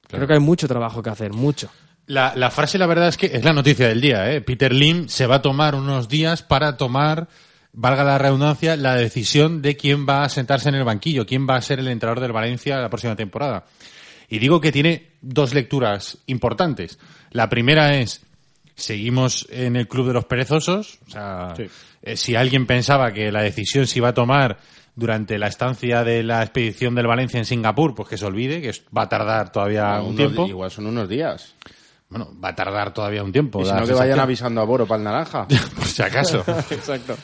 Creo 0.07 0.25
que 0.25 0.33
hay 0.33 0.39
mucho 0.39 0.67
trabajo 0.67 1.03
que 1.03 1.09
hacer, 1.09 1.33
mucho. 1.33 1.69
La, 2.05 2.33
la 2.35 2.51
frase, 2.51 2.77
la 2.77 2.85
verdad, 2.85 3.09
es 3.09 3.17
que 3.17 3.25
es 3.25 3.43
la 3.43 3.51
noticia 3.51 3.87
del 3.89 3.99
día. 3.99 4.31
¿eh? 4.31 4.39
Peter 4.39 4.73
Lim 4.73 5.09
se 5.09 5.27
va 5.27 5.35
a 5.35 5.41
tomar 5.41 5.75
unos 5.75 6.07
días 6.07 6.41
para 6.41 6.77
tomar, 6.77 7.27
valga 7.73 8.05
la 8.05 8.17
redundancia, 8.17 8.77
la 8.77 8.95
decisión 8.95 9.61
de 9.61 9.75
quién 9.75 10.07
va 10.07 10.23
a 10.23 10.29
sentarse 10.29 10.69
en 10.69 10.75
el 10.75 10.85
banquillo, 10.85 11.25
quién 11.25 11.47
va 11.49 11.57
a 11.57 11.61
ser 11.61 11.79
el 11.79 11.89
entrenador 11.89 12.21
del 12.21 12.31
Valencia 12.31 12.79
la 12.79 12.89
próxima 12.89 13.17
temporada. 13.17 13.65
Y 14.29 14.39
digo 14.39 14.61
que 14.61 14.71
tiene 14.71 15.11
dos 15.21 15.53
lecturas 15.53 16.17
importantes. 16.27 16.97
La 17.31 17.49
primera 17.49 17.97
es, 17.97 18.21
seguimos 18.75 19.47
en 19.49 19.75
el 19.75 19.87
club 19.87 20.07
de 20.07 20.13
los 20.13 20.25
perezosos. 20.25 20.99
O 21.07 21.11
sea, 21.11 21.53
eh, 22.01 22.17
si 22.17 22.35
alguien 22.35 22.65
pensaba 22.65 23.11
que 23.11 23.31
la 23.31 23.41
decisión 23.41 23.87
se 23.87 23.99
iba 23.99 24.09
a 24.09 24.13
tomar 24.13 24.57
durante 24.95 25.37
la 25.39 25.47
estancia 25.47 26.03
de 26.03 26.21
la 26.23 26.41
expedición 26.43 26.93
del 26.95 27.07
Valencia 27.07 27.39
en 27.39 27.45
Singapur, 27.45 27.95
pues 27.95 28.09
que 28.09 28.17
se 28.17 28.25
olvide, 28.25 28.61
que 28.61 28.71
va 28.95 29.03
a 29.03 29.09
tardar 29.09 29.51
todavía 29.51 29.99
un 30.01 30.07
Unos- 30.09 30.15
tiempo. 30.17 30.47
Igual 30.47 30.69
son 30.71 30.85
unos 30.87 31.09
días. 31.09 31.55
Bueno, 32.09 32.29
va 32.43 32.49
a 32.49 32.55
tardar 32.55 32.93
todavía 32.93 33.23
un 33.23 33.31
tiempo. 33.31 33.61
Y 33.61 33.65
si 33.65 33.71
no, 33.71 33.85
que 33.87 33.93
vayan 33.93 34.19
avisando 34.19 34.61
a 34.61 34.65
Boro 34.65 34.85
para 34.85 34.99
el 34.99 35.03
naranja. 35.03 35.47
Por 35.75 35.85
si 35.85 36.03
acaso. 36.03 36.43
Exacto. 36.69 37.15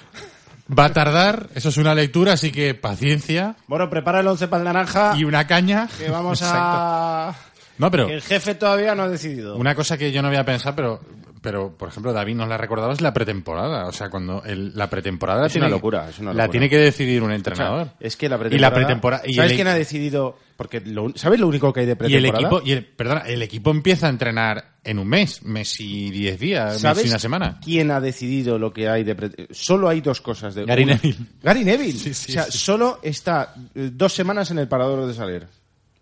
Va 0.77 0.85
a 0.85 0.93
tardar, 0.93 1.47
eso 1.55 1.69
es 1.69 1.77
una 1.77 1.95
lectura, 1.95 2.33
así 2.33 2.51
que 2.51 2.75
paciencia 2.75 3.55
Boro, 3.67 3.89
prepara 3.89 4.19
el 4.19 4.27
once 4.27 4.47
para 4.47 4.62
el 4.62 4.65
naranja. 4.65 5.13
y 5.17 5.23
una 5.23 5.45
caña. 5.47 5.88
Que 5.97 6.09
vamos 6.09 6.41
Exacto. 6.43 6.59
a... 6.63 7.35
No, 7.80 7.89
pero 7.89 8.06
Que 8.08 8.13
el 8.15 8.22
jefe 8.22 8.54
todavía 8.56 8.94
no 8.94 9.04
ha 9.04 9.10
decidido. 9.10 9.56
una 9.56 9.74
cosa 9.74 9.98
que 9.98 10.12
yo 10.12 10.22
no 10.22 10.28
había 10.28 10.44
pensado, 10.46 10.76
pero, 10.76 11.00
pero 11.42 11.76
por 11.78 11.88
ejemplo, 11.89 12.12
David 12.13 12.36
nos 12.36 12.48
la 12.50 12.56
ha 12.56 12.58
recordado, 12.58 12.92
es 12.92 13.00
la 13.02 13.13
pretemporada. 13.13 13.88
O 13.88 13.92
sea, 13.94 14.10
cuando 14.10 14.44
el- 14.44 14.76
la 14.76 14.89
pretemporada 14.89 15.48
Es 15.48 15.54
tiene- 15.54 15.68
una 15.68 15.76
locura, 15.76 16.10
es 16.10 16.20
una 16.20 16.34
la 16.34 16.50
tiene 16.50 16.70
que 16.70 16.78
decidir 16.78 17.22
un 17.22 17.28
O 17.28 17.30
sea, 17.30 17.36
entrenador. 17.38 17.92
es 18.02 18.18
que 18.18 18.28
la 18.30 18.36
Y 18.36 18.39
pretemporada... 18.39 18.70
la 18.70 18.76
pretemporada. 18.76 19.24
y 19.26 19.34
¿Sabes 19.34 19.52
el- 19.52 19.58
quién 19.58 19.68
ha 19.68 19.74
decidido? 19.74 20.38
Porque 20.58 20.82
lo- 20.82 21.13
¿Sabes 21.15 21.39
lo 21.39 21.48
único 21.48 21.72
que 21.72 21.80
hay 21.80 21.86
de 21.86 21.92
Y 21.92 21.94
el 21.94 21.98
pretemporada? 21.98 22.39
equipo, 22.48 22.62
y 22.68 22.72
el, 22.74 22.86
perdona, 22.86 23.22
el 23.22 23.42
equipo 23.42 23.72
empieza 23.72 24.08
a 24.08 24.10
entrenar 24.10 24.74
en 24.84 25.00
un 25.00 25.08
mes, 25.08 25.42
mes 25.44 25.80
y 25.80 26.12
diez 26.12 26.38
días, 26.38 26.74
mes 26.74 26.82
¿Sabes 26.82 27.06
y 27.06 27.10
una 27.10 27.20
semana. 27.20 27.60
quién 27.63 27.92
ha 27.92 28.02
decidido 28.02 28.60
lo 28.60 28.74
que 28.74 28.89
hay 28.89 29.06
de 29.06 29.15
pre- 29.15 29.48
Solo 29.52 29.88
hay 29.88 30.02
dos 30.02 30.20
cosas. 30.20 30.54
De 30.56 30.65
Gary 30.65 30.84
una- 30.84 30.96
Neville. 30.96 31.26
Gary 31.42 31.63
Neville. 31.63 31.94
Sí, 31.98 32.13
sí, 32.13 32.32
o 32.32 32.34
sea, 32.34 32.44
sí. 32.44 32.58
solo 32.58 33.00
está 33.02 33.54
eh, 33.74 33.89
dos 33.94 34.12
semanas 34.12 34.52
en 34.52 34.60
el 34.60 34.68
parador 34.68 35.06
de 35.08 35.13
Saler. 35.13 35.48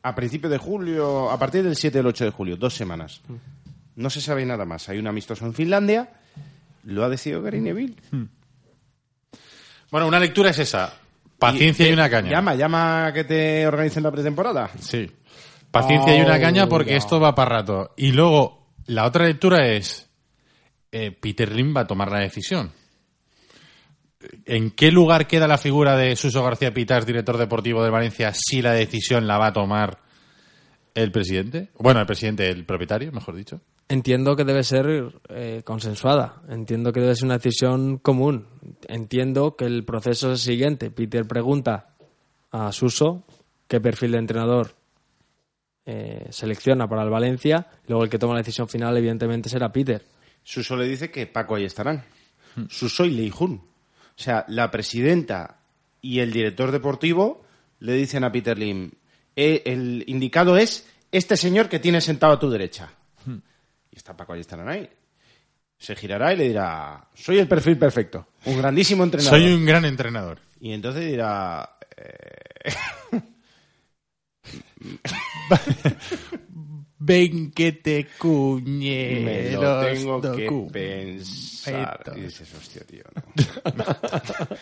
A 0.08 0.16
principio 0.16 0.50
de 0.50 0.58
julio, 0.58 1.30
a 1.30 1.38
partir 1.38 1.64
del 1.64 1.76
7 1.76 1.98
del 1.98 2.08
8 2.08 2.24
de 2.24 2.32
julio, 2.32 2.56
dos 2.56 2.74
semanas. 2.74 3.20
No 3.98 4.10
se 4.10 4.22
sabe 4.22 4.46
nada 4.46 4.64
más. 4.64 4.88
Hay 4.88 5.00
un 5.00 5.08
amistoso 5.08 5.46
en 5.46 5.54
Finlandia. 5.54 6.10
Lo 6.86 7.04
ha 7.04 7.10
decidido 7.10 7.42
Gary 7.42 7.60
Neville. 7.60 7.96
Bueno, 9.92 10.08
una 10.08 10.18
lectura 10.18 10.52
es 10.52 10.60
esa. 10.60 10.94
Paciencia 11.38 11.90
y, 11.90 11.92
una 11.92 12.10
caña. 12.10 12.32
Llama, 12.32 12.56
llama 12.56 13.08
a 13.08 13.14
que 13.14 13.26
te 13.26 13.68
organicen 13.68 14.02
la 14.04 14.12
pretemporada. 14.12 14.70
Sí. 14.80 15.12
Paciencia 15.72 16.18
y 16.18 16.22
una 16.22 16.40
caña 16.40 16.70
porque 16.70 16.96
esto 16.96 17.20
va 17.20 17.36
para 17.36 17.58
rato. 17.58 17.94
Y 17.98 18.14
luego, 18.14 18.70
la 18.86 19.06
otra 19.06 19.26
lectura 19.26 19.68
es, 19.68 20.10
eh, 20.90 21.12
Peter 21.12 21.52
Lim 21.52 21.76
va 21.76 21.82
a 21.82 21.88
tomar 21.88 22.10
la 22.10 22.20
decisión. 22.20 22.72
¿En 24.46 24.72
qué 24.72 24.92
lugar 24.92 25.28
queda 25.28 25.48
la 25.48 25.58
figura 25.58 25.96
de 25.96 26.16
Suso 26.16 26.44
García 26.44 26.74
Pitas, 26.74 27.06
director 27.06 27.38
deportivo 27.38 27.84
de 27.84 27.90
Valencia, 27.90 28.34
si 28.34 28.62
la 28.62 28.74
decisión 28.74 29.28
la 29.28 29.38
va 29.38 29.48
a 29.48 29.54
tomar 29.54 30.00
el 30.96 31.12
presidente? 31.12 31.70
Bueno, 31.78 32.00
el 32.00 32.08
presidente, 32.08 32.50
el 32.50 32.66
propietario, 32.66 33.12
mejor 33.12 33.36
dicho. 33.36 33.62
Entiendo 33.90 34.36
que 34.36 34.44
debe 34.44 34.64
ser 34.64 35.14
eh, 35.30 35.62
consensuada. 35.64 36.42
Entiendo 36.50 36.92
que 36.92 37.00
debe 37.00 37.16
ser 37.16 37.26
una 37.26 37.38
decisión 37.38 38.00
común. 38.00 38.48
Entiendo 38.88 39.56
que 39.56 39.66
el 39.66 39.86
proceso 39.86 40.34
es 40.34 40.42
el 40.42 40.54
siguiente. 40.54 40.92
Peter 40.92 41.26
pregunta 41.26 41.96
a 42.52 42.72
Suso 42.72 43.24
qué 43.68 43.80
perfil 43.80 44.12
de 44.14 44.18
entrenador 44.18 44.76
eh, 45.86 46.28
selecciona 46.32 46.90
para 46.90 47.04
el 47.04 47.10
Valencia. 47.10 47.68
Luego 47.88 48.04
el 48.04 48.10
que 48.10 48.20
toma 48.20 48.34
la 48.34 48.40
decisión 48.40 48.68
final, 48.68 48.98
evidentemente, 48.98 49.48
será 49.48 49.72
Peter. 49.72 50.04
Suso 50.44 50.76
le 50.76 50.86
dice 50.86 51.10
que 51.10 51.28
Paco 51.28 51.56
ahí 51.56 51.64
estarán. 51.64 52.04
Suso 52.68 53.06
y 53.06 53.12
Leijun. 53.12 53.62
O 54.18 54.22
sea, 54.22 54.46
la 54.48 54.72
presidenta 54.72 55.60
y 56.02 56.20
el 56.20 56.32
director 56.32 56.72
deportivo 56.72 57.44
le 57.80 57.94
dicen 57.94 58.24
a 58.24 58.32
Peter 58.32 58.58
Lim, 58.58 58.92
"Eh, 59.36 59.62
el 59.66 60.04
indicado 60.08 60.58
es 60.58 60.88
este 61.12 61.38
señor 61.38 61.70
que 61.70 61.80
tienes 61.80 62.04
sentado 62.06 62.34
a 62.34 62.40
tu 62.40 62.50
derecha. 62.50 62.90
Y 63.26 63.96
está 63.96 64.16
Paco 64.16 64.34
ahí. 64.34 64.90
Se 65.80 65.96
girará 65.96 66.34
y 66.34 66.38
le 66.38 66.48
dirá, 66.48 67.08
soy 67.14 67.38
el 67.38 67.48
perfil 67.48 67.78
perfecto, 67.78 68.28
un 68.46 68.58
grandísimo 68.58 69.04
entrenador. 69.04 69.40
Soy 69.40 69.54
un 69.54 69.66
gran 69.66 69.86
entrenador. 69.86 70.40
Y 70.60 70.72
entonces 70.72 71.06
dirá, 71.06 71.78
eh, 71.96 72.74
Ven 77.00 77.52
que 77.52 77.74
te 77.74 78.08
cuñe. 78.18 79.20
me 79.24 79.52
lo 79.52 79.82
tengo 79.82 80.22
que 80.22 80.50
pensar. 80.72 82.02
Y 82.16 82.22
dices, 82.22 82.50
hostia, 82.58 82.82
tío, 82.88 83.04
no. 83.14 83.84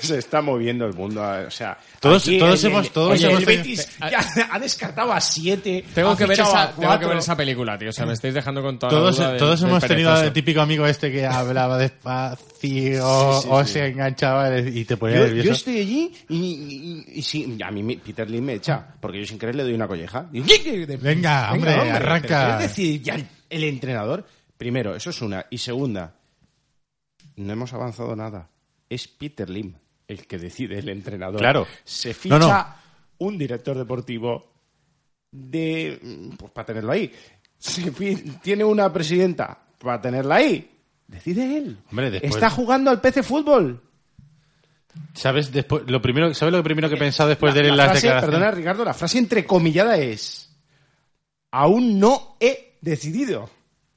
Se 0.00 0.18
está 0.18 0.40
moviendo 0.42 0.84
el 0.86 0.94
mundo. 0.94 1.22
O 1.46 1.50
sea, 1.50 1.78
Todos- 2.00 2.22
aquí 2.22 2.38
todos 2.38 2.64
el- 2.64 2.70
hemos- 2.72 2.90
todos 2.92 3.12
oye, 3.12 3.26
hemos 3.26 3.40
el 3.40 3.46
Betis 3.46 3.88
ya 4.00 4.20
ha 4.50 4.58
descartado 4.58 5.12
a 5.12 5.20
siete. 5.20 5.84
Tengo 5.94 6.10
ha 6.10 6.16
que, 6.16 6.26
ver 6.26 6.40
esa, 6.40 6.66
tengo 6.68 6.80
que 6.80 6.86
cuatro. 6.86 7.08
ver 7.08 7.18
esa 7.18 7.36
película, 7.36 7.78
tío. 7.78 7.90
O 7.90 7.92
sea, 7.92 8.06
me 8.06 8.12
estáis 8.14 8.34
dejando 8.34 8.62
con 8.62 8.78
toda 8.78 8.92
la 8.92 8.98
Todos, 8.98 9.16
duda 9.16 9.28
del- 9.30 9.38
todos 9.38 9.60
del 9.60 9.70
hemos 9.70 9.84
tenido 9.86 10.10
al 10.12 10.32
típico 10.32 10.60
amigo 10.60 10.86
este 10.86 11.10
que 11.12 11.26
hablaba 11.26 11.78
despacio 11.78 12.36
Sí, 12.60 12.92
sí, 12.94 12.98
o 13.02 13.64
sí. 13.64 13.72
se 13.72 13.86
enganchaba 13.86 14.56
y 14.58 14.84
te 14.84 14.96
ponía 14.96 15.16
Yo, 15.18 15.22
nervioso. 15.24 15.46
yo 15.48 15.52
estoy 15.52 15.78
allí 15.80 16.12
y, 16.28 16.36
y- 16.36 17.04
y- 17.14 17.18
y 17.18 17.22
sí, 17.22 17.58
a 17.64 17.70
mí 17.70 17.82
me- 17.82 17.96
Peter 17.96 18.28
Lim 18.30 18.44
me 18.44 18.54
echa, 18.54 18.86
porque 19.00 19.18
yo 19.20 19.26
sin 19.26 19.38
querer 19.38 19.56
le 19.56 19.62
doy 19.64 19.74
una 19.74 19.86
colleja. 19.88 20.26
Digo, 20.32 20.46
¿qué- 20.46 20.86
hombre, 21.80 21.90
arranca. 21.96 22.28
pero 22.28 22.58
¿qué 22.58 22.64
Es 22.64 22.70
decir, 22.70 23.02
ya 23.02 23.16
el, 23.50 23.64
entrenador, 23.64 24.26
primero, 24.56 24.94
eso 24.94 25.10
es 25.10 25.20
una. 25.22 25.46
Y 25.50 25.58
segunda, 25.58 26.14
no 27.36 27.52
hemos 27.52 27.72
avanzado 27.72 28.14
nada. 28.16 28.48
Es 28.88 29.08
Peter 29.08 29.48
Lim 29.48 29.74
el 30.08 30.26
que 30.26 30.38
decide 30.38 30.78
el 30.78 30.88
entrenador. 30.88 31.40
Claro. 31.40 31.66
Se 31.84 32.12
ficha 32.14 32.38
No, 32.38 32.48
no. 32.48 32.66
un 33.18 33.38
director 33.38 33.76
deportivo 33.76 34.52
de. 35.30 36.30
Pues 36.38 36.52
para 36.52 36.66
tenerlo 36.66 36.92
ahí. 36.92 37.12
Se 37.58 37.90
tiene 38.42 38.64
una 38.64 38.92
presidenta 38.92 39.56
para 39.78 40.00
tenerla 40.00 40.36
ahí. 40.36 40.68
Decide 41.06 41.58
él. 41.58 41.78
Hombre, 41.90 42.10
después- 42.10 42.34
Está 42.34 42.50
jugando 42.50 42.90
al 42.90 43.00
PC 43.00 43.22
Fútbol. 43.22 43.80
¿Sabes, 45.14 45.50
después, 45.52 45.84
lo 45.86 46.02
primero, 46.02 46.34
¿Sabes 46.34 46.52
lo 46.52 46.62
primero 46.62 46.88
que 46.88 46.96
he 46.96 46.98
pensado 46.98 47.30
después 47.30 47.54
de 47.54 47.62
la 47.62 47.74
las 47.76 47.90
frase, 47.92 48.06
declaraciones? 48.08 48.38
Perdona, 48.38 48.50
Ricardo, 48.50 48.84
la 48.84 48.92
frase 48.94 49.18
entrecomillada 49.18 49.96
es: 49.96 50.51
Aún 51.52 51.98
no 52.00 52.36
he 52.40 52.74
decidido. 52.80 53.48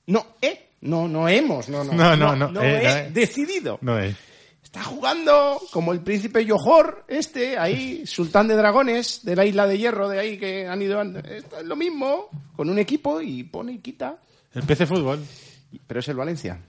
No 0.07 0.25
he. 0.41 0.69
No, 0.81 1.07
no 1.07 1.27
hemos. 1.27 1.67
No, 1.69 1.83
no. 1.83 1.93
No, 1.93 2.15
no, 2.15 2.35
no, 2.35 2.61
eh, 2.61 2.79
he 2.79 2.83
no, 2.83 2.89
eh. 2.89 3.09
decidido. 3.11 3.79
No 3.81 3.97
es. 3.97 4.15
Está 4.63 4.83
jugando 4.83 5.59
como 5.71 5.93
el 5.93 6.01
príncipe 6.01 6.45
Johor, 6.47 7.05
este, 7.07 7.57
ahí, 7.57 8.03
sultán 8.05 8.47
de 8.47 8.55
dragones, 8.55 9.21
de 9.23 9.35
la 9.35 9.45
isla 9.45 9.65
de 9.67 9.77
hierro, 9.77 10.09
de 10.09 10.19
ahí 10.19 10.37
que 10.37 10.67
han 10.67 10.81
ido. 10.81 10.99
an- 10.99 11.23
Esto 11.25 11.59
es 11.59 11.65
lo 11.65 11.75
mismo, 11.75 12.27
con 12.55 12.69
un 12.69 12.77
equipo 12.77 13.21
y 13.21 13.43
pone 13.43 13.71
y 13.73 13.79
quita. 13.79 14.17
El 14.53 14.63
PC 14.63 14.85
Fútbol. 14.85 15.23
Pero 15.87 15.99
es 16.01 16.07
el 16.09 16.15
Valencia. 16.17 16.59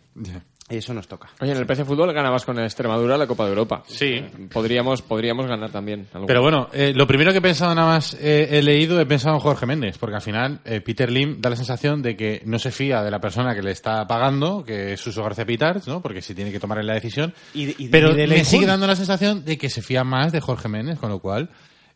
Eso 0.68 0.92
nos 0.92 1.06
toca. 1.06 1.28
Oye, 1.40 1.52
en 1.52 1.58
el 1.58 1.64
PC 1.66 1.84
Fútbol 1.84 2.12
ganabas 2.12 2.44
con 2.44 2.58
el 2.58 2.64
Extremadura 2.64 3.16
la 3.16 3.28
Copa 3.28 3.44
de 3.44 3.50
Europa. 3.50 3.84
Sí. 3.86 4.20
Podríamos, 4.52 5.00
podríamos 5.00 5.46
ganar 5.46 5.70
también. 5.70 6.08
algo. 6.12 6.26
Pero 6.26 6.42
bueno, 6.42 6.68
eh, 6.72 6.92
lo 6.92 7.06
primero 7.06 7.30
que 7.30 7.38
he 7.38 7.42
pensado 7.42 7.72
nada 7.72 7.86
más 7.86 8.14
eh, 8.20 8.48
he 8.50 8.62
leído, 8.62 9.00
he 9.00 9.06
pensado 9.06 9.36
en 9.36 9.40
Jorge 9.42 9.64
Méndez, 9.64 9.96
porque 9.98 10.16
al 10.16 10.22
final 10.22 10.58
eh, 10.64 10.80
Peter 10.80 11.08
Lim 11.10 11.40
da 11.40 11.50
la 11.50 11.56
sensación 11.56 12.02
de 12.02 12.16
que 12.16 12.42
no 12.46 12.58
se 12.58 12.72
fía 12.72 13.02
de 13.04 13.12
la 13.12 13.20
persona 13.20 13.54
que 13.54 13.62
le 13.62 13.70
está 13.70 14.04
pagando, 14.08 14.64
que 14.64 14.94
es 14.94 15.00
Suso 15.00 15.22
García 15.22 15.46
Pitarch, 15.46 15.86
¿no? 15.86 16.02
Porque 16.02 16.20
si 16.20 16.34
tiene 16.34 16.50
que 16.50 16.58
tomar 16.58 16.84
la 16.84 16.94
decisión. 16.94 17.32
Y 17.54 17.66
de- 17.66 17.74
y 17.78 17.88
Pero 17.88 18.10
y 18.10 18.16
de 18.16 18.26
me 18.26 18.44
sigue 18.44 18.66
dando 18.66 18.88
la 18.88 18.96
sensación 18.96 19.44
de 19.44 19.56
que 19.58 19.70
se 19.70 19.82
fía 19.82 20.02
más 20.02 20.32
de 20.32 20.40
Jorge 20.40 20.68
Méndez, 20.68 20.98
con 20.98 21.10
lo 21.10 21.20
cual, 21.20 21.48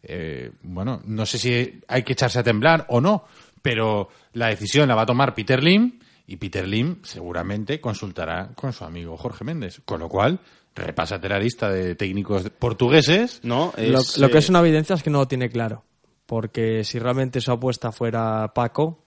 eh, 0.05 0.53
bueno, 0.63 1.03
no 1.07 1.27
sé 1.27 1.39
si 1.39 1.81
hay 1.89 2.05
que 2.05 2.13
echarse 2.13 2.39
a 2.39 2.45
temblar 2.45 2.87
o 2.89 3.01
no, 3.01 3.25
pero 3.63 4.11
la 4.35 4.47
decisión 4.47 4.89
la 4.89 4.95
va 4.95 5.03
a 5.03 5.07
tomar 5.07 5.35
Peter 5.35 5.61
Lim 5.61 5.99
y 6.31 6.37
Peter 6.37 6.67
Lim 6.67 7.01
seguramente 7.03 7.81
consultará 7.81 8.53
con 8.55 8.73
su 8.73 8.85
amigo 8.85 9.17
Jorge 9.17 9.45
Méndez, 9.45 9.81
con 9.85 10.01
lo 10.01 10.09
cual 10.09 10.39
repásate 10.75 11.29
la 11.29 11.39
lista 11.39 11.69
de 11.69 11.97
técnicos 11.97 12.49
portugueses 12.51 13.41
No, 13.43 13.73
Lo, 13.77 13.99
es, 13.99 14.17
lo 14.19 14.29
que 14.31 14.37
eh, 14.37 14.39
es 14.39 14.49
una 14.49 14.61
evidencia 14.61 14.95
es 14.95 15.03
que 15.03 15.11
no 15.11 15.19
lo 15.19 15.27
tiene 15.29 15.51
claro. 15.51 15.85
Porque 16.27 16.85
si 16.85 17.01
realmente 17.01 17.41
su 17.41 17.51
apuesta 17.51 17.91
fuera 17.91 18.53
Paco, 18.55 19.03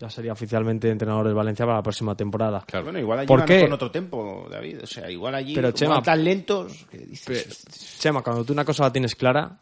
ya 0.00 0.10
sería 0.10 0.32
oficialmente 0.32 0.90
entrenador 0.90 1.26
del 1.26 1.34
Valencia 1.34 1.64
para 1.64 1.78
la 1.78 1.82
próxima 1.84 2.16
temporada. 2.16 2.64
Bueno, 2.82 2.98
igual 2.98 3.20
allí 3.20 3.28
¿Por 3.28 3.38
van 3.38 3.46
qué? 3.48 3.60
con 3.62 3.72
otro 3.72 3.90
tempo, 3.92 4.48
David. 4.50 4.82
O 4.82 4.86
sea, 4.86 5.08
igual 5.10 5.36
allí 5.36 5.54
Pero, 5.54 5.70
Chema, 5.70 6.02
tan 6.02 6.24
lentos 6.24 6.86
que 6.90 6.98
dices, 6.98 7.64
Pe- 7.64 7.72
Chema, 8.00 8.22
cuando 8.22 8.44
tú 8.44 8.52
una 8.52 8.64
cosa 8.64 8.82
la 8.84 8.92
tienes 8.92 9.14
clara, 9.14 9.60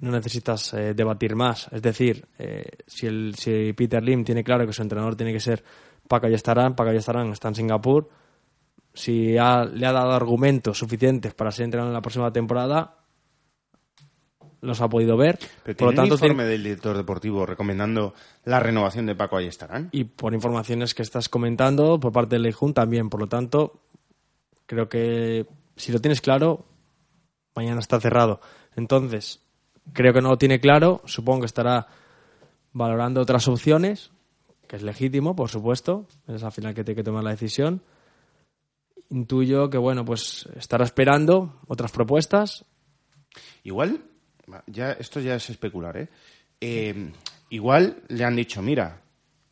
no 0.00 0.10
necesitas 0.10 0.74
eh, 0.74 0.94
debatir 0.94 1.34
más. 1.36 1.68
Es 1.72 1.82
decir, 1.82 2.26
eh, 2.38 2.64
si, 2.86 3.06
el, 3.06 3.34
si 3.36 3.72
Peter 3.74 4.02
Lim 4.02 4.24
tiene 4.24 4.42
claro 4.44 4.66
que 4.66 4.72
su 4.72 4.82
entrenador 4.82 5.16
tiene 5.16 5.32
que 5.32 5.40
ser 5.40 5.62
Paco 6.08 6.26
Estarán, 6.28 6.74
Paco 6.76 6.90
Estarán 6.90 7.28
está 7.32 7.48
en 7.48 7.54
Singapur, 7.54 8.08
si 8.92 9.36
ha- 9.38 9.64
le 9.64 9.86
ha 9.86 9.92
dado 9.92 10.12
argumentos 10.12 10.78
suficientes 10.78 11.34
para 11.34 11.50
ser 11.50 11.64
entrenador 11.64 11.90
en 11.90 11.94
la 11.94 12.02
próxima 12.02 12.32
temporada, 12.32 12.98
los 14.60 14.80
ha 14.80 14.88
podido 14.88 15.16
ver. 15.16 15.38
Pero 15.62 15.76
por 15.76 15.88
lo 15.88 15.94
tanto, 15.94 16.14
un 16.14 16.18
informe 16.20 16.34
tiene- 16.44 16.50
del 16.52 16.62
director 16.62 16.96
deportivo 16.96 17.44
recomendando 17.44 18.14
la 18.44 18.60
renovación 18.60 19.04
de 19.06 19.14
Paco 19.14 19.36
ahí 19.36 19.46
estarán. 19.46 19.88
y 19.92 20.04
por 20.04 20.32
informaciones 20.32 20.94
que 20.94 21.02
estás 21.02 21.28
comentando 21.28 22.00
por 22.00 22.12
parte 22.12 22.36
del 22.36 22.42
Leijun 22.42 22.72
también. 22.72 23.10
Por 23.10 23.20
lo 23.20 23.26
tanto, 23.26 23.80
creo 24.66 24.88
que 24.88 25.46
si 25.76 25.92
lo 25.92 26.00
tienes 26.00 26.20
claro, 26.22 26.64
mañana 27.54 27.80
está 27.80 28.00
cerrado. 28.00 28.40
Entonces, 28.74 29.42
creo 29.92 30.14
que 30.14 30.22
no 30.22 30.30
lo 30.30 30.38
tiene 30.38 30.60
claro. 30.60 31.02
Supongo 31.04 31.40
que 31.40 31.46
estará 31.46 31.86
valorando 32.72 33.20
otras 33.20 33.46
opciones, 33.48 34.12
que 34.66 34.76
es 34.76 34.82
legítimo, 34.82 35.34
por 35.36 35.50
supuesto. 35.50 36.06
Es 36.26 36.42
al 36.42 36.52
final 36.52 36.74
que 36.74 36.84
tiene 36.84 36.96
que 36.96 37.04
tomar 37.04 37.24
la 37.24 37.30
decisión. 37.30 37.82
Intuyo 39.10 39.70
que, 39.70 39.78
bueno, 39.78 40.04
pues 40.04 40.48
estará 40.56 40.84
esperando 40.84 41.60
otras 41.66 41.92
propuestas. 41.92 42.64
Igual, 43.62 44.04
ya 44.66 44.92
esto 44.92 45.20
ya 45.20 45.34
es 45.34 45.50
especular, 45.50 45.96
¿eh? 45.96 46.08
Eh, 46.60 47.12
Igual 47.54 48.02
le 48.08 48.24
han 48.24 48.34
dicho, 48.34 48.62
mira, 48.62 49.02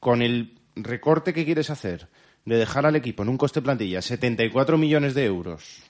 con 0.00 0.22
el 0.22 0.58
recorte 0.74 1.32
que 1.32 1.44
quieres 1.44 1.70
hacer 1.70 2.08
de 2.44 2.56
dejar 2.56 2.84
al 2.84 2.96
equipo 2.96 3.22
en 3.22 3.28
un 3.28 3.38
coste 3.38 3.62
plantilla 3.62 4.02
74 4.02 4.76
millones 4.76 5.14
de 5.14 5.24
euros, 5.24 5.84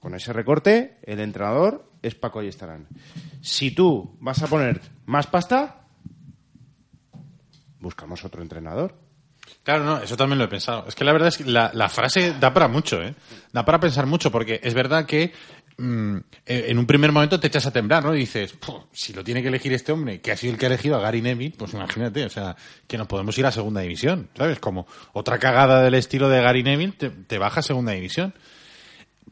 con 0.00 0.14
ese 0.14 0.32
recorte, 0.32 0.98
el 1.02 1.20
entrenador 1.20 1.90
es 2.00 2.14
Paco 2.14 2.42
y 2.42 2.48
estarán. 2.48 2.86
Si 3.42 3.72
tú 3.72 4.16
vas 4.20 4.42
a 4.42 4.46
poner 4.46 4.80
más 5.04 5.26
pasta, 5.26 5.85
buscamos 7.80 8.24
otro 8.24 8.42
entrenador. 8.42 8.94
Claro, 9.62 9.84
no, 9.84 9.98
eso 9.98 10.16
también 10.16 10.38
lo 10.38 10.44
he 10.44 10.48
pensado. 10.48 10.86
Es 10.88 10.94
que 10.94 11.04
la 11.04 11.12
verdad 11.12 11.28
es 11.28 11.38
que 11.38 11.44
la, 11.44 11.88
frase 11.88 12.34
da 12.38 12.52
para 12.52 12.68
mucho, 12.68 13.02
¿eh? 13.02 13.14
Da 13.52 13.64
para 13.64 13.78
pensar 13.78 14.06
mucho, 14.06 14.30
porque 14.30 14.60
es 14.62 14.74
verdad 14.74 15.06
que 15.06 15.32
mm, 15.76 16.16
eh, 16.46 16.64
en 16.68 16.78
un 16.78 16.86
primer 16.86 17.12
momento 17.12 17.38
te 17.38 17.46
echas 17.46 17.66
a 17.66 17.70
temblar, 17.70 18.04
¿no? 18.04 18.14
Y 18.14 18.20
dices, 18.20 18.52
"Puf, 18.54 18.84
si 18.92 19.12
lo 19.12 19.22
tiene 19.22 19.42
que 19.42 19.48
elegir 19.48 19.72
este 19.72 19.92
hombre, 19.92 20.20
que 20.20 20.32
ha 20.32 20.36
sido 20.36 20.52
el 20.52 20.58
que 20.58 20.66
ha 20.66 20.68
elegido 20.68 20.96
a 20.96 21.00
Gary 21.00 21.22
Neville, 21.22 21.54
pues 21.56 21.74
imagínate, 21.74 22.24
o 22.24 22.30
sea, 22.30 22.56
que 22.86 22.98
nos 22.98 23.06
podemos 23.06 23.36
ir 23.38 23.46
a 23.46 23.52
segunda 23.52 23.80
división, 23.82 24.28
¿sabes? 24.36 24.58
Como 24.58 24.86
otra 25.12 25.38
cagada 25.38 25.82
del 25.82 25.94
estilo 25.94 26.28
de 26.28 26.40
Gary 26.42 26.62
Neville 26.62 26.92
te 26.92 27.38
baja 27.38 27.60
a 27.60 27.62
segunda 27.62 27.92
división. 27.92 28.34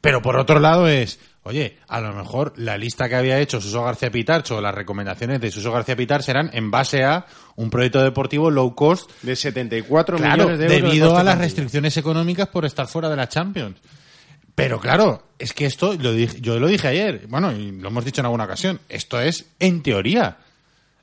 Pero 0.04 0.20
por 0.20 0.36
otro 0.36 0.60
lado 0.60 0.86
es, 0.86 1.18
oye, 1.44 1.78
a 1.88 1.98
lo 2.00 2.12
mejor 2.12 2.52
la 2.56 2.76
lista 2.76 3.08
que 3.08 3.14
había 3.16 3.40
hecho 3.40 3.58
Suso 3.60 3.82
García 3.82 4.10
Pitarcho 4.10 4.58
o 4.58 4.60
las 4.60 4.74
recomendaciones 4.74 5.40
de 5.40 5.50
Suso 5.50 5.72
García 5.72 5.96
Pitarch 5.96 6.28
eran 6.28 6.50
en 6.52 6.70
base 6.70 7.04
a 7.04 7.24
un 7.56 7.70
proyecto 7.70 8.02
deportivo 8.02 8.50
low 8.50 8.74
cost 8.74 9.10
De 9.22 9.34
74 9.34 10.18
Claro, 10.18 10.44
millones 10.44 10.58
de 10.58 10.64
euros. 10.66 10.82
de 10.82 10.86
debido 10.88 11.16
a 11.16 11.22
las 11.24 11.38
restricciones 11.38 11.96
económicas 11.96 12.48
por 12.48 12.66
estar 12.66 12.86
fuera 12.86 13.08
de 13.08 13.16
la 13.16 13.28
Champions. 13.30 13.78
Pero 14.54 14.78
claro, 14.78 15.28
es 15.38 15.52
que 15.54 15.64
esto, 15.66 15.94
lo 15.94 16.12
dije- 16.12 16.38
yo 16.40 16.60
lo 16.60 16.68
dije 16.68 16.86
ayer, 16.86 17.26
bueno, 17.28 17.50
y 17.52 17.72
lo 17.72 17.88
hemos 17.88 18.04
dicho 18.04 18.20
en 18.20 18.26
alguna 18.26 18.44
ocasión, 18.44 18.78
esto 18.90 19.18
es 19.20 19.46
en 19.58 19.82
teoría. 19.82 20.36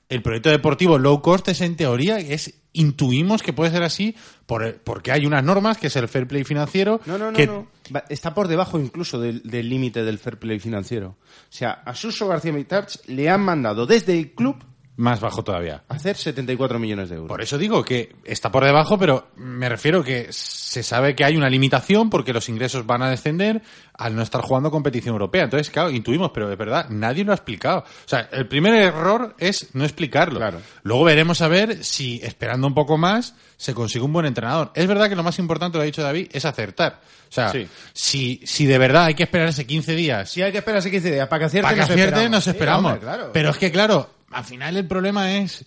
El 0.10 0.22
proyecto 0.22 0.50
deportivo 0.52 0.98
low 1.00 1.22
cost 1.24 1.48
es 1.48 1.62
en 1.62 1.76
teoría, 1.76 2.20
es 2.20 2.54
intuimos 2.74 3.44
que 3.44 3.54
puede 3.54 3.72
ser 3.72 3.84
así 3.84 4.16
por, 4.46 4.76
porque 4.82 5.12
hay 5.12 5.26
unas 5.26 5.44
normas, 5.44 5.78
que 5.78 5.88
es 5.88 5.96
el 5.96 6.08
fair 6.08 6.28
play 6.28 6.44
financiero, 6.44 7.02
No, 7.06 7.18
no, 7.18 7.32
no, 7.32 7.38
que 7.38 7.48
no. 7.48 7.68
Está 8.10 8.34
por 8.34 8.48
debajo 8.48 8.80
incluso 8.80 9.20
del 9.20 9.42
del 9.44 9.68
límite 9.68 10.04
del 10.04 10.18
fair 10.18 10.38
play 10.38 10.60
financiero. 10.60 11.10
O 11.10 11.16
sea, 11.50 11.72
a 11.86 11.94
Suso 11.96 12.28
García 12.28 12.54
Mitarch 12.54 13.06
le 13.08 13.30
han 13.30 13.42
mandado 13.42 13.86
desde 13.86 14.18
el 14.18 14.32
club 14.32 14.64
más 15.02 15.20
bajo 15.20 15.44
todavía. 15.44 15.84
Hacer 15.90 16.16
74 16.16 16.78
millones 16.80 17.10
de 17.10 17.16
euros. 17.16 17.30
Por 17.30 17.42
eso 17.42 17.58
digo 17.58 17.84
que 17.84 18.16
está 18.24 18.52
por 18.52 18.64
debajo, 18.64 18.98
pero 18.98 19.28
me 19.36 19.68
refiero 19.68 20.04
que 20.04 20.28
se 20.30 20.84
sabe 20.84 21.16
que 21.16 21.26
hay 21.26 21.36
una 21.36 21.50
limitación 21.50 22.10
porque 22.10 22.34
los 22.34 22.48
ingresos 22.50 22.86
van 22.86 23.02
a 23.02 23.10
descender 23.10 23.62
al 23.94 24.16
no 24.16 24.22
estar 24.22 24.42
jugando 24.42 24.70
competición 24.72 25.14
europea. 25.14 25.44
Entonces, 25.44 25.70
claro, 25.70 25.90
intuimos, 25.90 26.32
pero 26.34 26.48
de 26.50 26.56
verdad, 26.56 26.88
nadie 26.90 27.24
lo 27.24 27.32
ha 27.32 27.36
explicado. 27.36 27.80
O 27.80 28.08
sea, 28.10 28.30
el 28.32 28.48
primer 28.48 28.76
error 28.76 29.36
es 29.40 29.70
no 29.74 29.84
explicarlo. 29.84 30.40
Claro. 30.40 30.62
Luego 30.84 31.04
veremos 31.04 31.42
a 31.42 31.48
ver 31.48 31.84
si, 31.84 32.20
esperando 32.24 32.68
un 32.68 32.74
poco 32.74 32.98
más, 32.98 33.36
se 33.58 33.74
consigue 33.74 34.06
un 34.06 34.14
buen 34.14 34.26
entrenador. 34.28 34.72
Es 34.76 34.88
verdad 34.88 35.10
que 35.10 35.16
lo 35.16 35.24
más 35.24 35.40
importante, 35.40 35.78
lo 35.78 35.82
ha 35.82 35.86
dicho 35.86 36.02
David, 36.04 36.30
es 36.32 36.46
acertar. 36.46 37.02
O 37.30 37.34
sea, 37.34 37.50
Sí. 37.52 37.68
si, 37.94 38.42
si 38.46 38.66
de 38.66 38.78
verdad 38.78 39.06
hay 39.06 39.14
que 39.16 39.24
esperar 39.24 39.48
ese 39.48 39.66
15 39.66 39.96
días 39.96 40.30
Si 40.30 40.42
hay 40.42 40.52
que 40.52 40.58
esperarse 40.58 40.92
15 40.92 41.12
días 41.14 41.28
para 41.28 41.40
que 41.40 41.46
acierte, 41.46 41.64
para 41.64 41.76
que 41.76 41.82
nos 41.82 41.90
acierte 41.90 42.10
esperamos. 42.10 42.32
nos 42.32 42.44
Sí, 42.44 42.50
esperamos. 42.50 42.92
hombre, 42.94 43.00
claro. 43.08 43.30
Pero 43.34 43.50
es 43.52 43.58
que, 43.58 43.72
claro, 43.72 44.10
al 44.32 44.44
final 44.46 44.78
el 44.78 44.88
problema 44.88 45.38
es, 45.38 45.66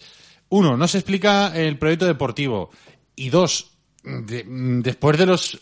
uno, 0.48 0.76
no 0.76 0.88
se 0.88 0.98
explica 0.98 1.54
el 1.56 1.78
proyecto 1.78 2.06
deportivo. 2.06 2.70
Y 3.16 3.28
dos, 3.30 3.72
de- 4.02 4.44
mm, 4.44 4.82
después 4.82 5.18
de 5.18 5.26
los 5.26 5.60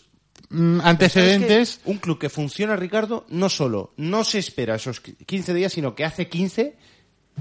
mm, 0.49 0.79
antecedentes... 0.83 1.81
Un 1.85 1.97
club 1.97 2.19
que 2.19 2.29
funciona, 2.29 2.75
Ricardo, 2.75 3.25
no 3.29 3.49
solo 3.49 3.93
no 3.97 4.23
se 4.23 4.39
espera 4.39 4.75
esos 4.75 4.99
15 5.01 5.53
días, 5.53 5.73
sino 5.73 5.95
que 5.95 6.05
hace 6.05 6.27
15 6.27 6.75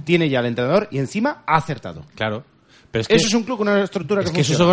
tiene 0.05 0.29
ya 0.29 0.41
el 0.41 0.47
entrenador 0.47 0.89
y 0.91 0.99
encima 0.99 1.45
ha 1.47 1.57
acertado. 1.57 2.07
Claro. 2.15 2.45
Pero 2.93 3.01
es 3.03 3.09
que, 3.09 3.15
Eso 3.15 3.27
es 3.27 3.35
un 3.35 3.43
club 3.45 3.57
con 3.59 3.69
una 3.69 3.83
estructura 3.83 4.21
que 4.21 4.27
es 4.27 4.31
que 4.33 4.37
funciona. 4.45 4.59
Suso 4.59 4.67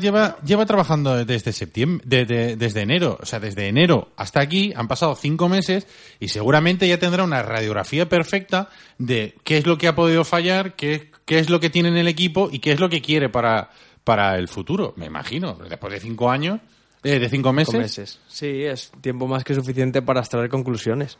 lleva, 0.00 0.36
lleva 0.44 0.64
trabajando 0.64 1.24
desde 1.24 1.52
septiembre, 1.52 2.06
de- 2.06 2.24
de- 2.24 2.56
desde 2.56 2.82
enero. 2.82 3.18
O 3.20 3.26
sea, 3.26 3.40
desde 3.40 3.66
enero 3.68 4.12
hasta 4.16 4.40
aquí 4.40 4.72
han 4.76 4.86
pasado 4.88 5.14
cinco 5.16 5.48
meses 5.48 5.86
y 6.20 6.28
seguramente 6.28 6.86
ya 6.88 6.98
tendrá 6.98 7.24
una 7.24 7.42
radiografía 7.42 8.08
perfecta 8.08 8.70
de 8.98 9.34
qué 9.44 9.58
es 9.58 9.66
lo 9.66 9.76
que 9.76 9.88
ha 9.88 9.94
podido 9.96 10.24
fallar, 10.24 10.76
qué, 10.76 11.10
qué 11.24 11.40
es 11.40 11.50
lo 11.50 11.58
que 11.60 11.68
tiene 11.68 11.88
en 11.88 11.96
el 11.96 12.06
equipo 12.08 12.48
y 12.50 12.60
qué 12.60 12.70
es 12.72 12.78
lo 12.80 12.88
que 12.88 13.02
quiere 13.02 13.28
para, 13.28 13.70
para 14.04 14.38
el 14.38 14.46
futuro. 14.48 14.94
Me 14.96 15.06
imagino. 15.06 15.54
Después 15.68 15.92
de 15.92 15.98
cinco 16.00 16.30
años, 16.30 16.60
eh, 17.02 17.18
de 17.18 17.28
cinco 17.28 17.52
meses. 17.52 17.72
Cinco 17.72 17.82
meses. 17.82 18.20
Sí, 18.28 18.62
es 18.62 18.92
tiempo 19.00 19.26
más 19.26 19.42
que 19.42 19.52
suficiente 19.54 20.00
para 20.00 20.20
extraer 20.20 20.48
conclusiones. 20.48 21.18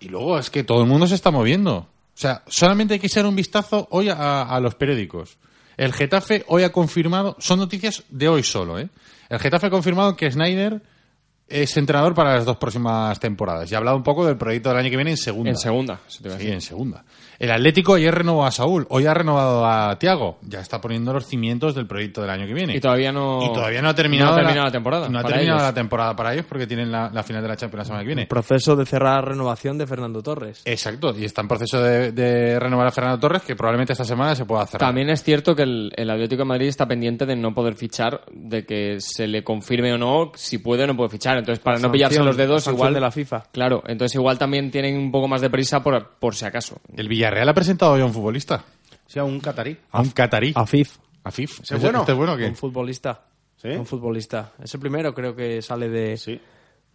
Y 0.00 0.08
luego 0.08 0.36
es 0.36 0.50
que 0.50 0.64
todo 0.64 0.82
el 0.82 0.88
mundo 0.88 1.06
se 1.06 1.14
está 1.14 1.30
moviendo. 1.30 1.76
O 1.76 1.88
sea, 2.20 2.42
solamente 2.48 2.94
hay 2.94 3.00
que 3.00 3.06
echar 3.06 3.24
un 3.24 3.36
vistazo 3.36 3.86
hoy 3.92 4.08
a, 4.08 4.42
a 4.42 4.58
los 4.60 4.74
periódicos. 4.74 5.38
El 5.80 5.94
Getafe 5.94 6.44
hoy 6.48 6.62
ha 6.62 6.72
confirmado, 6.72 7.36
son 7.38 7.58
noticias 7.58 8.04
de 8.10 8.28
hoy 8.28 8.42
solo, 8.42 8.78
¿eh? 8.78 8.90
El 9.30 9.38
Getafe 9.38 9.68
ha 9.68 9.70
confirmado 9.70 10.14
que 10.14 10.30
Snyder 10.30 10.78
es 11.48 11.74
entrenador 11.78 12.14
para 12.14 12.34
las 12.34 12.44
dos 12.44 12.58
próximas 12.58 13.18
temporadas. 13.18 13.72
Y 13.72 13.74
ha 13.74 13.78
hablado 13.78 13.96
un 13.96 14.02
poco 14.02 14.26
del 14.26 14.36
proyecto 14.36 14.68
del 14.68 14.76
año 14.76 14.90
que 14.90 14.96
viene 14.96 15.12
en 15.12 15.16
segunda. 15.16 15.48
En 15.48 15.56
segunda, 15.56 15.98
te 16.22 16.38
Sí, 16.38 16.48
en 16.48 16.60
segunda. 16.60 17.02
El 17.40 17.50
Atlético 17.52 17.94
ayer 17.94 18.14
renovó 18.14 18.44
a 18.44 18.50
Saúl, 18.50 18.86
hoy 18.90 19.06
ha 19.06 19.14
renovado 19.14 19.64
a 19.64 19.98
Tiago. 19.98 20.36
Ya 20.42 20.60
está 20.60 20.78
poniendo 20.78 21.14
los 21.14 21.24
cimientos 21.24 21.74
del 21.74 21.86
proyecto 21.86 22.20
del 22.20 22.28
año 22.28 22.46
que 22.46 22.52
viene. 22.52 22.76
Y 22.76 22.80
todavía 22.80 23.12
no- 23.12 23.42
Y 23.42 23.50
todavía 23.50 23.80
no 23.80 23.88
ha 23.88 23.94
terminado, 23.94 24.32
no 24.32 24.36
ha 24.36 24.40
terminado 24.40 24.66
la 24.66 24.70
temporada 24.72 25.08
No 25.08 25.18
ha 25.18 25.22
para 25.22 25.34
terminado 25.36 25.58
ellos. 25.60 25.68
la 25.70 25.74
temporada 25.74 26.14
para 26.14 26.34
ellos 26.34 26.44
porque 26.46 26.66
tienen 26.66 26.92
la, 26.92 27.08
la 27.10 27.22
final 27.22 27.40
de 27.40 27.48
la 27.48 27.56
Champions 27.56 27.78
la 27.78 27.84
semana 27.86 28.02
que 28.02 28.06
viene. 28.08 28.26
Proceso 28.26 28.76
de 28.76 28.84
cerrar 28.84 29.26
renovación 29.26 29.78
de 29.78 29.86
Fernando 29.86 30.22
Torres. 30.22 30.60
Exacto, 30.66 31.14
y 31.18 31.24
está 31.24 31.40
en 31.40 31.48
proceso 31.48 31.82
de, 31.82 32.12
de 32.12 32.60
renovar 32.60 32.88
a 32.88 32.90
Fernando 32.90 33.18
Torres, 33.18 33.40
que 33.40 33.56
probablemente 33.56 33.94
esta 33.94 34.04
semana 34.04 34.34
se 34.36 34.44
pueda 34.44 34.66
cerrar. 34.66 34.88
También 34.90 35.08
es 35.08 35.22
cierto 35.22 35.56
que 35.56 35.62
el, 35.62 35.92
el 35.96 36.10
Atlético 36.10 36.42
de 36.42 36.48
Madrid 36.48 36.66
está 36.68 36.86
pendiente 36.86 37.24
de 37.24 37.36
no 37.36 37.54
poder 37.54 37.74
fichar, 37.74 38.20
de 38.34 38.66
que 38.66 38.96
se 39.00 39.26
le 39.26 39.42
confirme 39.42 39.94
o 39.94 39.96
no 39.96 40.30
si 40.34 40.58
puede 40.58 40.84
o 40.84 40.86
no 40.86 40.94
puede 40.94 41.08
fichar. 41.08 41.38
Entonces, 41.38 41.58
para 41.64 41.76
no 41.76 41.84
Sanción, 41.84 41.92
pillarse 41.92 42.18
los 42.22 42.36
dedos, 42.36 42.66
igual. 42.66 42.92
de 42.92 43.00
la 43.00 43.10
FIFA. 43.10 43.44
Claro, 43.50 43.82
entonces 43.86 44.14
igual 44.16 44.36
también 44.36 44.70
tienen 44.70 44.98
un 44.98 45.10
poco 45.10 45.26
más 45.26 45.40
de 45.40 45.48
prisa 45.48 45.82
por, 45.82 46.06
por 46.18 46.34
si 46.34 46.44
acaso. 46.44 46.78
El 46.94 47.08
Villarreal 47.08 47.29
ha 47.48 47.54
presentado 47.54 47.92
hoy 47.92 48.00
a 48.00 48.04
un 48.04 48.12
futbolista, 48.12 48.64
O 49.06 49.10
sea, 49.10 49.24
un 49.24 49.40
catarí. 49.40 49.76
a 49.90 50.00
un 50.00 50.10
catarí. 50.10 50.52
Afif. 50.54 50.96
Afif. 51.24 51.60
¿Ese 51.60 51.76
es 51.76 51.82
bueno? 51.82 52.00
¿Este 52.00 52.12
es 52.12 52.18
bueno 52.18 52.32
o 52.34 52.36
qué? 52.36 52.46
Un 52.46 52.56
futbolista. 52.56 53.24
¿Sí? 53.56 53.68
Un 53.68 53.84
futbolista. 53.86 54.52
Es 54.62 54.72
el 54.74 54.80
primero, 54.80 55.12
creo 55.14 55.36
que 55.36 55.60
sale 55.60 55.88
de, 55.88 56.16
Sí. 56.16 56.40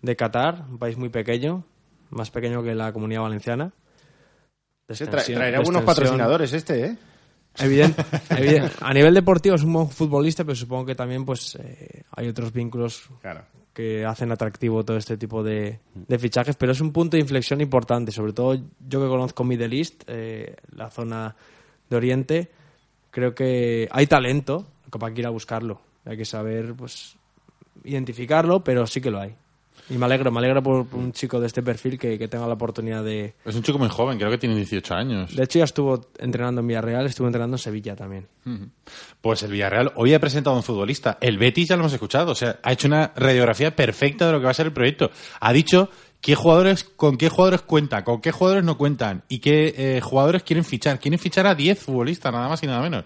de 0.01 0.15
Qatar, 0.15 0.65
un 0.69 0.79
país 0.79 0.97
muy 0.97 1.09
pequeño, 1.09 1.63
más 2.09 2.31
pequeño 2.31 2.63
que 2.63 2.73
la 2.73 2.91
comunidad 2.91 3.21
valenciana. 3.21 3.71
Se 4.89 5.05
tra- 5.05 5.23
traerá 5.25 5.57
extensión. 5.59 5.85
patrocinadores 5.85 6.53
este, 6.53 6.85
¿eh? 6.85 6.97
Evidente, 7.57 8.03
evidente. 8.31 8.71
A 8.81 8.93
nivel 8.93 9.13
deportivo 9.13 9.55
es 9.55 9.63
un 9.63 9.73
buen 9.73 9.89
futbolista, 9.89 10.43
pero 10.43 10.55
supongo 10.55 10.85
que 10.87 10.95
también 10.95 11.23
pues 11.25 11.55
eh, 11.55 12.03
hay 12.15 12.27
otros 12.27 12.51
vínculos 12.51 13.09
Claro. 13.21 13.45
Que 13.75 14.05
hacen 14.05 14.31
atractivo 14.31 14.85
todo 14.85 14.95
este 14.95 15.17
tipo 15.17 15.43
de, 15.43 15.79
de 15.93 16.17
fichajes, 16.17 16.55
pero 16.55 16.71
es 16.71 16.79
un 16.79 16.93
punto 16.93 17.17
de 17.17 17.21
inflexión 17.21 17.59
importante, 17.59 18.13
sobre 18.13 18.31
todo 18.31 18.55
yo 18.55 19.01
que 19.01 19.09
conozco 19.09 19.43
Middle 19.43 19.77
East, 19.77 20.03
eh, 20.07 20.55
la 20.73 20.89
zona 20.89 21.35
de 21.89 21.95
Oriente, 21.97 22.51
creo 23.11 23.35
que 23.35 23.89
hay 23.91 24.07
talento, 24.07 24.65
hay 25.01 25.13
que 25.13 25.19
ir 25.19 25.27
a 25.27 25.31
buscarlo, 25.31 25.81
hay 26.05 26.15
que 26.15 26.23
saber 26.23 26.73
pues 26.73 27.17
identificarlo, 27.83 28.63
pero 28.63 28.87
sí 28.87 29.01
que 29.01 29.11
lo 29.11 29.19
hay. 29.19 29.35
Y 29.89 29.97
me 29.97 30.05
alegro, 30.05 30.31
me 30.31 30.39
alegro 30.39 30.63
por, 30.63 30.87
por 30.87 30.99
un 30.99 31.11
chico 31.11 31.39
de 31.39 31.47
este 31.47 31.61
perfil 31.61 31.99
que, 31.99 32.17
que 32.17 32.27
tenga 32.27 32.47
la 32.47 32.53
oportunidad 32.53 33.03
de... 33.03 33.35
Es 33.45 33.55
un 33.55 33.63
chico 33.63 33.77
muy 33.77 33.89
joven, 33.89 34.17
creo 34.17 34.31
que 34.31 34.37
tiene 34.37 34.55
18 34.55 34.93
años. 34.95 35.35
De 35.35 35.43
hecho 35.43 35.59
ya 35.59 35.65
estuvo 35.65 36.09
entrenando 36.17 36.61
en 36.61 36.67
Villarreal, 36.67 37.05
estuvo 37.05 37.27
entrenando 37.27 37.55
en 37.55 37.59
Sevilla 37.59 37.95
también. 37.95 38.27
Pues 39.21 39.43
el 39.43 39.51
Villarreal 39.51 39.91
hoy 39.95 40.13
ha 40.13 40.19
presentado 40.19 40.55
a 40.55 40.59
un 40.59 40.63
futbolista. 40.63 41.17
El 41.21 41.37
Betis 41.37 41.69
ya 41.69 41.75
lo 41.75 41.83
hemos 41.83 41.93
escuchado, 41.93 42.31
o 42.31 42.35
sea, 42.35 42.59
ha 42.63 42.71
hecho 42.71 42.87
una 42.87 43.13
radiografía 43.15 43.75
perfecta 43.75 44.25
de 44.25 44.31
lo 44.33 44.39
que 44.39 44.45
va 44.45 44.51
a 44.51 44.55
ser 44.55 44.67
el 44.67 44.73
proyecto. 44.73 45.11
Ha 45.39 45.53
dicho 45.53 45.89
qué 46.25 46.33
jugadores, 46.33 46.83
con 46.83 47.17
qué 47.17 47.29
jugadores 47.29 47.61
cuenta, 47.61 48.03
con 48.03 48.19
qué 48.19 48.31
jugadores 48.31 48.63
no 48.63 48.79
cuentan 48.79 49.23
y 49.27 49.37
qué 49.37 49.75
eh, 49.77 50.01
jugadores 50.01 50.41
quieren 50.41 50.65
fichar. 50.65 50.99
Quieren 50.99 51.19
fichar 51.19 51.45
a 51.45 51.53
10 51.53 51.77
futbolistas, 51.77 52.33
nada 52.33 52.49
más 52.49 52.63
y 52.63 52.65
nada 52.65 52.81
menos. 52.81 53.05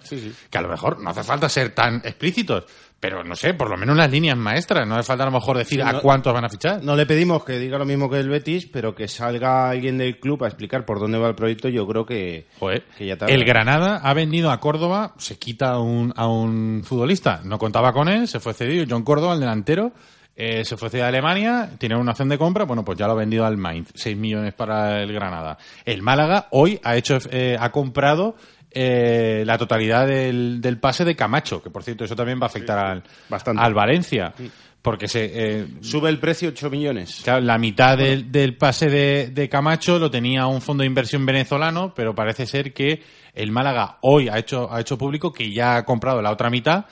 Que 0.49 0.57
a 0.57 0.61
lo 0.61 0.69
mejor 0.69 1.01
no 1.01 1.09
hace 1.09 1.23
falta 1.23 1.49
ser 1.49 1.75
tan 1.75 1.97
explícitos, 2.05 2.63
pero 2.99 3.23
no 3.23 3.35
sé, 3.35 3.53
por 3.53 3.69
lo 3.69 3.77
menos 3.77 3.95
las 3.95 4.11
líneas 4.11 4.37
maestras. 4.37 4.87
No 4.87 4.95
hace 4.95 5.07
falta 5.07 5.23
a 5.23 5.27
lo 5.27 5.31
mejor 5.31 5.57
decir 5.57 5.81
Sí, 5.81 5.87
a 5.87 5.99
cuántos 6.01 6.33
van 6.33 6.45
a 6.45 6.49
fichar. 6.49 6.83
No 6.83 6.95
le 6.95 7.05
pedimos 7.05 7.43
que 7.43 7.57
diga 7.57 7.77
lo 7.77 7.85
mismo 7.85 8.09
que 8.09 8.19
el 8.19 8.29
Betis, 8.29 8.67
pero 8.67 8.93
que 8.93 9.07
salga 9.07 9.69
alguien 9.69 9.97
del 9.97 10.19
club 10.19 10.43
a 10.43 10.47
explicar 10.47 10.85
por 10.85 10.99
dónde 10.99 11.17
va 11.17 11.29
el 11.29 11.35
proyecto, 11.35 11.69
yo 11.69 11.87
creo 11.87 12.05
que, 12.05 12.47
Joder, 12.59 12.83
que 12.97 13.05
ya 13.05 13.17
el 13.27 13.45
Granada 13.45 13.97
ha 13.97 14.13
vendido 14.13 14.51
a 14.51 14.59
Córdoba, 14.59 15.13
se 15.17 15.37
quita 15.37 15.71
a 15.71 15.79
un, 15.79 16.13
a 16.15 16.27
un 16.27 16.83
futbolista, 16.83 17.41
no 17.43 17.57
contaba 17.57 17.93
con 17.93 18.09
él, 18.09 18.27
se 18.27 18.39
fue 18.39 18.53
cedido, 18.53 18.85
John 18.89 19.03
Córdoba, 19.03 19.33
el 19.33 19.39
delantero, 19.39 19.93
eh, 20.35 20.63
se 20.63 20.77
fue 20.77 20.89
cedido 20.89 21.05
a 21.05 21.09
Alemania, 21.09 21.71
tiene 21.77 21.97
una 21.97 22.11
opción 22.11 22.29
de 22.29 22.37
compra, 22.37 22.65
bueno, 22.65 22.83
pues 22.85 22.97
ya 22.97 23.07
lo 23.07 23.13
ha 23.13 23.17
vendido 23.17 23.45
al 23.45 23.57
Mainz, 23.57 23.91
6 23.93 24.17
millones 24.17 24.53
para 24.53 25.01
el 25.01 25.11
Granada. 25.11 25.57
El 25.85 26.01
Málaga 26.01 26.47
hoy 26.51 26.79
ha 26.83 26.95
hecho, 26.95 27.17
eh, 27.29 27.57
ha 27.59 27.71
comprado 27.71 28.35
eh, 28.71 29.43
la 29.45 29.57
totalidad 29.57 30.07
del, 30.07 30.61
del 30.61 30.77
pase 30.77 31.03
de 31.05 31.15
Camacho, 31.15 31.61
que 31.61 31.69
por 31.69 31.83
cierto 31.83 32.03
eso 32.05 32.15
también 32.15 32.39
va 32.39 32.43
a 32.43 32.47
afectar 32.47 32.77
al, 32.77 33.03
bastante. 33.27 33.61
al 33.61 33.73
Valencia, 33.73 34.33
porque 34.81 35.07
se, 35.07 35.31
eh, 35.33 35.67
Sube 35.81 36.09
el 36.09 36.19
precio 36.19 36.49
8 36.49 36.69
millones. 36.69 37.21
Claro, 37.23 37.41
la 37.41 37.57
mitad 37.57 37.97
del, 37.97 38.31
del 38.31 38.55
pase 38.55 38.87
de, 38.87 39.27
de 39.27 39.49
Camacho 39.49 39.99
lo 39.99 40.09
tenía 40.11 40.45
un 40.47 40.61
fondo 40.61 40.81
de 40.81 40.87
inversión 40.87 41.25
venezolano, 41.25 41.93
pero 41.95 42.15
parece 42.15 42.45
ser 42.45 42.73
que 42.73 43.01
el 43.33 43.51
Málaga 43.51 43.97
hoy 44.01 44.29
ha 44.29 44.37
hecho, 44.37 44.71
ha 44.71 44.79
hecho 44.79 44.97
público 44.97 45.33
que 45.33 45.51
ya 45.51 45.77
ha 45.77 45.85
comprado 45.85 46.21
la 46.21 46.31
otra 46.31 46.49
mitad. 46.49 46.85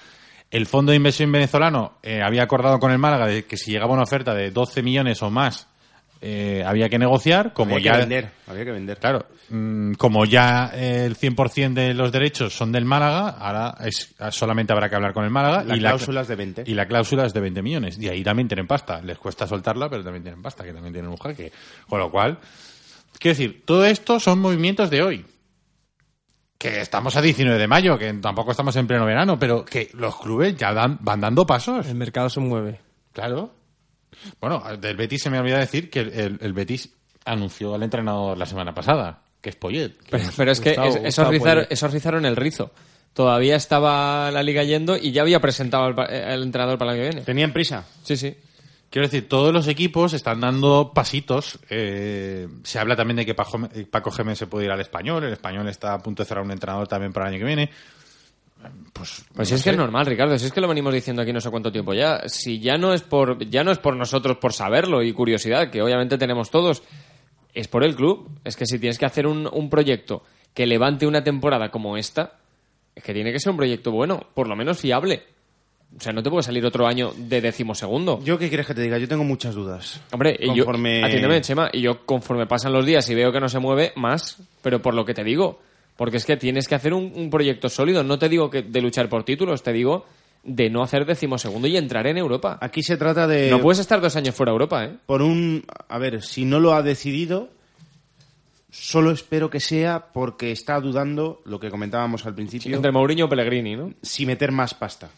El 0.50 0.66
fondo 0.66 0.92
de 0.92 0.98
inversión 0.98 1.32
venezolano 1.32 1.98
eh, 2.02 2.22
había 2.24 2.44
acordado 2.44 2.80
con 2.80 2.92
el 2.92 2.98
Málaga 2.98 3.28
de 3.28 3.46
que 3.46 3.58
si 3.58 3.72
llegaba 3.72 3.94
una 3.94 4.04
oferta 4.04 4.34
de 4.34 4.52
12 4.52 4.82
millones 4.82 5.22
o 5.22 5.30
más, 5.30 5.68
eh, 6.21 6.63
había 6.65 6.89
que 6.89 6.97
negociar. 6.97 7.53
Como 7.53 7.75
había 7.75 7.86
ya, 7.86 7.91
que 7.93 7.99
vender, 7.99 8.32
había 8.47 8.65
que 8.65 8.71
vender. 8.71 8.97
Claro, 8.97 9.25
mm, 9.49 9.93
como 9.93 10.25
ya 10.25 10.71
eh, 10.73 11.06
el 11.06 11.15
100% 11.15 11.73
de 11.73 11.93
los 11.93 12.12
derechos 12.12 12.53
son 12.53 12.71
del 12.71 12.86
Málaga, 12.86 13.30
ahora 13.30 13.77
es, 13.86 14.15
solamente 14.32 14.73
habrá 14.73 14.89
que 14.89 14.95
hablar 14.95 15.13
con 15.13 15.23
el 15.23 15.30
Málaga. 15.30 15.63
La 15.63 15.75
y 15.75 15.80
cláusula 15.80 16.21
es 16.21 16.27
de 16.27 16.36
20. 16.36 16.63
Y 16.65 16.73
la 16.73 16.88
cláusula 16.88 17.25
es 17.25 17.34
de 17.34 17.39
20 17.39 17.62
millones. 17.62 17.97
Y 17.99 18.08
ahí 18.10 18.23
también 18.23 18.47
tienen 18.47 18.67
pasta. 18.67 19.01
Les 19.01 19.17
cuesta 19.17 19.47
soltarla, 19.47 19.89
pero 19.89 20.03
también 20.03 20.23
tienen 20.23 20.41
pasta, 20.41 20.63
que 20.63 20.73
también 20.73 20.93
tienen 20.93 21.12
un 21.12 21.17
jaque. 21.17 21.51
Con 21.88 21.99
lo 21.99 22.12
cual, 22.12 22.39
quiero 23.19 23.38
decir, 23.38 23.63
todo 23.65 23.86
esto 23.86 24.19
son 24.19 24.39
movimientos 24.39 24.89
de 24.89 25.03
hoy. 25.03 25.25
Que 26.58 26.82
estamos 26.82 27.15
a 27.15 27.21
19 27.21 27.60
de 27.60 27.67
mayo, 27.67 27.99
que 27.99 28.12
tampoco 28.13 28.49
estamos 28.49 28.75
en 28.77 28.88
pleno 28.88 29.06
verano, 29.06 29.38
pero 29.38 29.63
que 29.63 29.91
los 29.93 30.17
clubes 30.19 30.58
ya 30.58 30.73
dan, 30.73 30.97
van 31.01 31.21
dando 31.21 31.45
pasos. 31.45 31.86
El 31.86 31.95
mercado 31.95 32.30
se 32.30 32.39
mueve. 32.39 32.80
Claro. 33.13 33.57
Bueno, 34.41 34.63
del 34.80 34.95
Betis 34.97 35.21
se 35.23 35.30
me 35.30 35.39
olvida 35.39 35.58
decir 35.60 35.89
que 35.89 35.99
el, 36.01 36.10
el- 36.13 36.38
el 36.41 36.53
Betis 36.53 36.89
anunció 37.25 37.75
al 37.75 37.84
entrenador 37.84 38.38
la 38.38 38.45
semana 38.45 38.73
pasada, 38.73 39.21
que 39.41 39.49
es 39.49 39.56
Poyet. 39.56 39.97
que 39.97 40.12
Pero, 40.12 40.23
es- 40.23 40.34
pero 40.36 40.51
es 40.51 40.60
que 40.60 40.69
es- 40.71 40.95
esos, 41.03 41.27
rizaron, 41.30 41.39
Poyet. 41.63 41.67
esos 41.71 41.91
rizaron 41.93 42.25
el 42.25 42.36
rizo. 42.36 42.71
Todavía 43.13 43.56
estaba 43.56 44.30
la 44.32 44.43
liga 44.43 44.63
yendo 44.63 44.95
y 44.95 45.12
ya 45.12 45.23
había 45.23 45.39
presentado 45.39 45.86
al, 45.86 45.95
pa- 45.95 46.06
el 46.06 46.43
entrenador 46.43 46.77
para 46.77 46.91
el 46.91 46.97
año 46.99 47.03
que 47.06 47.10
viene. 47.10 47.25
Tenían 47.25 47.51
prisa. 47.51 47.84
Sí, 48.03 48.15
sí. 48.15 48.36
Quiero 48.89 49.08
decir, 49.08 49.27
todos 49.27 49.51
los 49.51 49.67
equipos 49.67 50.13
están 50.13 50.39
dando 50.39 50.91
pasitos. 50.93 51.60
eh, 51.69 52.47
se 52.63 52.80
habla 52.80 52.95
también 52.95 53.17
de 53.17 53.25
que 53.25 53.34
Paco, 53.36 53.67
Paco 53.91 54.12
Gémez 54.12 54.38
se 54.38 54.47
puede 54.47 54.65
ir 54.65 54.71
al 54.71 54.80
español. 54.80 55.23
El 55.25 55.34
español 55.34 55.67
está 55.67 55.93
a 55.93 55.99
punto 55.99 56.23
de 56.23 56.27
cerrar 56.27 56.43
un 56.45 56.51
entrenador 56.51 56.88
también 56.88 57.12
para 57.12 57.27
el 57.27 57.34
año 57.34 57.39
que 57.39 57.45
viene. 57.47 57.69
Pues, 58.93 59.24
Pues 59.36 59.50
no 59.52 59.56
es 59.58 59.63
que 59.63 59.70
es 59.70 59.78
normal, 59.78 60.06
Ricardo, 60.06 60.38
si 60.38 60.46
es 60.48 60.52
que 60.52 60.60
lo 60.62 60.67
venimos 60.67 60.93
diciendo 60.93 61.22
aquí 61.22 61.32
no 61.32 61.39
sé 61.39 61.50
cuánto 61.52 61.72
tiempo 61.72 61.93
ya. 61.93 62.22
Si 62.28 62.60
ya 62.60 62.78
no 62.78 62.93
es 62.93 63.02
por, 63.04 63.48
ya 63.50 63.63
no 63.63 63.72
es 63.72 63.78
por 63.78 63.96
nosotros 63.96 64.38
por 64.38 64.54
saberlo 64.54 65.04
y 65.04 65.13
curiosidad, 65.13 65.70
que 65.70 65.82
obviamente 65.82 66.17
tenemos 66.17 66.50
todos, 66.50 66.82
es 67.54 67.67
por 67.67 67.84
el 67.84 67.96
club. 67.96 68.30
Es 68.43 68.56
que 68.56 68.65
si 68.65 68.80
tienes 68.80 68.98
que 68.98 69.06
hacer 69.06 69.28
un, 69.28 69.48
un 69.52 69.70
proyecto 69.70 70.24
que 70.54 70.65
levante 70.65 71.06
una 71.06 71.24
temporada 71.24 71.70
como 71.70 71.98
esta, 71.98 72.34
es 72.96 73.04
que 73.04 73.13
tiene 73.13 73.32
que 73.32 73.39
ser 73.39 73.52
un 73.52 73.58
proyecto 73.58 73.91
bueno, 73.91 74.26
por 74.34 74.48
lo 74.48 74.56
menos 74.56 74.80
fiable. 74.80 75.24
O 75.96 76.02
sea, 76.02 76.12
no 76.12 76.22
te 76.24 76.30
puede 76.30 76.43
salir 76.43 76.65
otro 76.65 76.86
año 76.88 77.13
de 77.15 77.39
decimosegundo. 77.39 78.20
¿Yo 78.24 78.38
qué 78.38 78.50
quieres 78.50 78.65
que 78.67 78.74
te 78.74 78.82
diga? 78.82 78.98
Yo 78.98 79.08
tengo 79.08 79.24
muchas 79.24 79.56
dudas. 79.56 80.02
Hombre, 80.12 80.36
y 80.38 80.48
yo, 80.54 80.65
Conforme- 80.65 81.06
atiéndeme, 81.06 81.39
Chema, 81.41 81.70
y 81.72 81.82
yo 81.82 82.06
conforme 82.06 82.46
pasan 82.48 82.74
los 82.74 82.86
días 82.86 83.08
y 83.10 83.15
veo 83.15 83.32
que 83.32 83.39
no 83.39 83.48
se 83.48 83.60
mueve, 83.60 83.93
más, 83.96 84.38
pero 84.62 84.82
por 84.82 84.93
lo 84.96 85.06
que 85.06 85.13
te 85.13 85.24
digo, 85.24 85.62
porque 85.98 86.18
es 86.18 86.26
que 86.26 86.38
tienes 86.38 86.68
que 86.68 86.76
hacer 86.76 86.94
un, 86.94 87.12
un 87.14 87.30
proyecto 87.30 87.68
sólido, 87.68 88.04
no 88.04 88.18
te 88.18 88.30
digo 88.30 88.50
que 88.50 88.62
de 88.62 88.82
luchar 88.82 89.10
por 89.10 89.26
títulos, 89.26 89.64
te 89.64 89.74
digo 89.74 90.06
de 90.44 90.70
no 90.70 90.82
hacer 90.82 91.06
decimosegundo 91.06 91.68
y 91.68 91.76
entrar 91.76 92.08
en 92.08 92.18
Europa. 92.18 92.58
Aquí 92.62 92.82
se 92.82 92.96
trata 92.96 93.28
de... 93.28 93.50
No 93.52 93.60
puedes 93.60 93.80
estar 93.80 94.00
dos 94.00 94.16
años 94.16 94.34
fuera 94.34 94.52
de 94.52 94.56
Europa, 94.56 94.86
¿eh? 94.86 94.96
por 95.06 95.22
un... 95.22 95.66
A 95.90 95.98
ver, 95.98 96.24
si 96.24 96.46
no 96.46 96.62
lo 96.62 96.74
ha 96.74 96.82
decidido, 96.82 97.50
solo 98.72 99.12
espero 99.12 99.50
que 99.50 99.60
sea 99.60 100.08
porque 100.14 100.52
está 100.52 100.80
dudando, 100.80 101.42
lo 101.44 101.60
que 101.60 101.70
comentábamos 101.70 102.26
al 102.26 102.34
principio, 102.34 102.74
Entre 102.74 102.92
Mourinho 102.92 103.26
o 103.26 103.30
Pellegrini, 103.30 103.76
¿no? 103.76 103.94
si 104.02 104.26
meter 104.26 104.54
más 104.54 104.74
pasta. 104.74 105.10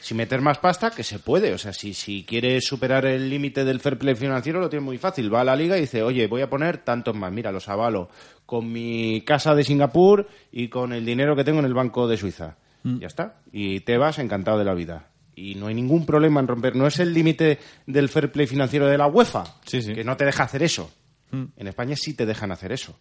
Si 0.00 0.14
meter 0.14 0.40
más 0.40 0.58
pasta, 0.58 0.90
que 0.90 1.02
se 1.02 1.18
puede. 1.18 1.52
O 1.52 1.58
sea, 1.58 1.72
si, 1.72 1.92
si 1.92 2.24
quiere 2.24 2.60
superar 2.60 3.04
el 3.06 3.28
límite 3.28 3.64
del 3.64 3.80
fair 3.80 3.98
play 3.98 4.14
financiero, 4.14 4.60
lo 4.60 4.68
tiene 4.70 4.84
muy 4.84 4.96
fácil. 4.98 5.32
Va 5.32 5.40
a 5.40 5.44
la 5.44 5.56
liga 5.56 5.76
y 5.76 5.82
dice, 5.82 6.02
oye, 6.02 6.26
voy 6.28 6.40
a 6.42 6.48
poner 6.48 6.78
tantos 6.78 7.14
más. 7.16 7.32
Mira, 7.32 7.50
los 7.52 7.68
avalo 7.68 8.08
con 8.46 8.70
mi 8.72 9.22
casa 9.22 9.54
de 9.54 9.64
Singapur 9.64 10.26
y 10.52 10.68
con 10.68 10.92
el 10.92 11.04
dinero 11.04 11.34
que 11.36 11.44
tengo 11.44 11.58
en 11.58 11.64
el 11.66 11.74
banco 11.74 12.06
de 12.08 12.16
Suiza. 12.16 12.56
Ya 12.84 13.06
está. 13.08 13.40
Y 13.52 13.80
te 13.80 13.98
vas 13.98 14.18
encantado 14.18 14.56
de 14.58 14.64
la 14.64 14.72
vida. 14.72 15.10
Y 15.34 15.56
no 15.56 15.66
hay 15.66 15.74
ningún 15.74 16.06
problema 16.06 16.40
en 16.40 16.48
romper. 16.48 16.74
No 16.74 16.86
es 16.86 16.98
el 17.00 17.12
límite 17.12 17.58
del 17.86 18.08
fair 18.08 18.32
play 18.32 18.46
financiero 18.46 18.86
de 18.86 18.96
la 18.96 19.06
UEFA, 19.08 19.44
Sí, 19.66 19.82
sí. 19.82 19.92
que 19.94 20.04
no 20.04 20.16
te 20.16 20.24
deja 20.24 20.44
hacer 20.44 20.62
eso. 20.62 20.90
En 21.32 21.66
España 21.66 21.94
sí 21.96 22.14
te 22.14 22.24
dejan 22.24 22.50
hacer 22.52 22.72
eso. 22.72 22.98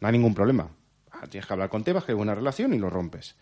No 0.00 0.08
hay 0.08 0.12
ningún 0.12 0.34
problema. 0.34 0.68
Ah, 1.10 1.26
Tienes 1.28 1.46
que 1.46 1.52
hablar 1.54 1.70
con 1.70 1.82
Tebas, 1.82 2.04
que 2.04 2.12
hay 2.12 2.16
buena 2.16 2.34
relación 2.34 2.74
y 2.74 2.78
lo 2.78 2.90
rompes. 2.90 3.34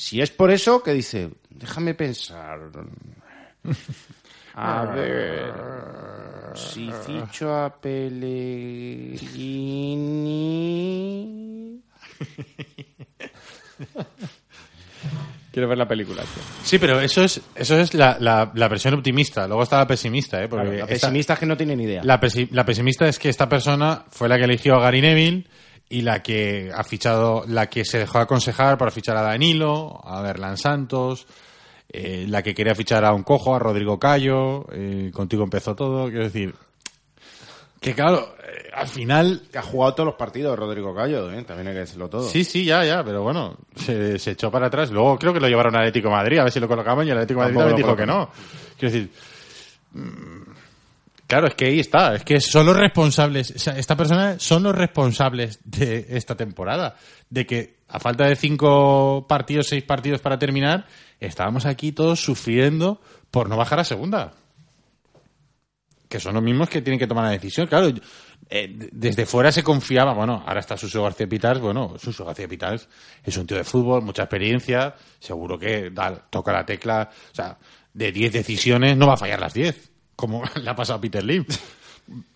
Si 0.00 0.20
es 0.20 0.30
por 0.30 0.52
eso, 0.52 0.80
que 0.80 0.92
dice, 0.92 1.28
déjame 1.50 1.92
pensar. 1.94 2.60
A 4.54 4.84
ver, 4.94 5.52
si 6.54 6.88
ficho 7.04 7.52
a 7.52 7.74
Pellegrini... 10.38 11.82
Quiero 15.52 15.68
ver 15.68 15.78
la 15.78 15.88
película. 15.88 16.22
tío. 16.22 16.42
Sí, 16.62 16.78
pero 16.78 17.00
eso 17.00 17.24
es, 17.24 17.40
eso 17.56 17.76
es 17.80 17.92
la, 17.94 18.16
la, 18.20 18.52
la 18.54 18.68
versión 18.68 18.94
optimista. 18.94 19.48
Luego 19.48 19.64
está 19.64 19.78
la 19.78 19.86
pesimista, 19.88 20.40
¿eh? 20.42 20.48
Porque 20.48 20.66
la 20.68 20.72
esta- 20.84 20.86
pesimista 21.08 21.32
es 21.32 21.38
que 21.40 21.46
no 21.46 21.56
tiene 21.56 21.74
ni 21.74 21.82
idea. 21.84 22.04
La, 22.04 22.20
pesi- 22.20 22.48
la 22.52 22.64
pesimista 22.64 23.08
es 23.08 23.18
que 23.18 23.28
esta 23.28 23.48
persona 23.48 24.04
fue 24.10 24.28
la 24.28 24.36
que 24.38 24.44
eligió 24.44 24.76
a 24.76 24.80
Gary 24.80 25.00
Neville 25.00 25.46
y 25.88 26.02
la 26.02 26.22
que 26.22 26.70
ha 26.74 26.84
fichado, 26.84 27.44
la 27.46 27.68
que 27.68 27.84
se 27.84 27.98
dejó 27.98 28.18
aconsejar 28.18 28.76
para 28.76 28.90
fichar 28.90 29.16
a 29.16 29.22
Danilo, 29.22 30.00
a 30.04 30.20
Berlan 30.20 30.56
Santos, 30.56 31.26
eh, 31.90 32.26
la 32.28 32.42
que 32.42 32.54
quería 32.54 32.74
fichar 32.74 33.04
a 33.04 33.12
un 33.12 33.22
cojo, 33.22 33.54
a 33.54 33.58
Rodrigo 33.58 33.98
Cayo, 33.98 34.66
eh, 34.72 35.10
contigo 35.12 35.44
empezó 35.44 35.74
todo, 35.74 36.08
quiero 36.08 36.24
decir, 36.24 36.54
que 37.80 37.94
claro, 37.94 38.34
eh, 38.42 38.70
al 38.74 38.88
final, 38.88 39.42
Que 39.50 39.58
ha 39.58 39.62
jugado 39.62 39.94
todos 39.94 40.06
los 40.08 40.14
partidos 40.16 40.58
Rodrigo 40.58 40.94
Cayo, 40.94 41.30
¿eh? 41.32 41.42
también 41.44 41.68
hay 41.68 41.74
que 41.74 41.80
decirlo 41.80 42.08
todo. 42.08 42.28
sí, 42.28 42.44
sí, 42.44 42.64
ya, 42.64 42.84
ya, 42.84 43.02
pero 43.04 43.22
bueno, 43.22 43.56
se, 43.76 44.18
se 44.18 44.32
echó 44.32 44.50
para 44.50 44.66
atrás. 44.66 44.90
Luego 44.90 45.18
creo 45.18 45.32
que 45.32 45.40
lo 45.40 45.48
llevaron 45.48 45.74
al 45.74 45.82
Atlético 45.82 46.08
de 46.08 46.14
Madrid, 46.14 46.38
a 46.38 46.44
ver 46.44 46.52
si 46.52 46.60
lo 46.60 46.68
colocaban 46.68 47.06
y 47.06 47.10
el 47.10 47.16
Atlético 47.16 47.40
de 47.40 47.46
Madrid 47.46 47.58
también 47.58 47.76
dijo 47.76 47.96
que 47.96 48.06
no. 48.06 48.30
Quiero 48.76 48.92
decir, 48.92 49.10
Claro, 51.28 51.46
es 51.46 51.54
que 51.54 51.66
ahí 51.66 51.78
está. 51.78 52.14
Es 52.14 52.24
que 52.24 52.40
son 52.40 52.64
los 52.64 52.74
responsables. 52.74 53.50
o 53.50 53.58
sea, 53.58 53.78
esta 53.78 53.94
persona 53.96 54.38
son 54.38 54.62
los 54.62 54.74
responsables 54.74 55.60
de 55.62 56.06
esta 56.08 56.34
temporada. 56.34 56.96
De 57.28 57.44
que 57.44 57.80
a 57.86 58.00
falta 58.00 58.24
de 58.24 58.34
cinco 58.34 59.26
partidos, 59.28 59.66
seis 59.66 59.84
partidos 59.84 60.22
para 60.22 60.38
terminar, 60.38 60.86
estábamos 61.20 61.66
aquí 61.66 61.92
todos 61.92 62.18
sufriendo 62.18 63.02
por 63.30 63.50
no 63.50 63.58
bajar 63.58 63.78
a 63.78 63.84
segunda. 63.84 64.32
Que 66.08 66.18
son 66.18 66.32
los 66.32 66.42
mismos 66.42 66.70
que 66.70 66.80
tienen 66.80 66.98
que 66.98 67.06
tomar 67.06 67.24
la 67.24 67.32
decisión. 67.32 67.66
Claro, 67.66 67.92
eh, 68.48 68.88
desde 68.90 69.26
fuera 69.26 69.52
se 69.52 69.62
confiaba. 69.62 70.14
Bueno, 70.14 70.42
ahora 70.46 70.60
está 70.60 70.78
Suso 70.78 71.02
García 71.02 71.28
Pitars. 71.28 71.60
Bueno, 71.60 71.96
Suso 71.98 72.24
García 72.24 72.48
Pitars 72.48 72.88
es 73.22 73.36
un 73.36 73.46
tío 73.46 73.58
de 73.58 73.64
fútbol, 73.64 74.00
mucha 74.00 74.22
experiencia. 74.22 74.94
Seguro 75.18 75.58
que 75.58 75.92
toca 76.30 76.52
la 76.54 76.64
tecla. 76.64 77.10
O 77.32 77.34
sea, 77.34 77.58
de 77.92 78.12
10 78.12 78.32
decisiones 78.32 78.96
no 78.96 79.06
va 79.06 79.12
a 79.12 79.18
fallar 79.18 79.40
las 79.40 79.52
10 79.52 79.87
como 80.18 80.42
le 80.60 80.68
ha 80.68 80.74
pasado 80.74 80.98
a 80.98 81.00
Peter 81.00 81.22
Lim. 81.24 81.44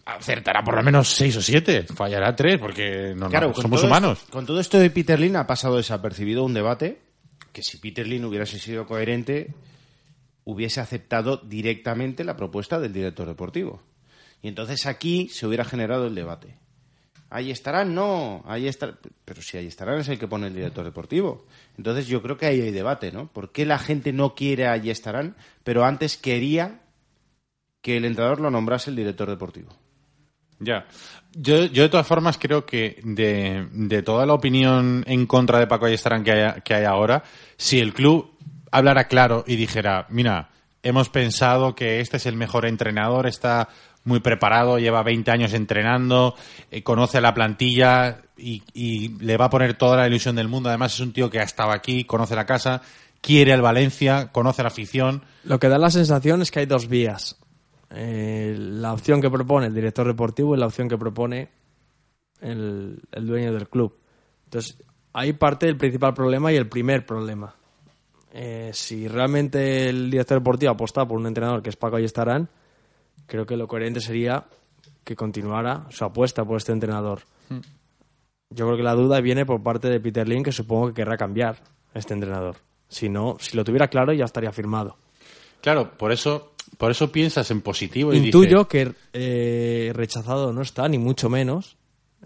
Acertará 0.04 0.62
por 0.62 0.76
lo 0.76 0.82
menos 0.82 1.08
seis 1.08 1.34
o 1.36 1.42
siete, 1.42 1.84
fallará 1.84 2.36
tres, 2.36 2.58
porque 2.58 3.12
no, 3.16 3.28
Claro, 3.28 3.52
somos 3.54 3.82
humanos. 3.82 4.18
esto- 4.20 4.32
con 4.32 4.46
todo 4.46 4.60
esto 4.60 4.78
de 4.78 4.90
Peter 4.90 5.18
Lin 5.18 5.34
ha 5.36 5.46
pasado 5.46 5.76
desapercibido 5.78 6.44
un 6.44 6.54
debate 6.54 7.00
que 7.52 7.62
si 7.62 7.78
Peter 7.78 8.06
Lin 8.06 8.24
hubiese 8.24 8.58
sido 8.58 8.86
coherente, 8.86 9.52
hubiese 10.44 10.80
aceptado 10.80 11.36
directamente 11.38 12.24
la 12.24 12.36
propuesta 12.36 12.78
del 12.78 12.92
director 12.92 13.26
deportivo. 13.26 13.82
Y 14.42 14.48
entonces 14.48 14.86
aquí 14.86 15.28
se 15.28 15.46
hubiera 15.46 15.64
generado 15.64 16.06
el 16.06 16.14
debate. 16.14 16.56
Ahí 17.30 17.50
estarán, 17.50 17.94
no, 17.94 18.42
ahí 18.46 18.68
estarán. 18.68 18.98
Pero 19.24 19.40
si 19.40 19.56
ahí 19.56 19.66
estarán 19.66 20.00
es 20.00 20.08
el 20.08 20.18
que 20.18 20.28
pone 20.28 20.48
el 20.48 20.54
director 20.54 20.84
deportivo. 20.84 21.46
Entonces 21.78 22.06
yo 22.06 22.20
creo 22.22 22.36
que 22.36 22.46
ahí 22.46 22.60
hay 22.60 22.72
debate, 22.72 23.10
¿no? 23.12 23.28
¿Por 23.28 23.52
qué 23.52 23.64
la 23.64 23.78
gente 23.78 24.12
no 24.12 24.34
quiere 24.34 24.66
ahí 24.66 24.90
estarán, 24.90 25.36
pero 25.64 25.84
antes 25.84 26.16
quería 26.18 26.80
que 27.82 27.96
el 27.96 28.04
entrenador 28.04 28.40
lo 28.40 28.50
nombrase 28.50 28.90
el 28.90 28.96
director 28.96 29.28
deportivo? 29.28 29.70
Ya. 30.58 30.86
Yo, 31.34 31.66
yo 31.66 31.82
de 31.82 31.88
todas 31.88 32.06
formas 32.06 32.38
creo 32.38 32.64
que 32.64 33.00
de, 33.02 33.66
de 33.72 34.02
toda 34.02 34.24
la 34.24 34.34
opinión 34.34 35.02
en 35.06 35.26
contra 35.26 35.58
de 35.58 35.66
Paco 35.66 35.86
Ayestarán 35.86 36.22
que 36.22 36.32
hay, 36.32 36.60
que 36.62 36.74
hay 36.74 36.84
ahora, 36.84 37.24
si 37.56 37.80
el 37.80 37.92
club 37.92 38.30
hablara 38.70 39.08
claro 39.08 39.44
y 39.46 39.56
dijera, 39.56 40.06
mira, 40.08 40.50
hemos 40.82 41.08
pensado 41.08 41.74
que 41.74 42.00
este 42.00 42.18
es 42.18 42.26
el 42.26 42.36
mejor 42.36 42.66
entrenador, 42.66 43.26
está 43.26 43.68
muy 44.04 44.20
preparado, 44.20 44.78
lleva 44.78 45.02
20 45.02 45.30
años 45.30 45.52
entrenando, 45.52 46.34
eh, 46.70 46.82
conoce 46.82 47.20
la 47.20 47.34
plantilla 47.34 48.18
y, 48.36 48.62
y 48.74 49.08
le 49.20 49.36
va 49.36 49.46
a 49.46 49.50
poner 49.50 49.74
toda 49.74 49.96
la 49.96 50.06
ilusión 50.06 50.36
del 50.36 50.48
mundo. 50.48 50.68
Además 50.68 50.94
es 50.94 51.00
un 51.00 51.12
tío 51.12 51.30
que 51.30 51.40
ha 51.40 51.44
estado 51.44 51.70
aquí, 51.70 52.04
conoce 52.04 52.34
la 52.34 52.46
casa, 52.46 52.82
quiere 53.20 53.52
al 53.52 53.62
Valencia, 53.62 54.30
conoce 54.32 54.62
la 54.62 54.68
afición. 54.68 55.24
Lo 55.44 55.60
que 55.60 55.68
da 55.68 55.78
la 55.78 55.90
sensación 55.90 56.42
es 56.42 56.50
que 56.50 56.60
hay 56.60 56.66
dos 56.66 56.88
vías. 56.88 57.36
Eh, 57.94 58.56
la 58.56 58.92
opción 58.92 59.20
que 59.20 59.30
propone 59.30 59.66
el 59.66 59.74
director 59.74 60.06
deportivo 60.06 60.54
y 60.54 60.58
la 60.58 60.66
opción 60.66 60.88
que 60.88 60.96
propone 60.96 61.50
el, 62.40 63.00
el 63.12 63.26
dueño 63.26 63.52
del 63.52 63.68
club. 63.68 63.98
Entonces, 64.44 64.82
ahí 65.12 65.32
parte 65.34 65.68
el 65.68 65.76
principal 65.76 66.14
problema 66.14 66.52
y 66.52 66.56
el 66.56 66.68
primer 66.68 67.04
problema. 67.04 67.54
Eh, 68.34 68.70
si 68.72 69.08
realmente 69.08 69.90
el 69.90 70.10
director 70.10 70.38
deportivo 70.38 70.72
aposta 70.72 71.06
por 71.06 71.18
un 71.18 71.26
entrenador 71.26 71.62
que 71.62 71.68
es 71.68 71.76
Paco 71.76 71.96
Ayestarán, 71.96 72.48
creo 73.26 73.44
que 73.44 73.56
lo 73.56 73.68
coherente 73.68 74.00
sería 74.00 74.46
que 75.04 75.14
continuara 75.14 75.86
su 75.90 76.04
apuesta 76.04 76.44
por 76.44 76.56
este 76.56 76.72
entrenador. 76.72 77.20
Yo 78.48 78.66
creo 78.66 78.76
que 78.76 78.82
la 78.82 78.94
duda 78.94 79.20
viene 79.20 79.44
por 79.44 79.62
parte 79.62 79.88
de 79.88 80.00
Peter 80.00 80.26
Lin, 80.26 80.42
que 80.42 80.52
supongo 80.52 80.88
que 80.88 80.94
querrá 80.94 81.16
cambiar 81.16 81.56
este 81.92 82.14
entrenador. 82.14 82.56
Si 82.88 83.08
no, 83.08 83.36
si 83.38 83.56
lo 83.56 83.64
tuviera 83.64 83.88
claro, 83.88 84.12
ya 84.12 84.24
estaría 84.24 84.52
firmado. 84.52 84.96
Claro, 85.60 85.96
por 85.96 86.12
eso, 86.12 86.51
por 86.82 86.90
eso 86.90 87.12
piensas 87.12 87.50
en 87.50 87.60
positivo 87.60 88.12
y 88.12 88.18
Intuyo 88.18 88.64
dices, 88.64 88.66
que 88.68 88.94
eh, 89.12 89.92
rechazado 89.94 90.52
no 90.52 90.62
está, 90.62 90.88
ni 90.88 90.98
mucho 90.98 91.30
menos, 91.30 91.76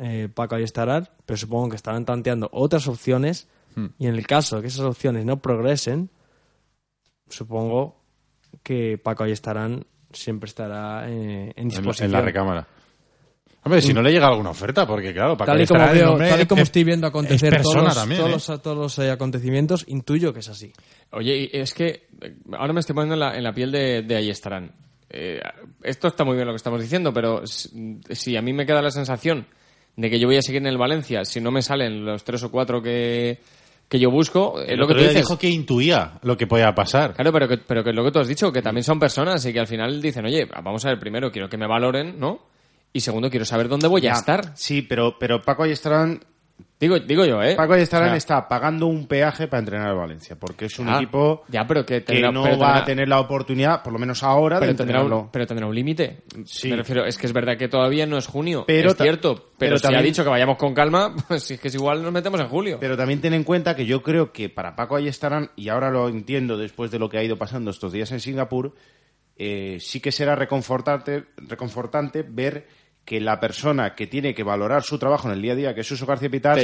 eh, 0.00 0.28
Paco 0.32 0.54
Ayestarán, 0.54 1.08
pero 1.26 1.36
supongo 1.36 1.68
que 1.68 1.76
estarán 1.76 2.04
tanteando 2.04 2.48
otras 2.52 2.88
opciones 2.88 3.48
Hmm. 3.76 3.88
y 3.98 4.06
en 4.06 4.14
el 4.14 4.26
caso 4.26 4.56
de 4.56 4.62
que 4.62 4.68
esas 4.68 4.86
opciones 4.86 5.24
no 5.26 5.36
progresen, 5.36 6.08
supongo 7.28 8.02
que 8.62 8.98
Paco 8.98 9.24
Ayestarán 9.24 9.84
siempre 10.12 10.48
estará 10.48 11.08
eh, 11.10 11.52
en 11.54 11.64
en, 11.64 11.68
disposición. 11.68 12.06
en 12.06 12.12
la 12.12 12.22
recámara. 12.22 12.66
Hombre, 13.66 13.82
si 13.82 13.92
no 13.92 14.00
le 14.00 14.10
llega 14.12 14.28
alguna 14.28 14.50
oferta, 14.50 14.86
porque 14.86 15.12
claro, 15.12 15.36
Paco 15.36 15.52
Tal 15.52 15.60
y 15.60 15.66
como, 15.66 15.86
veo, 15.92 16.16
tal 16.16 16.40
y 16.40 16.46
como 16.46 16.62
es- 16.62 16.68
estoy 16.68 16.84
viendo 16.84 17.06
acontecer 17.06 17.52
es 17.54 17.62
todos, 17.62 17.82
los, 17.84 17.94
también, 17.94 18.20
todos 18.22 18.48
¿eh? 18.48 18.52
los- 18.52 18.62
todos 18.62 18.76
los, 18.78 18.98
eh, 19.00 19.10
acontecimientos, 19.10 19.84
intuyo 19.88 20.32
que 20.32 20.40
es 20.40 20.48
así. 20.48 20.72
Oye, 21.10 21.50
y 21.52 21.58
es 21.58 21.74
que 21.74 22.06
eh, 22.22 22.36
ahora 22.56 22.72
me 22.72 22.80
estoy 22.80 22.94
poniendo 22.94 23.14
en 23.14 23.20
la, 23.20 23.36
en 23.36 23.42
la 23.44 23.52
piel 23.52 23.70
de, 23.72 24.02
de 24.02 24.16
Ayestarán. 24.16 24.70
Eh, 25.10 25.40
esto 25.82 26.08
está 26.08 26.24
muy 26.24 26.34
bien 26.36 26.46
lo 26.46 26.52
que 26.52 26.56
estamos 26.58 26.80
diciendo, 26.80 27.12
pero 27.12 27.46
si, 27.46 27.98
si 28.10 28.36
a 28.36 28.42
mí 28.42 28.52
me 28.52 28.64
queda 28.66 28.80
la 28.82 28.90
sensación 28.90 29.46
de 29.96 30.10
que 30.10 30.18
yo 30.18 30.26
voy 30.28 30.36
a 30.36 30.42
seguir 30.42 30.60
en 30.62 30.66
el 30.68 30.78
Valencia, 30.78 31.24
si 31.24 31.40
no 31.40 31.50
me 31.50 31.62
salen 31.62 32.04
los 32.04 32.22
tres 32.24 32.42
o 32.42 32.50
cuatro 32.50 32.82
que, 32.82 33.38
que 33.88 33.98
yo 33.98 34.10
busco, 34.10 34.60
es 34.60 34.76
lo 34.78 34.86
que 34.86 34.94
tú 34.94 35.00
dices. 35.00 35.16
dijo 35.16 35.38
que 35.38 35.48
intuía 35.48 36.18
lo 36.22 36.36
que 36.36 36.46
podía 36.46 36.74
pasar. 36.74 37.14
Claro, 37.14 37.32
pero 37.32 37.48
que, 37.48 37.58
pero 37.58 37.82
que 37.82 37.90
es 37.90 37.96
lo 37.96 38.04
que 38.04 38.10
tú 38.12 38.18
has 38.18 38.28
dicho, 38.28 38.52
que 38.52 38.62
también 38.62 38.84
son 38.84 38.98
personas 39.00 39.44
y 39.46 39.52
que 39.52 39.60
al 39.60 39.66
final 39.66 40.00
dicen, 40.02 40.24
oye, 40.26 40.44
vamos 40.62 40.84
a 40.84 40.90
ver, 40.90 40.98
primero 41.00 41.32
quiero 41.32 41.48
que 41.48 41.56
me 41.56 41.66
valoren, 41.66 42.18
¿no? 42.20 42.54
Y 42.96 43.00
segundo, 43.00 43.28
quiero 43.28 43.44
saber 43.44 43.68
dónde 43.68 43.88
voy 43.88 44.06
a 44.06 44.12
estar. 44.12 44.52
Sí, 44.56 44.80
pero, 44.82 45.18
pero 45.18 45.42
Paco 45.42 45.64
Ayestarán 45.64 46.20
Digo, 46.80 46.98
digo 46.98 47.24
yo, 47.24 47.42
¿eh? 47.42 47.54
Paco 47.54 47.72
Ayestarán 47.74 48.08
O 48.08 48.10
sea, 48.12 48.16
está 48.18 48.48
pagando 48.48 48.86
un 48.86 49.06
peaje 49.06 49.48
para 49.48 49.60
entrenar 49.60 49.88
al 49.88 49.96
Valencia, 49.96 50.36
porque 50.38 50.66
es 50.66 50.78
un 50.78 50.88
Ah, 50.88 50.96
equipo 50.96 51.42
ya, 51.48 51.66
pero 51.66 51.84
que 51.84 51.96
que 52.02 52.12
tendrá- 52.14 52.30
no 52.32 52.42
pero 52.44 52.58
va 52.58 52.66
tendrá- 52.68 52.82
a 52.82 52.84
tener 52.84 53.08
la 53.08 53.20
oportunidad, 53.20 53.82
por 53.82 53.92
lo 53.94 53.98
menos 53.98 54.22
ahora, 54.22 54.56
de 54.56 54.60
pero 54.66 54.76
tendrá, 54.76 55.00
entrenarlo. 55.00 55.24
un, 55.24 55.30
pero 55.30 55.46
tendrá 55.46 55.66
un 55.66 55.74
límite. 55.74 56.22
Sí. 56.46 56.68
Me 56.70 56.76
refiero, 56.76 57.04
es 57.06 57.16
que 57.18 57.26
es 57.26 57.32
verdad 57.34 57.56
que 57.58 57.68
todavía 57.68 58.06
no 58.06 58.16
es 58.18 58.26
junio. 58.26 58.64
Pero 58.66 58.90
es 58.90 58.96
cierto. 58.96 59.34
Pero, 59.36 59.52
pero 59.58 59.76
si 59.78 59.82
también- 59.82 60.00
ha 60.00 60.04
dicho 60.04 60.22
que 60.24 60.30
vayamos 60.30 60.56
con 60.58 60.72
calma, 60.74 61.14
pues 61.28 61.42
si 61.44 61.54
es 61.54 61.60
que 61.60 61.68
es 61.68 61.74
igual 61.74 62.02
nos 62.02 62.12
metemos 62.12 62.40
en 62.40 62.48
julio. 62.48 62.78
Pero 62.80 62.96
también 62.96 63.20
ten 63.22 63.32
en 63.34 63.44
cuenta 63.44 63.74
que 63.76 63.84
yo 63.86 64.02
creo 64.02 64.32
que 64.32 64.48
para 64.50 64.74
Paco 64.76 64.96
Ayestarán, 64.96 65.50
y 65.56 65.68
ahora 65.68 65.90
lo 65.90 66.08
entiendo 66.08 66.56
después 66.58 66.90
de 66.90 66.98
lo 66.98 67.08
que 67.10 67.18
ha 67.18 67.22
ido 67.22 67.36
pasando 67.36 67.70
estos 67.70 67.92
días 67.92 68.10
en 68.12 68.20
Singapur, 68.20 68.74
eh, 69.38 69.78
sí 69.80 70.00
que 70.00 70.12
será 70.12 70.34
reconfortante, 70.34 71.24
reconfortante 71.36 72.22
ver 72.22 72.66
que 73.06 73.20
la 73.20 73.38
persona 73.40 73.94
que 73.94 74.06
tiene 74.08 74.34
que 74.34 74.42
valorar 74.42 74.82
su 74.82 74.98
trabajo 74.98 75.28
en 75.28 75.34
el 75.34 75.40
día 75.40 75.52
a 75.52 75.56
día, 75.56 75.74
que 75.74 75.80
es 75.82 75.86
Suso 75.86 76.04
García 76.06 76.28
Pitar, 76.28 76.58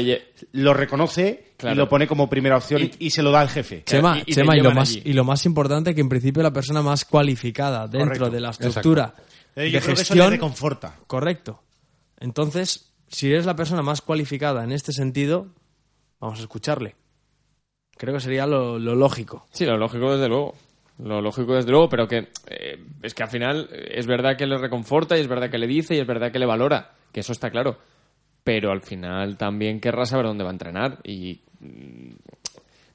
lo 0.51 0.75
reconoce 0.75 1.53
Claro. 1.57 1.75
y 1.75 1.79
lo 1.79 1.89
pone 1.89 2.07
como 2.09 2.29
primera 2.29 2.57
opción 2.57 2.91
y, 2.99 3.11
se 3.11 3.23
lo 3.23 3.31
da 3.31 3.41
al 3.43 3.49
jefe. 3.49 3.85
Chema, 3.85 4.19
y- 4.19 4.23
y 4.23 4.25
te 4.25 4.33
Chema, 4.33 4.57
y, 4.57 4.61
lo 4.61 4.73
más, 4.73 4.93
y 4.97 5.13
lo 5.13 5.23
más 5.25 5.47
importante 5.47 5.95
que 5.95 6.01
en 6.01 6.09
principio 6.09 6.43
la 6.43 6.53
persona 6.53 6.83
más 6.83 7.05
cualificada 7.05 7.87
dentro 7.87 8.01
Correcto, 8.09 8.31
de 8.31 8.41
la 8.41 8.51
estructura 8.51 9.15
Eh, 9.55 9.61
de 9.63 9.71
yo 9.71 9.81
creo 9.81 9.95
que 9.95 10.03
eso 10.03 10.15
le 10.15 10.21
gestión 10.21 10.31
reconforta. 10.33 10.97
correcto. 11.07 11.63
Entonces, 12.19 12.93
si 13.09 13.29
eres 13.29 13.47
la 13.47 13.55
persona 13.57 13.83
más 13.83 14.01
cualificada 14.03 14.65
en 14.65 14.73
este 14.73 14.93
sentido, 14.93 15.47
vamos 16.21 16.41
a 16.41 16.43
escucharle. 16.43 16.97
Creo 17.97 18.15
que 18.15 18.21
sería 18.21 18.47
lo, 18.49 18.81
lo 18.81 18.97
lógico. 18.97 19.47
Sí, 19.53 19.65
lo 19.65 19.77
lógico 19.79 20.13
desde 20.13 20.29
luego. 20.29 20.55
Lo 20.99 21.21
lógico 21.21 21.55
desde 21.55 21.71
luego, 21.71 21.89
pero 21.89 22.07
que 22.07 22.29
eh, 22.47 22.79
es 23.03 23.15
que 23.15 23.23
al 23.23 23.31
final 23.31 23.69
eh, 23.73 23.93
es 23.95 24.07
verdad 24.07 24.37
que 24.37 24.47
le 24.47 24.59
reconforta 24.59 25.17
y 25.17 25.21
es 25.21 25.29
verdad 25.29 25.51
que 25.51 25.59
le 25.59 25.67
dice 25.67 25.95
y 25.95 25.99
es 25.99 26.07
verdad 26.07 26.31
que 26.31 26.39
le 26.39 26.47
valora, 26.47 26.93
que 27.13 27.21
eso 27.21 27.33
está 27.33 27.51
claro. 27.51 27.79
Pero 28.45 28.71
al 28.71 28.83
final 28.83 29.37
también 29.37 29.81
querrá 29.81 30.05
saber 30.05 30.27
dónde 30.27 30.45
va 30.45 30.51
a 30.51 30.53
entrenar 30.53 30.99
y 31.05 31.41
mm, 31.61 32.13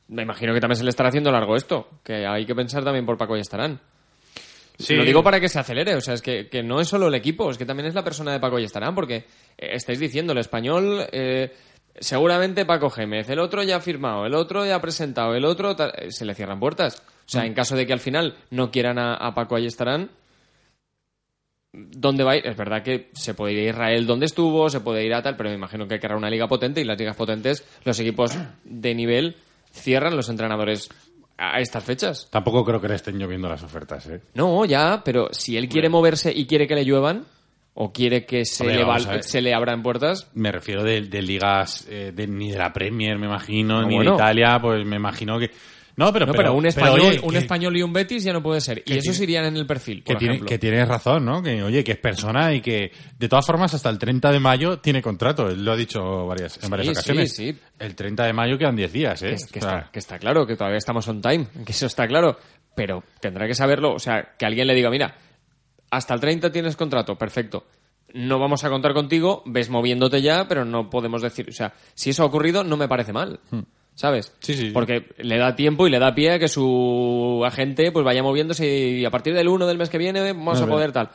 me 0.09 0.23
imagino 0.23 0.53
que 0.53 0.59
también 0.59 0.77
se 0.77 0.83
le 0.83 0.89
estará 0.89 1.09
haciendo 1.09 1.31
largo 1.31 1.55
esto, 1.55 1.89
que 2.03 2.25
hay 2.25 2.45
que 2.45 2.55
pensar 2.55 2.83
también 2.83 3.05
por 3.05 3.17
Paco 3.17 3.35
y 3.35 3.41
estarán. 3.41 3.79
Sí. 4.77 4.95
Lo 4.95 5.03
digo 5.03 5.23
para 5.23 5.39
que 5.39 5.49
se 5.49 5.59
acelere, 5.59 5.95
o 5.95 6.01
sea, 6.01 6.13
es 6.13 6.21
que, 6.21 6.49
que 6.49 6.61
no 6.61 6.79
es 6.79 6.87
solo 6.87 7.07
el 7.07 7.15
equipo, 7.15 7.49
es 7.49 7.57
que 7.57 7.65
también 7.65 7.87
es 7.87 7.95
la 7.95 8.03
persona 8.03 8.31
de 8.31 8.39
Paco 8.39 8.59
y 8.59 8.63
estarán, 8.63 8.93
porque 8.93 9.15
eh, 9.15 9.25
estáis 9.57 9.99
diciendo, 9.99 10.33
el 10.33 10.39
español, 10.39 11.07
eh, 11.11 11.51
seguramente 11.99 12.63
Paco 12.63 12.89
Gémez, 12.91 13.27
el 13.29 13.39
otro 13.39 13.63
ya 13.63 13.77
ha 13.77 13.81
firmado, 13.81 14.25
el 14.25 14.35
otro 14.35 14.65
ya 14.65 14.75
ha 14.75 14.81
presentado, 14.81 15.33
el 15.33 15.45
otro, 15.45 15.75
se 16.09 16.25
le 16.25 16.35
cierran 16.35 16.59
puertas. 16.59 17.03
O 17.27 17.29
sea, 17.29 17.45
en 17.45 17.53
caso 17.53 17.75
de 17.75 17.85
que 17.85 17.93
al 17.93 17.99
final 17.99 18.35
no 18.51 18.71
quieran 18.71 18.97
a, 18.97 19.15
a 19.15 19.33
Paco 19.35 19.57
estarán 19.57 20.09
¿dónde 21.73 22.23
va 22.23 22.31
a 22.31 22.37
ir? 22.37 22.47
Es 22.47 22.57
verdad 22.57 22.83
que 22.83 23.09
se 23.13 23.33
puede 23.33 23.53
ir 23.53 23.59
a 23.67 23.69
Israel 23.69 24.05
donde 24.05 24.25
estuvo, 24.25 24.69
se 24.69 24.79
puede 24.79 25.05
ir 25.05 25.13
a 25.13 25.21
tal, 25.21 25.35
pero 25.35 25.49
me 25.49 25.55
imagino 25.55 25.87
que 25.87 25.99
querrá 25.99 26.15
una 26.17 26.29
liga 26.29 26.47
potente 26.47 26.81
y 26.81 26.83
las 26.85 26.97
ligas 26.97 27.15
potentes, 27.15 27.65
los 27.83 27.99
equipos 27.99 28.37
de 28.63 28.95
nivel 28.95 29.35
cierran 29.71 30.15
los 30.15 30.29
entrenadores 30.29 30.89
a 31.37 31.59
estas 31.59 31.83
fechas. 31.83 32.27
Tampoco 32.31 32.63
creo 32.65 32.81
que 32.81 32.87
le 32.87 32.95
estén 32.95 33.19
lloviendo 33.19 33.47
las 33.47 33.61
ofertas, 33.61 34.07
¿eh? 34.07 34.21
No, 34.33 34.65
ya, 34.65 35.01
pero 35.03 35.27
si 35.31 35.55
él 35.57 35.69
quiere 35.69 35.89
moverse 35.89 36.31
y 36.35 36.47
quiere 36.47 36.65
que 36.67 36.75
le 36.75 36.85
lluevan, 36.85 37.25
o 37.75 37.93
quiere 37.93 38.25
que 38.25 38.43
se, 38.43 38.63
Hombre, 38.63 39.13
le, 39.17 39.21
se 39.23 39.39
le 39.39 39.53
abran 39.53 39.83
puertas, 39.83 40.31
Me 40.33 40.51
refiero 40.51 40.83
de, 40.83 41.01
de 41.01 41.21
ligas, 41.21 41.85
eh, 41.87 42.11
de, 42.11 42.25
ni 42.25 42.49
de 42.49 42.57
la 42.57 42.73
Premier, 42.73 43.19
me 43.19 43.27
imagino, 43.27 43.81
Ah, 43.81 43.85
ni 43.85 43.95
bueno. 43.97 44.11
de 44.11 44.15
Italia, 44.15 44.57
pues 44.59 44.83
me 44.83 44.95
imagino 44.95 45.37
que... 45.37 45.51
No, 45.97 46.13
pero, 46.13 46.27
no, 46.27 46.31
pero, 46.33 46.53
un 46.53 46.65
español, 46.65 46.99
oye, 47.01 47.19
un 47.23 47.31
que- 47.31 47.37
español 47.39 47.75
y 47.75 47.81
un 47.81 47.91
Betis 47.91 48.23
ya 48.23 48.31
no 48.31 48.41
puede 48.43 48.61
ser. 48.61 48.77
Y 48.79 48.81
que 48.83 48.93
esos 48.99 49.17
tiene- 49.17 49.23
irían 49.31 49.45
en 49.45 49.57
el 49.57 49.65
perfil, 49.65 50.03
que, 50.03 50.13
por 50.13 50.19
tiene, 50.19 50.35
ejemplo. 50.35 50.49
que 50.49 50.59
tienes 50.59 50.87
razón, 50.87 51.25
¿no? 51.25 51.41
Que, 51.41 51.63
oye, 51.63 51.83
que 51.83 51.93
es 51.93 51.97
persona 51.97 52.53
y 52.53 52.61
que, 52.61 52.91
de 53.17 53.27
todas 53.27 53.45
formas, 53.45 53.73
hasta 53.73 53.89
el 53.89 53.97
30 53.97 54.31
de 54.31 54.39
mayo 54.39 54.77
tiene 54.79 55.01
contrato. 55.01 55.49
Él 55.49 55.65
lo 55.65 55.71
ha 55.71 55.75
dicho 55.75 56.27
varias, 56.27 56.63
en 56.63 56.69
varias 56.69 56.89
ocasiones. 56.89 57.35
sí, 57.35 57.51
sí. 57.53 57.59
El 57.79 57.95
30 57.95 58.25
de 58.25 58.33
mayo 58.33 58.57
quedan 58.59 58.75
10 58.75 58.93
días, 58.93 59.21
¿eh? 59.23 59.29
Que, 59.29 59.33
es- 59.33 59.47
que 59.47 59.59
O 59.59 59.61
sea, 59.63 59.77
está, 59.79 59.91
que 59.91 59.99
está 59.99 60.19
claro, 60.19 60.45
que 60.45 60.55
todavía 60.55 60.77
estamos 60.77 61.07
on 61.07 61.19
time, 61.21 61.47
que 61.65 61.71
eso 61.71 61.87
está 61.87 62.07
claro. 62.07 62.37
Pero 62.75 63.03
tendrá 63.19 63.47
que 63.47 63.55
saberlo, 63.55 63.93
o 63.95 63.99
sea, 63.99 64.35
que 64.37 64.45
alguien 64.45 64.67
le 64.67 64.75
diga, 64.75 64.91
mira, 64.91 65.15
hasta 65.89 66.13
el 66.13 66.19
30 66.19 66.51
tienes 66.51 66.75
contrato, 66.75 67.17
perfecto. 67.17 67.65
No 68.13 68.37
vamos 68.39 68.63
a 68.63 68.69
contar 68.69 68.93
contigo, 68.93 69.41
ves 69.47 69.69
moviéndote 69.71 70.21
ya, 70.21 70.47
pero 70.47 70.63
no 70.63 70.89
podemos 70.91 71.21
decir, 71.23 71.49
o 71.49 71.53
sea, 71.53 71.73
si 71.95 72.11
eso 72.11 72.21
ha 72.21 72.27
ocurrido, 72.27 72.63
no 72.63 72.77
me 72.77 72.87
parece 72.87 73.11
mal. 73.13 73.39
¿Sabes? 73.97 74.31
Sí, 74.41 74.53
sí, 74.53 74.67
sí. 74.67 74.69
Porque 74.71 75.07
le 75.17 75.39
da 75.39 75.55
tiempo 75.55 75.87
y 75.87 75.89
le 75.89 75.97
da 75.97 76.13
pie 76.13 76.33
a 76.33 76.39
que 76.39 76.47
su 76.47 77.41
agente 77.43 77.91
pues 77.91 78.05
vaya 78.05 78.21
moviéndose 78.21 78.67
y 78.67 79.03
a 79.03 79.09
partir 79.09 79.33
del 79.33 79.47
1 79.47 79.65
del 79.65 79.79
mes 79.79 79.89
que 79.89 79.97
viene 79.97 80.21
vamos 80.33 80.61
a 80.61 80.67
poder 80.67 80.91
tal. 80.91 81.09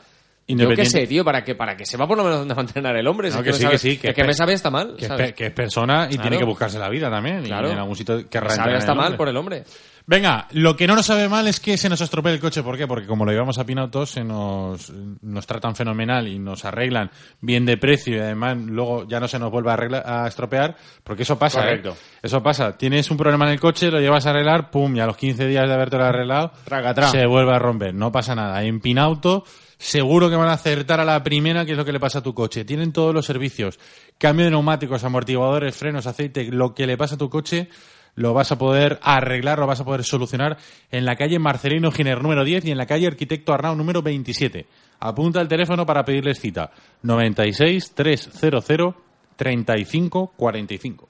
Yo 0.49 0.67
qué 0.75 0.85
sé, 0.85 1.07
tío, 1.07 1.23
para 1.23 1.45
que, 1.45 1.55
para 1.55 1.77
que 1.77 1.85
sepa 1.85 2.05
por 2.05 2.17
lo 2.17 2.25
menos 2.25 2.39
dónde 2.39 2.53
va 2.53 2.61
a 2.61 2.65
entrenar 2.65 2.97
el 2.97 3.07
hombre. 3.07 3.29
No, 3.29 3.41
que 3.41 3.53
sí, 3.53 3.65
que 3.65 3.77
sí, 3.77 3.97
que 3.97 4.09
es 4.09 4.13
que 4.13 4.25
me 4.25 4.33
sabe 4.33 4.51
está 4.51 4.69
mal. 4.69 4.95
que, 4.97 5.03
es 5.03 5.07
¿sabes? 5.07 5.27
pe- 5.27 5.33
que 5.33 5.45
es 5.45 5.53
persona 5.53 6.07
y 6.11 6.15
Claro. 6.15 6.21
tiene 6.23 6.37
que 6.37 6.43
buscarse 6.43 6.77
la 6.77 6.89
vida 6.89 7.09
también. 7.09 7.43
Claro. 7.43 7.69
Y 7.69 7.71
en 7.71 7.77
algún 7.79 7.95
sitio 7.95 8.29
querrá 8.29 8.49
sabe 8.49 8.77
el 8.77 8.95
mal 8.97 9.15
por 9.15 9.29
el 9.29 9.37
hombre. 9.37 9.63
Venga, 10.05 10.47
lo 10.51 10.75
que 10.75 10.85
no 10.85 10.95
nos 10.95 11.05
sabe 11.05 11.29
mal 11.29 11.47
es 11.47 11.61
que 11.61 11.77
se 11.77 11.87
nos 11.87 12.01
estropee 12.01 12.33
el 12.33 12.39
coche. 12.39 12.61
¿Por 12.61 12.77
qué? 12.77 12.85
Porque 12.87 13.07
como 13.07 13.23
lo 13.23 13.31
llevamos 13.31 13.57
a 13.57 13.65
Pinautos, 13.65 14.09
se 14.09 14.23
nos, 14.23 14.91
nos 15.21 15.47
tratan 15.47 15.75
fenomenal 15.75 16.27
y 16.27 16.39
nos 16.39 16.65
arreglan 16.65 17.09
bien 17.39 17.65
de 17.65 17.77
precio 17.77 18.17
y 18.17 18.19
además 18.19 18.57
luego 18.57 19.07
ya 19.07 19.21
no 19.21 19.29
se 19.29 19.39
nos 19.39 19.49
vuelve 19.49 19.71
a, 19.71 20.23
a 20.23 20.27
estropear, 20.27 20.75
porque 21.03 21.23
eso 21.23 21.39
pasa. 21.39 21.61
¿eh? 21.61 21.63
Correcto. 21.63 21.95
Eso 22.21 22.43
pasa. 22.43 22.77
Tienes 22.77 23.09
un 23.11 23.17
problema 23.17 23.45
en 23.45 23.53
el 23.53 23.59
coche, 23.61 23.89
lo 23.89 24.01
llevas 24.01 24.25
a 24.25 24.31
arreglar, 24.31 24.69
pum, 24.69 24.93
y 24.95 24.99
a 24.99 25.05
los 25.05 25.15
15 25.15 25.47
días 25.47 25.67
de 25.67 25.73
haberte 25.73 25.95
arreglado, 25.95 26.51
Tracatrá. 26.65 27.07
se 27.07 27.25
vuelve 27.25 27.55
a 27.55 27.59
romper. 27.59 27.93
No 27.93 28.11
pasa 28.11 28.35
nada. 28.35 28.61
En 28.63 28.81
Pinauto 28.81 29.45
seguro 29.77 30.29
que 30.29 30.35
van 30.35 30.47
a 30.47 30.53
acertar 30.53 30.99
a 31.01 31.05
la 31.05 31.21
primera, 31.23 31.65
que 31.65 31.71
es 31.71 31.77
lo 31.77 31.83
que 31.83 31.91
le 31.91 31.99
pasa 31.99 32.19
a 32.19 32.23
tu 32.23 32.33
coche. 32.33 32.63
Tienen 32.65 32.93
todos 32.93 33.13
los 33.13 33.25
servicios. 33.25 33.79
Cambio 34.17 34.45
de 34.45 34.51
neumáticos, 34.51 35.03
amortiguadores, 35.03 35.75
frenos, 35.75 36.07
aceite, 36.07 36.45
lo 36.51 36.73
que 36.73 36.87
le 36.87 36.97
pasa 36.97 37.15
a 37.15 37.17
tu 37.17 37.29
coche 37.29 37.69
lo 38.15 38.33
vas 38.33 38.51
a 38.51 38.57
poder 38.57 38.99
arreglar, 39.01 39.59
lo 39.59 39.67
vas 39.67 39.81
a 39.81 39.85
poder 39.85 40.03
solucionar 40.03 40.57
en 40.91 41.05
la 41.05 41.15
calle 41.15 41.39
Marcelino 41.39 41.91
Giner 41.91 42.21
número 42.21 42.43
10 42.43 42.65
y 42.65 42.71
en 42.71 42.77
la 42.77 42.85
calle 42.85 43.07
Arquitecto 43.07 43.53
Arnau 43.53 43.75
número 43.75 44.01
27. 44.01 44.65
Apunta 44.99 45.41
el 45.41 45.47
teléfono 45.47 45.85
para 45.85 46.05
pedirles 46.05 46.39
cita. 46.39 46.71
96 47.01 47.93
300 47.93 48.95
35 49.35 50.33
45. 50.35 51.09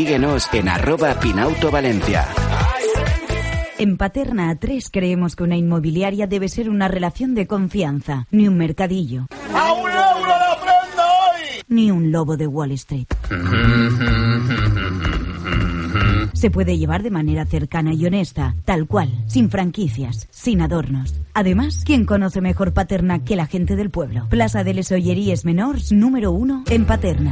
síguenos 0.01 0.49
en 0.51 0.67
arroba 0.67 1.13
Pinauto 1.19 1.69
Valencia. 1.69 2.25
En 3.77 3.97
Paterna 3.97 4.51
A3 4.51 4.89
creemos 4.91 5.35
que 5.35 5.43
una 5.43 5.57
inmobiliaria 5.57 6.25
debe 6.25 6.49
ser 6.49 6.71
una 6.71 6.87
relación 6.87 7.35
de 7.35 7.45
confianza, 7.45 8.25
ni 8.31 8.47
un 8.47 8.57
mercadillo. 8.57 9.27
Ni 11.67 11.91
un 11.91 12.11
lobo 12.11 12.35
de 12.35 12.47
Wall 12.47 12.71
Street. 12.71 13.05
Se 16.33 16.49
puede 16.49 16.79
llevar 16.79 17.03
de 17.03 17.11
manera 17.11 17.45
cercana 17.45 17.93
y 17.93 18.03
honesta, 18.03 18.55
tal 18.65 18.87
cual, 18.87 19.11
sin 19.27 19.51
franquicias, 19.51 20.27
sin 20.31 20.61
adornos. 20.61 21.13
Además, 21.35 21.83
¿quién 21.85 22.05
conoce 22.05 22.41
mejor 22.41 22.73
Paterna 22.73 23.23
que 23.23 23.35
la 23.35 23.45
gente 23.45 23.75
del 23.75 23.91
pueblo? 23.91 24.25
Plaza 24.29 24.63
de 24.63 24.73
les 24.73 24.91
Olleries 24.91 25.45
Menors, 25.45 25.91
número 25.91 26.31
uno, 26.31 26.63
en 26.71 26.85
Paterna. 26.85 27.31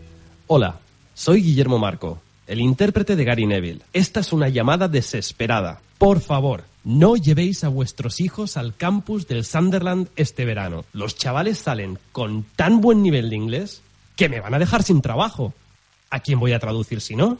Hola, 0.53 0.81
soy 1.13 1.41
Guillermo 1.43 1.79
Marco, 1.79 2.21
el 2.45 2.59
intérprete 2.59 3.15
de 3.15 3.23
Gary 3.23 3.45
Neville. 3.45 3.83
Esta 3.93 4.19
es 4.19 4.33
una 4.33 4.49
llamada 4.49 4.89
desesperada. 4.89 5.79
Por 5.97 6.19
favor, 6.19 6.65
no 6.83 7.15
llevéis 7.15 7.63
a 7.63 7.69
vuestros 7.69 8.19
hijos 8.19 8.57
al 8.57 8.75
campus 8.75 9.29
del 9.29 9.45
Sunderland 9.45 10.09
este 10.17 10.43
verano. 10.43 10.83
Los 10.91 11.15
chavales 11.15 11.57
salen 11.57 11.99
con 12.11 12.43
tan 12.57 12.81
buen 12.81 13.01
nivel 13.01 13.29
de 13.29 13.37
inglés 13.37 13.81
que 14.17 14.27
me 14.27 14.41
van 14.41 14.53
a 14.53 14.59
dejar 14.59 14.83
sin 14.83 15.01
trabajo. 15.01 15.53
¿A 16.13 16.19
quién 16.19 16.41
voy 16.41 16.51
a 16.51 16.59
traducir 16.59 16.99
si 16.99 17.15
no? 17.15 17.37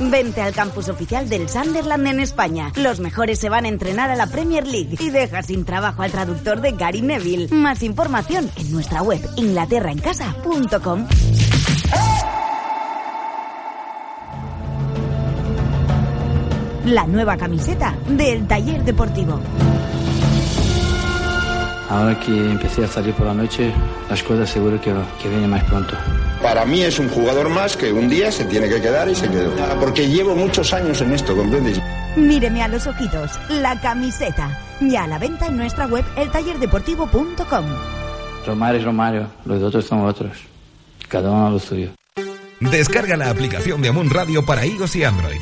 Vente 0.00 0.42
al 0.42 0.52
campus 0.52 0.88
oficial 0.88 1.28
del 1.28 1.48
Sunderland 1.48 2.08
en 2.08 2.18
España. 2.18 2.72
Los 2.74 2.98
mejores 2.98 3.38
se 3.38 3.48
van 3.48 3.66
a 3.66 3.68
entrenar 3.68 4.10
a 4.10 4.16
la 4.16 4.26
Premier 4.26 4.66
League 4.66 4.96
y 4.98 5.10
deja 5.10 5.44
sin 5.44 5.64
trabajo 5.64 6.02
al 6.02 6.10
traductor 6.10 6.60
de 6.60 6.72
Gary 6.72 7.00
Neville. 7.00 7.54
Más 7.54 7.84
información 7.84 8.50
en 8.56 8.72
nuestra 8.72 9.00
web 9.00 9.20
inglaterraencasa.com. 9.36 11.06
La 16.86 17.06
nueva 17.06 17.36
camiseta 17.36 17.96
del 18.08 18.48
taller 18.48 18.82
deportivo. 18.82 19.38
Ahora 21.88 22.18
que 22.18 22.32
empecé 22.32 22.84
a 22.84 22.88
salir 22.88 23.14
por 23.14 23.26
la 23.26 23.34
noche, 23.34 23.72
las 24.10 24.20
cosas 24.24 24.50
seguro 24.50 24.80
que, 24.80 24.92
que 25.22 25.28
vienen 25.28 25.50
más 25.50 25.62
pronto. 25.64 25.94
Para 26.42 26.64
mí 26.64 26.82
es 26.82 26.98
un 26.98 27.08
jugador 27.08 27.48
más 27.48 27.76
que 27.76 27.92
un 27.92 28.08
día 28.08 28.32
se 28.32 28.44
tiene 28.44 28.68
que 28.68 28.80
quedar 28.80 29.08
y 29.08 29.14
se 29.14 29.28
quedó. 29.28 29.54
Porque 29.78 30.08
llevo 30.08 30.34
muchos 30.34 30.72
años 30.72 31.00
en 31.00 31.12
esto, 31.12 31.36
¿comprendes? 31.36 31.80
Míreme 32.16 32.62
a 32.62 32.68
los 32.68 32.86
ojitos, 32.86 33.30
la 33.48 33.80
camiseta. 33.80 34.58
Ya 34.80 35.04
a 35.04 35.06
la 35.06 35.18
venta 35.18 35.46
en 35.46 35.56
nuestra 35.56 35.86
web 35.86 36.04
eltallerdeportivo.com. 36.16 37.64
Romario 38.44 38.80
es 38.80 38.84
Romario, 38.84 39.26
los 39.44 39.62
otros 39.62 39.86
son 39.86 40.04
otros. 40.04 40.32
Cada 41.08 41.30
uno 41.30 41.46
a 41.46 41.50
lo 41.50 41.58
suyo. 41.60 41.90
Descarga 42.58 43.16
la 43.16 43.30
aplicación 43.30 43.80
de 43.80 43.88
Amun 43.88 44.10
Radio 44.10 44.44
para 44.44 44.66
iOS 44.66 44.96
y 44.96 45.04
Android. 45.04 45.40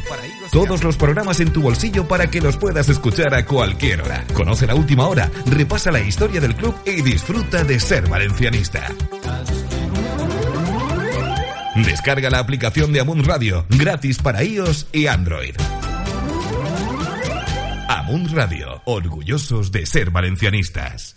Todos 0.52 0.82
los 0.82 0.96
programas 0.96 1.40
en 1.40 1.52
tu 1.52 1.62
bolsillo 1.62 2.08
para 2.08 2.28
que 2.28 2.40
los 2.40 2.56
puedas 2.56 2.88
escuchar 2.88 3.34
a 3.34 3.46
cualquier 3.46 4.02
hora. 4.02 4.24
Conoce 4.34 4.66
la 4.66 4.74
última 4.74 5.06
hora, 5.06 5.30
repasa 5.46 5.90
la 5.90 6.00
historia 6.00 6.40
del 6.40 6.56
club 6.56 6.74
y 6.84 7.02
disfruta 7.02 7.62
de 7.64 7.78
ser 7.78 8.08
valencianista. 8.08 8.88
Descarga 11.76 12.30
la 12.30 12.40
aplicación 12.40 12.92
de 12.92 13.00
Amun 13.00 13.24
Radio, 13.24 13.64
gratis 13.68 14.18
para 14.18 14.42
iOS 14.42 14.88
y 14.92 15.06
Android. 15.06 15.54
Amun 17.88 18.28
Radio, 18.34 18.82
orgullosos 18.86 19.70
de 19.70 19.86
ser 19.86 20.10
valencianistas. 20.10 21.16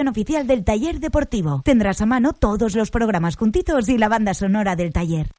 oficial 0.00 0.46
del 0.46 0.64
taller 0.64 1.00
deportivo. 1.00 1.62
Tendrás 1.64 2.00
a 2.00 2.06
mano 2.06 2.32
todos 2.32 2.74
los 2.74 2.90
programas 2.90 3.36
juntitos 3.36 3.88
y 3.88 3.98
la 3.98 4.08
banda 4.08 4.34
sonora 4.34 4.74
del 4.74 4.92
taller. 4.92 5.30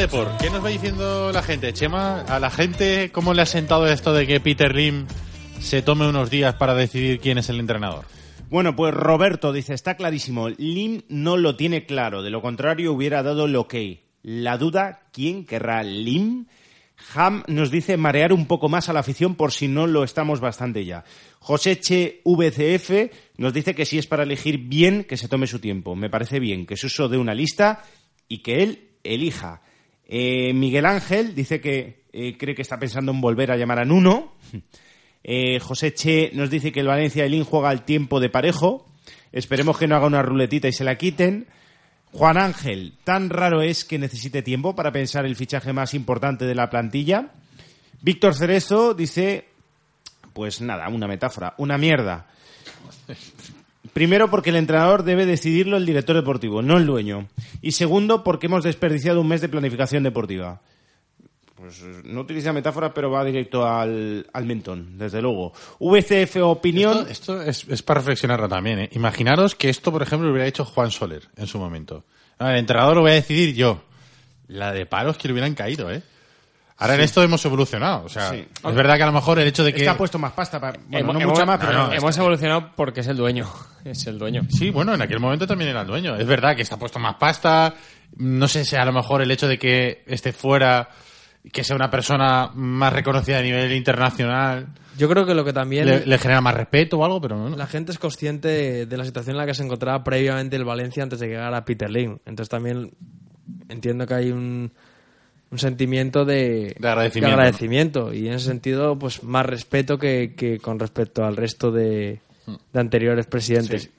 De. 0.00 0.08
¿Qué 0.40 0.48
nos 0.48 0.64
va 0.64 0.70
diciendo 0.70 1.30
la 1.30 1.42
gente? 1.42 1.74
Chema, 1.74 2.22
a 2.22 2.40
la 2.40 2.50
gente, 2.50 3.12
¿cómo 3.12 3.34
le 3.34 3.42
ha 3.42 3.46
sentado 3.46 3.86
esto 3.86 4.14
de 4.14 4.26
que 4.26 4.40
Peter 4.40 4.74
Lim 4.74 5.06
se 5.60 5.82
tome 5.82 6.08
unos 6.08 6.30
días 6.30 6.54
para 6.54 6.74
decidir 6.74 7.20
quién 7.20 7.36
es 7.36 7.50
el 7.50 7.60
entrenador? 7.60 8.06
Bueno, 8.48 8.74
pues 8.74 8.94
Roberto 8.94 9.52
dice, 9.52 9.74
está 9.74 9.96
clarísimo, 9.98 10.48
Lim 10.48 11.02
no 11.10 11.36
lo 11.36 11.54
tiene 11.54 11.84
claro, 11.84 12.22
de 12.22 12.30
lo 12.30 12.40
contrario 12.40 12.94
hubiera 12.94 13.22
dado 13.22 13.44
el 13.44 13.54
ok. 13.54 13.74
La 14.22 14.56
duda, 14.56 15.02
¿quién 15.12 15.44
querrá 15.44 15.82
Lim? 15.82 16.46
Ham 17.14 17.42
nos 17.46 17.70
dice 17.70 17.98
marear 17.98 18.32
un 18.32 18.46
poco 18.46 18.70
más 18.70 18.88
a 18.88 18.94
la 18.94 19.00
afición 19.00 19.34
por 19.34 19.52
si 19.52 19.68
no 19.68 19.86
lo 19.86 20.02
estamos 20.02 20.40
bastante 20.40 20.86
ya. 20.86 21.04
Joseche 21.40 22.22
VCF 22.24 23.12
nos 23.36 23.52
dice 23.52 23.74
que 23.74 23.84
si 23.84 23.98
es 23.98 24.06
para 24.06 24.22
elegir 24.22 24.60
bien, 24.60 25.04
que 25.04 25.18
se 25.18 25.28
tome 25.28 25.46
su 25.46 25.58
tiempo. 25.58 25.94
Me 25.94 26.08
parece 26.08 26.40
bien 26.40 26.64
que 26.64 26.78
Suso 26.78 27.10
dé 27.10 27.18
una 27.18 27.34
lista 27.34 27.84
y 28.28 28.38
que 28.38 28.62
él 28.62 28.88
elija. 29.04 29.60
Eh, 30.12 30.52
Miguel 30.52 30.86
Ángel 30.86 31.36
dice 31.36 31.60
que 31.60 32.02
eh, 32.12 32.36
cree 32.36 32.56
que 32.56 32.62
está 32.62 32.80
pensando 32.80 33.12
en 33.12 33.20
volver 33.20 33.52
a 33.52 33.56
llamar 33.56 33.78
a 33.78 33.84
Nuno. 33.84 34.34
Eh, 35.22 35.60
José 35.60 35.92
Che 35.92 36.30
nos 36.32 36.48
dice 36.48 36.72
que 36.72 36.80
el 36.80 36.86
Valencia 36.86 37.22
de 37.22 37.28
Lin 37.28 37.44
juega 37.44 37.68
al 37.68 37.84
tiempo 37.84 38.20
de 38.20 38.30
parejo. 38.30 38.86
Esperemos 39.32 39.76
que 39.76 39.86
no 39.86 39.94
haga 39.94 40.06
una 40.06 40.22
ruletita 40.22 40.66
y 40.66 40.72
se 40.72 40.82
la 40.82 40.96
quiten. 40.96 41.46
Juan 42.10 42.38
Ángel, 42.38 42.94
tan 43.04 43.28
raro 43.28 43.60
es 43.60 43.84
que 43.84 43.98
necesite 43.98 44.40
tiempo 44.40 44.74
para 44.74 44.92
pensar 44.92 45.26
el 45.26 45.36
fichaje 45.36 45.74
más 45.74 45.92
importante 45.92 46.46
de 46.46 46.54
la 46.54 46.70
plantilla. 46.70 47.34
Víctor 48.00 48.34
Cerezo 48.34 48.94
dice, 48.94 49.44
pues 50.32 50.62
nada, 50.62 50.88
una 50.88 51.06
metáfora, 51.06 51.52
una 51.58 51.76
mierda. 51.76 52.26
Primero 53.92 54.30
porque 54.30 54.50
el 54.50 54.56
entrenador 54.56 55.04
debe 55.04 55.26
decidirlo 55.26 55.76
el 55.76 55.86
director 55.86 56.14
deportivo, 56.14 56.62
no 56.62 56.76
el 56.76 56.86
dueño. 56.86 57.28
Y 57.62 57.72
segundo 57.72 58.22
porque 58.22 58.46
hemos 58.46 58.62
desperdiciado 58.62 59.20
un 59.20 59.28
mes 59.28 59.40
de 59.40 59.48
planificación 59.48 60.02
deportiva. 60.02 60.60
Pues 61.54 61.82
no 62.04 62.20
utiliza 62.20 62.52
metáforas, 62.52 62.92
pero 62.94 63.10
va 63.10 63.24
directo 63.24 63.66
al, 63.66 64.26
al 64.32 64.46
mentón, 64.46 64.96
desde 64.96 65.20
luego. 65.20 65.52
VCF 65.78 66.36
Opinión. 66.42 67.06
Esto, 67.08 67.42
es, 67.42 67.66
es 67.68 67.82
para 67.82 68.00
reflexionarlo 68.00 68.48
también. 68.48 68.78
¿eh? 68.80 68.90
Imaginaros 68.92 69.54
que 69.54 69.68
esto, 69.68 69.92
por 69.92 70.02
ejemplo, 70.02 70.28
lo 70.28 70.32
hubiera 70.32 70.48
hecho 70.48 70.64
Juan 70.64 70.90
Soler 70.90 71.28
en 71.36 71.46
su 71.46 71.58
momento. 71.58 72.04
El 72.38 72.56
entrenador 72.56 72.96
lo 72.96 73.02
voy 73.02 73.10
a 73.10 73.14
decidir 73.14 73.54
yo. 73.54 73.82
La 74.48 74.72
de 74.72 74.86
paros 74.86 75.18
que 75.18 75.28
le 75.28 75.32
hubieran 75.32 75.54
caído, 75.54 75.90
¿eh? 75.90 76.02
Ahora 76.80 76.94
en 76.94 77.00
esto 77.02 77.22
hemos 77.22 77.44
evolucionado. 77.44 78.04
O 78.04 78.08
sea, 78.08 78.30
Sí. 78.30 78.44
es 78.68 78.74
verdad 78.74 78.96
que 78.96 79.02
a 79.02 79.06
lo 79.06 79.12
mejor 79.12 79.38
el 79.38 79.46
hecho 79.46 79.62
de 79.62 79.72
que. 79.72 79.80
Está 79.80 79.96
puesto 79.96 80.18
más 80.18 80.32
pasta. 80.32 80.58
Para, 80.60 80.78
bueno, 80.78 80.98
Hemos- 80.98 81.14
no 81.14 81.20
hemos- 81.20 81.32
mucha 81.34 81.46
más, 81.46 81.58
pero 81.60 81.72
no, 81.72 81.86
no, 81.88 81.92
hemos 81.92 82.16
evolucionado 82.18 82.72
porque 82.74 83.00
es 83.00 83.06
el 83.06 83.16
dueño. 83.16 83.46
Es 83.84 84.06
el 84.06 84.18
dueño. 84.18 84.42
Sí, 84.50 84.68
bueno, 84.70 84.92
en 84.94 85.00
aquel 85.00 85.20
momento 85.20 85.46
también 85.46 85.70
era 85.70 85.80
el 85.82 85.86
dueño. 85.86 86.16
Es 86.16 86.26
verdad 86.26 86.54
que 86.56 86.62
está 86.62 86.76
puesto 86.76 86.98
más 86.98 87.14
pasta. 87.14 87.74
No 88.16 88.46
sé 88.48 88.64
si 88.64 88.76
a 88.76 88.84
lo 88.84 88.92
mejor 88.92 89.22
el 89.22 89.30
hecho 89.30 89.48
de 89.48 89.58
que 89.58 90.02
esté 90.06 90.32
fuera, 90.34 90.88
que 91.52 91.64
sea 91.64 91.76
una 91.76 91.90
persona 91.90 92.50
más 92.54 92.92
reconocida 92.92 93.38
a 93.38 93.42
nivel 93.42 93.72
internacional, 93.72 94.68
Yo 94.98 95.08
creo 95.08 95.24
que 95.24 95.34
lo 95.34 95.44
que 95.44 95.54
también 95.54 95.86
le, 95.86 96.04
le 96.04 96.18
genera 96.18 96.42
más 96.42 96.52
respeto 96.54 96.98
o 96.98 97.04
algo, 97.06 97.20
pero 97.22 97.36
no. 97.38 97.56
la 97.56 97.66
gente 97.66 97.90
es 97.92 97.98
consciente 97.98 98.84
de, 98.84 98.96
la 98.98 99.04
situación 99.06 99.34
en 99.34 99.38
la 99.38 99.46
que 99.46 99.54
se 99.54 99.62
encontraba 99.62 100.04
previamente 100.04 100.56
el 100.56 100.64
Valencia 100.66 101.02
antes 101.02 101.20
de 101.20 101.26
que 101.28 101.32
llegara 101.34 101.64
Peter 101.64 101.88
Lim. 101.90 102.18
Entonces 102.26 102.50
también 102.50 102.90
entiendo 103.70 104.06
que 104.06 104.14
hay 104.14 104.30
un, 104.30 104.72
un 105.50 105.58
sentimiento 105.58 106.24
de, 106.24 106.76
De 106.78 106.88
agradecimiento, 106.88 107.26
de 107.36 107.42
agradecimiento. 107.42 108.14
y 108.14 108.28
en 108.28 108.34
ese 108.34 108.46
sentido 108.46 108.98
pues 108.98 109.22
más 109.22 109.44
respeto 109.46 109.98
que, 109.98 110.34
que 110.36 110.58
con 110.58 110.78
respecto 110.78 111.24
al 111.24 111.36
resto 111.36 111.72
de, 111.72 112.20
de 112.72 112.80
anteriores 112.80 113.26
presidentes. 113.26 113.82
Sí. 113.82 113.90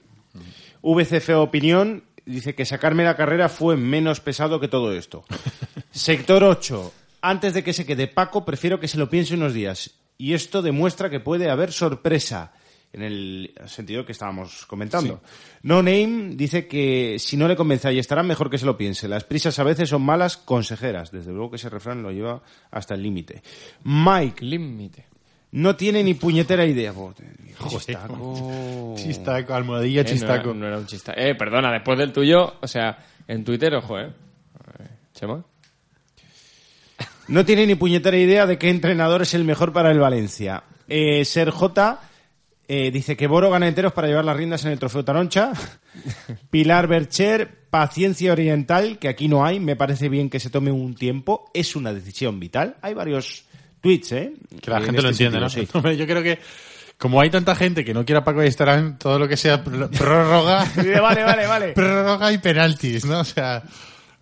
VCF 0.81 1.29
Opinión 1.37 2.03
dice 2.25 2.55
que 2.55 2.65
sacarme 2.65 3.03
la 3.03 3.15
carrera 3.17 3.49
fue 3.49 3.77
menos 3.77 4.19
pesado 4.21 4.59
que 4.59 4.67
todo 4.67 4.93
esto. 4.93 5.25
Sector 5.91 6.43
8. 6.43 6.93
Antes 7.21 7.53
de 7.53 7.63
que 7.63 7.73
se 7.73 7.85
quede 7.85 8.07
Paco, 8.07 8.45
prefiero 8.45 8.79
que 8.79 8.87
se 8.87 8.97
lo 8.97 9.09
piense 9.09 9.35
unos 9.35 9.53
días. 9.53 9.91
Y 10.17 10.33
esto 10.33 10.61
demuestra 10.61 11.09
que 11.09 11.19
puede 11.19 11.49
haber 11.49 11.71
sorpresa. 11.71 12.53
En 12.93 13.03
el 13.03 13.53
sentido 13.67 14.03
que 14.05 14.11
estábamos 14.11 14.65
comentando. 14.65 15.21
No 15.63 15.77
Name 15.77 16.31
dice 16.35 16.67
que 16.67 17.15
si 17.19 17.37
no 17.37 17.47
le 17.47 17.55
convence 17.55 17.91
y 17.93 17.99
estará 17.99 18.21
mejor 18.21 18.49
que 18.49 18.57
se 18.57 18.65
lo 18.65 18.75
piense. 18.77 19.07
Las 19.07 19.23
prisas 19.23 19.57
a 19.59 19.63
veces 19.63 19.87
son 19.89 20.01
malas 20.01 20.35
consejeras. 20.35 21.09
Desde 21.11 21.31
luego 21.31 21.51
que 21.51 21.55
ese 21.55 21.69
refrán 21.69 22.03
lo 22.03 22.11
lleva 22.11 22.41
hasta 22.69 22.95
el 22.95 23.03
límite. 23.03 23.41
Mike. 23.85 24.43
Límite. 24.43 25.05
No 25.51 25.75
tiene 25.75 26.03
ni 26.03 26.13
puñetera 26.15 26.65
idea. 26.65 26.93
Chistaco. 27.69 28.93
Chistaco, 28.97 29.53
almohadilla, 29.53 30.01
Eh, 30.01 30.03
no 30.03 30.09
era- 30.09 30.17
chistaco. 30.19 30.53
No, 30.53 30.67
era 30.67 30.77
un 30.77 30.85
chista. 30.85 31.13
Eh, 31.15 31.35
perdona, 31.35 31.71
después 31.71 31.97
del 31.97 32.11
tuyo, 32.11 32.55
o 32.61 32.67
sea, 32.67 32.97
en 33.27 33.43
Twitter, 33.45 33.73
ojo, 33.75 33.99
eh. 33.99 34.07
Eh, 34.79 34.87
Chema. 35.13 35.43
No 37.27 37.45
tiene 37.45 37.65
ni 37.67 37.75
puñetera 37.75 38.17
idea 38.17 38.45
de 38.45 38.57
qué 38.57 38.69
entrenador 38.69 39.21
es 39.21 39.33
el 39.33 39.45
mejor 39.45 39.71
para 39.71 39.91
el 39.91 39.99
Valencia. 39.99 40.63
Eh, 40.87 41.23
Ser 41.23 41.49
J 41.51 41.99
eh, 42.67 42.91
dice 42.91 43.17
que 43.17 43.27
Boro 43.27 43.49
gana 43.49 43.67
enteros 43.67 43.91
para 43.93 44.07
llevar 44.07 44.25
las 44.25 44.37
riendas 44.37 44.63
en 44.65 44.71
el 44.71 44.79
trofeo 44.79 45.03
Taroncha. 45.03 45.51
Pilar 46.49 46.87
Bercher, 46.87 47.65
paciencia 47.69 48.31
oriental, 48.31 48.97
que 48.99 49.09
aquí 49.09 49.27
no 49.27 49.45
hay. 49.45 49.59
Me 49.59 49.75
parece 49.75 50.09
bien 50.09 50.29
que 50.29 50.39
se 50.39 50.49
tome 50.49 50.71
un 50.71 50.95
tiempo. 50.95 51.49
Es 51.53 51.75
una 51.75 51.93
decisión 51.93 52.39
vital. 52.39 52.77
Hay 52.81 52.93
varios 52.93 53.45
tweets, 53.81 54.11
¿eh? 54.13 54.33
Que 54.61 54.71
la 54.71 54.77
En 54.77 54.85
gente 54.85 55.01
lo 55.01 55.09
este 55.09 55.23
entiende, 55.25 55.39
¿no? 55.39 55.49
sí. 55.49 55.67
Hombre, 55.73 55.97
Yo 55.97 56.05
creo 56.05 56.23
que 56.23 56.39
como 56.97 57.19
hay 57.19 57.29
tanta 57.31 57.55
gente 57.55 57.83
que 57.83 57.95
no 57.95 58.05
quiera 58.05 58.23
Paco 58.23 58.41
estarán 58.43 58.99
todo 58.99 59.17
lo 59.17 59.27
que 59.27 59.35
sea 59.35 59.63
pr- 59.63 59.89
prórroga, 59.97 60.65
Vale, 61.01 61.23
vale, 61.23 61.47
vale. 61.47 61.67
prórroga 61.73 62.31
y 62.31 62.37
penaltis, 62.37 63.05
¿no? 63.05 63.21
O 63.21 63.23
sea, 63.23 63.63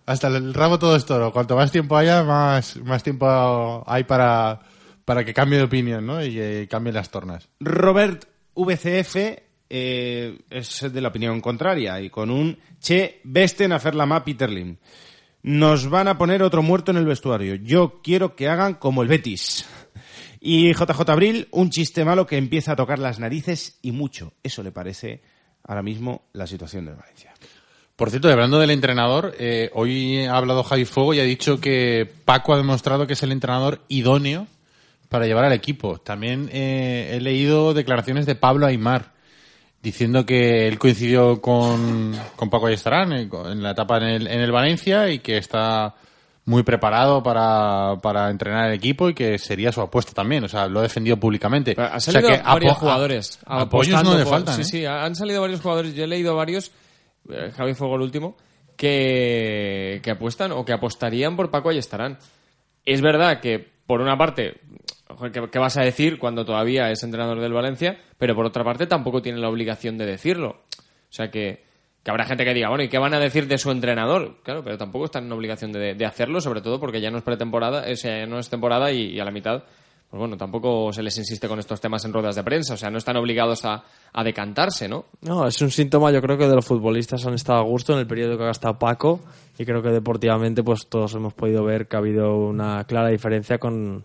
hasta 0.06 0.28
el 0.28 0.54
rabo 0.54 0.78
todo 0.78 0.96
es 0.96 1.04
toro. 1.04 1.30
Cuanto 1.30 1.56
más 1.56 1.70
tiempo 1.70 1.94
haya, 1.96 2.22
más, 2.24 2.76
más 2.78 3.02
tiempo 3.02 3.84
hay 3.86 4.04
para, 4.04 4.60
para 5.10 5.24
que 5.24 5.34
cambie 5.34 5.58
de 5.58 5.64
opinión, 5.64 6.06
¿no? 6.06 6.24
Y 6.24 6.32
que 6.34 6.68
cambien 6.70 6.94
las 6.94 7.10
tornas. 7.10 7.48
Robert 7.58 8.26
VCF 8.54 9.16
eh, 9.68 10.38
es 10.48 10.86
de 10.92 11.00
la 11.00 11.08
opinión 11.08 11.40
contraria 11.40 12.00
y 12.00 12.10
con 12.10 12.30
un 12.30 12.56
Che 12.80 13.20
Besten 13.24 13.72
a 13.72 13.80
fer 13.82 13.96
la 13.96 14.06
mà 14.06 14.20
Peter 14.22 14.48
Lim. 14.48 14.76
Nos 15.42 15.90
van 15.90 16.06
a 16.06 16.16
poner 16.16 16.44
otro 16.44 16.62
muerto 16.62 16.92
en 16.92 16.98
el 16.98 17.06
vestuario. 17.06 17.56
Yo 17.56 18.00
quiero 18.04 18.36
que 18.36 18.48
hagan 18.48 18.74
como 18.74 19.02
el 19.02 19.08
Betis. 19.08 19.66
Y 20.38 20.72
JJ 20.74 21.00
Abril, 21.10 21.48
un 21.50 21.70
chiste 21.70 22.04
malo 22.04 22.24
que 22.24 22.36
empieza 22.36 22.74
a 22.74 22.76
tocar 22.76 23.00
las 23.00 23.18
narices 23.18 23.80
y 23.82 23.90
mucho. 23.90 24.34
Eso 24.44 24.62
le 24.62 24.70
parece 24.70 25.22
ahora 25.64 25.82
mismo 25.82 26.22
la 26.34 26.46
situación 26.46 26.84
del 26.84 26.94
Valencia. 26.94 27.34
Por 27.96 28.10
cierto, 28.10 28.28
y 28.28 28.32
hablando 28.32 28.60
del 28.60 28.70
entrenador, 28.70 29.34
eh, 29.40 29.70
hoy 29.74 30.24
ha 30.26 30.36
hablado 30.36 30.62
Javi 30.62 30.84
Fuego 30.84 31.14
y 31.14 31.18
ha 31.18 31.24
dicho 31.24 31.60
que 31.60 32.08
Paco 32.24 32.54
ha 32.54 32.58
demostrado 32.58 33.08
que 33.08 33.14
es 33.14 33.22
el 33.24 33.32
entrenador 33.32 33.80
idóneo 33.88 34.46
para 35.10 35.26
llevar 35.26 35.44
al 35.44 35.52
equipo. 35.52 35.98
También 35.98 36.48
eh, 36.52 37.10
he 37.12 37.20
leído 37.20 37.74
declaraciones 37.74 38.24
de 38.24 38.34
Pablo 38.36 38.64
Aymar 38.66 39.12
diciendo 39.82 40.24
que 40.24 40.68
él 40.68 40.78
coincidió 40.78 41.40
con, 41.40 42.14
con 42.36 42.48
Paco 42.50 42.66
Ayestarán 42.68 43.12
en, 43.12 43.30
en 43.46 43.62
la 43.62 43.72
etapa 43.72 43.98
en 43.98 44.04
el, 44.04 44.26
en 44.26 44.40
el 44.40 44.52
Valencia 44.52 45.08
y 45.10 45.18
que 45.18 45.36
está 45.38 45.94
muy 46.44 46.62
preparado 46.64 47.22
para, 47.22 47.96
para 48.02 48.28
entrenar 48.30 48.68
el 48.68 48.74
equipo 48.74 49.08
y 49.08 49.14
que 49.14 49.38
sería 49.38 49.72
su 49.72 49.80
apuesta 49.80 50.12
también. 50.12 50.44
O 50.44 50.48
sea, 50.48 50.66
lo 50.68 50.80
ha 50.80 50.82
defendido 50.82 51.16
públicamente. 51.18 51.74
Han 51.78 51.96
O 51.96 52.00
sea, 52.00 52.12
salido 52.14 52.28
que 52.30 52.42
varios 52.42 52.76
jugadores. 52.78 53.38
a- 53.46 53.60
apoyos 53.62 54.02
no 54.02 54.16
le 54.18 54.24
faltan. 54.26 54.54
Sí, 54.56 54.62
¿eh? 54.62 54.64
sí, 54.64 54.86
han 54.86 55.14
salido 55.14 55.40
varios 55.42 55.60
jugadores. 55.60 55.94
Yo 55.94 56.04
he 56.04 56.08
leído 56.08 56.34
varios, 56.36 56.72
eh, 57.30 57.50
Javi 57.56 57.74
Fuego 57.74 57.96
el 57.96 58.02
último, 58.02 58.36
que, 59.00 60.00
que 60.02 60.10
apuestan 60.10 60.52
o 60.52 60.64
que 60.64 60.72
apostarían 60.72 61.36
por 61.36 61.50
Paco 61.50 61.72
y 61.72 61.78
estarán. 61.78 62.18
Es 62.84 63.00
verdad 63.00 63.40
que, 63.40 63.66
por 63.86 64.00
una 64.00 64.16
parte, 64.16 64.60
¿qué, 65.50 65.58
vas 65.58 65.76
a 65.76 65.82
decir 65.82 66.18
cuando 66.18 66.44
todavía 66.44 66.90
es 66.90 67.02
entrenador 67.02 67.40
del 67.40 67.52
Valencia? 67.52 67.98
Pero 68.18 68.34
por 68.34 68.46
otra 68.46 68.64
parte, 68.64 68.86
tampoco 68.86 69.22
tiene 69.22 69.38
la 69.38 69.48
obligación 69.48 69.98
de 69.98 70.06
decirlo. 70.06 70.62
O 70.78 71.12
sea 71.12 71.30
que, 71.30 71.64
que 72.02 72.10
habrá 72.10 72.24
gente 72.24 72.44
que 72.44 72.54
diga, 72.54 72.68
bueno, 72.68 72.84
¿y 72.84 72.88
qué 72.88 72.98
van 72.98 73.14
a 73.14 73.18
decir 73.18 73.46
de 73.46 73.58
su 73.58 73.70
entrenador? 73.70 74.38
Claro, 74.42 74.62
pero 74.62 74.78
tampoco 74.78 75.06
están 75.06 75.24
en 75.24 75.32
obligación 75.32 75.72
de, 75.72 76.06
hacerlo, 76.06 76.40
sobre 76.40 76.60
todo 76.60 76.78
porque 76.78 77.00
ya 77.00 77.10
no 77.10 77.18
es 77.18 77.24
pretemporada, 77.24 77.84
sea, 77.96 78.20
ya 78.20 78.26
no 78.26 78.38
es 78.38 78.48
temporada 78.48 78.92
y, 78.92 79.14
y 79.14 79.20
a 79.20 79.24
la 79.24 79.30
mitad, 79.30 79.64
pues 80.10 80.18
bueno, 80.18 80.36
tampoco 80.36 80.92
se 80.92 81.04
les 81.04 81.16
insiste 81.18 81.46
con 81.46 81.60
estos 81.60 81.80
temas 81.80 82.04
en 82.04 82.12
ruedas 82.12 82.34
de 82.34 82.42
prensa. 82.42 82.74
O 82.74 82.76
sea, 82.76 82.90
no 82.90 82.98
están 82.98 83.16
obligados 83.16 83.64
a, 83.64 83.84
a 84.12 84.24
decantarse, 84.24 84.88
¿no? 84.88 85.04
No, 85.20 85.46
es 85.46 85.62
un 85.62 85.70
síntoma, 85.70 86.10
yo 86.10 86.20
creo 86.20 86.36
que 86.36 86.48
de 86.48 86.54
los 86.56 86.66
futbolistas 86.66 87.24
han 87.26 87.34
estado 87.34 87.60
a 87.60 87.62
gusto 87.62 87.92
en 87.92 88.00
el 88.00 88.08
periodo 88.08 88.36
que 88.36 88.42
ha 88.42 88.46
gastado 88.46 88.76
Paco 88.76 89.20
y 89.56 89.64
creo 89.64 89.82
que 89.82 89.90
deportivamente 89.90 90.64
pues 90.64 90.88
todos 90.88 91.14
hemos 91.14 91.32
podido 91.34 91.64
ver 91.64 91.86
que 91.86 91.94
ha 91.94 92.00
habido 92.00 92.36
una 92.36 92.82
clara 92.84 93.08
diferencia 93.08 93.58
con, 93.58 94.04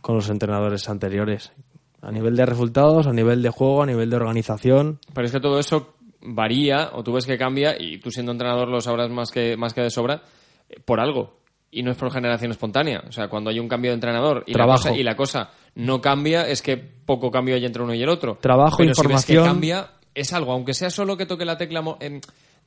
con 0.00 0.16
los 0.16 0.30
entrenadores 0.30 0.88
anteriores. 0.88 1.52
A 2.00 2.12
nivel 2.12 2.36
de 2.36 2.46
resultados, 2.46 3.06
a 3.06 3.12
nivel 3.12 3.42
de 3.42 3.50
juego, 3.50 3.82
a 3.82 3.86
nivel 3.86 4.08
de 4.10 4.16
organización. 4.16 5.00
Pero 5.12 5.26
es 5.26 5.32
que 5.32 5.40
todo 5.40 5.58
eso 5.58 5.94
varía 6.20 6.90
o 6.92 7.02
tú 7.02 7.12
ves 7.12 7.26
que 7.26 7.38
cambia 7.38 7.76
y 7.78 7.98
tú 7.98 8.10
siendo 8.10 8.32
entrenador 8.32 8.68
lo 8.68 8.80
sabrás 8.80 9.10
más 9.10 9.30
que, 9.30 9.56
más 9.56 9.74
que 9.74 9.82
de 9.82 9.90
sobra 9.90 10.22
eh, 10.68 10.80
por 10.84 11.00
algo. 11.00 11.38
Y 11.70 11.82
no 11.82 11.90
es 11.90 11.98
por 11.98 12.10
generación 12.10 12.50
espontánea. 12.50 13.02
O 13.06 13.12
sea, 13.12 13.28
cuando 13.28 13.50
hay 13.50 13.58
un 13.58 13.68
cambio 13.68 13.90
de 13.90 13.96
entrenador 13.96 14.42
y, 14.46 14.54
la 14.54 14.66
cosa, 14.66 14.96
y 14.96 15.02
la 15.02 15.16
cosa 15.16 15.50
no 15.74 16.00
cambia, 16.00 16.48
es 16.48 16.62
que 16.62 16.76
poco 16.78 17.30
cambio 17.30 17.56
hay 17.56 17.64
entre 17.64 17.82
uno 17.82 17.94
y 17.94 18.02
el 18.02 18.08
otro. 18.08 18.38
Trabajo, 18.40 18.78
Pero 18.78 18.94
si 18.94 19.00
ves 19.02 19.08
información. 19.08 19.44
que 19.44 19.48
cambia, 19.50 19.90
es 20.14 20.32
algo, 20.32 20.52
aunque 20.52 20.72
sea 20.72 20.88
solo 20.88 21.16
que 21.16 21.26
toque 21.26 21.44
la 21.44 21.58
tecla 21.58 21.82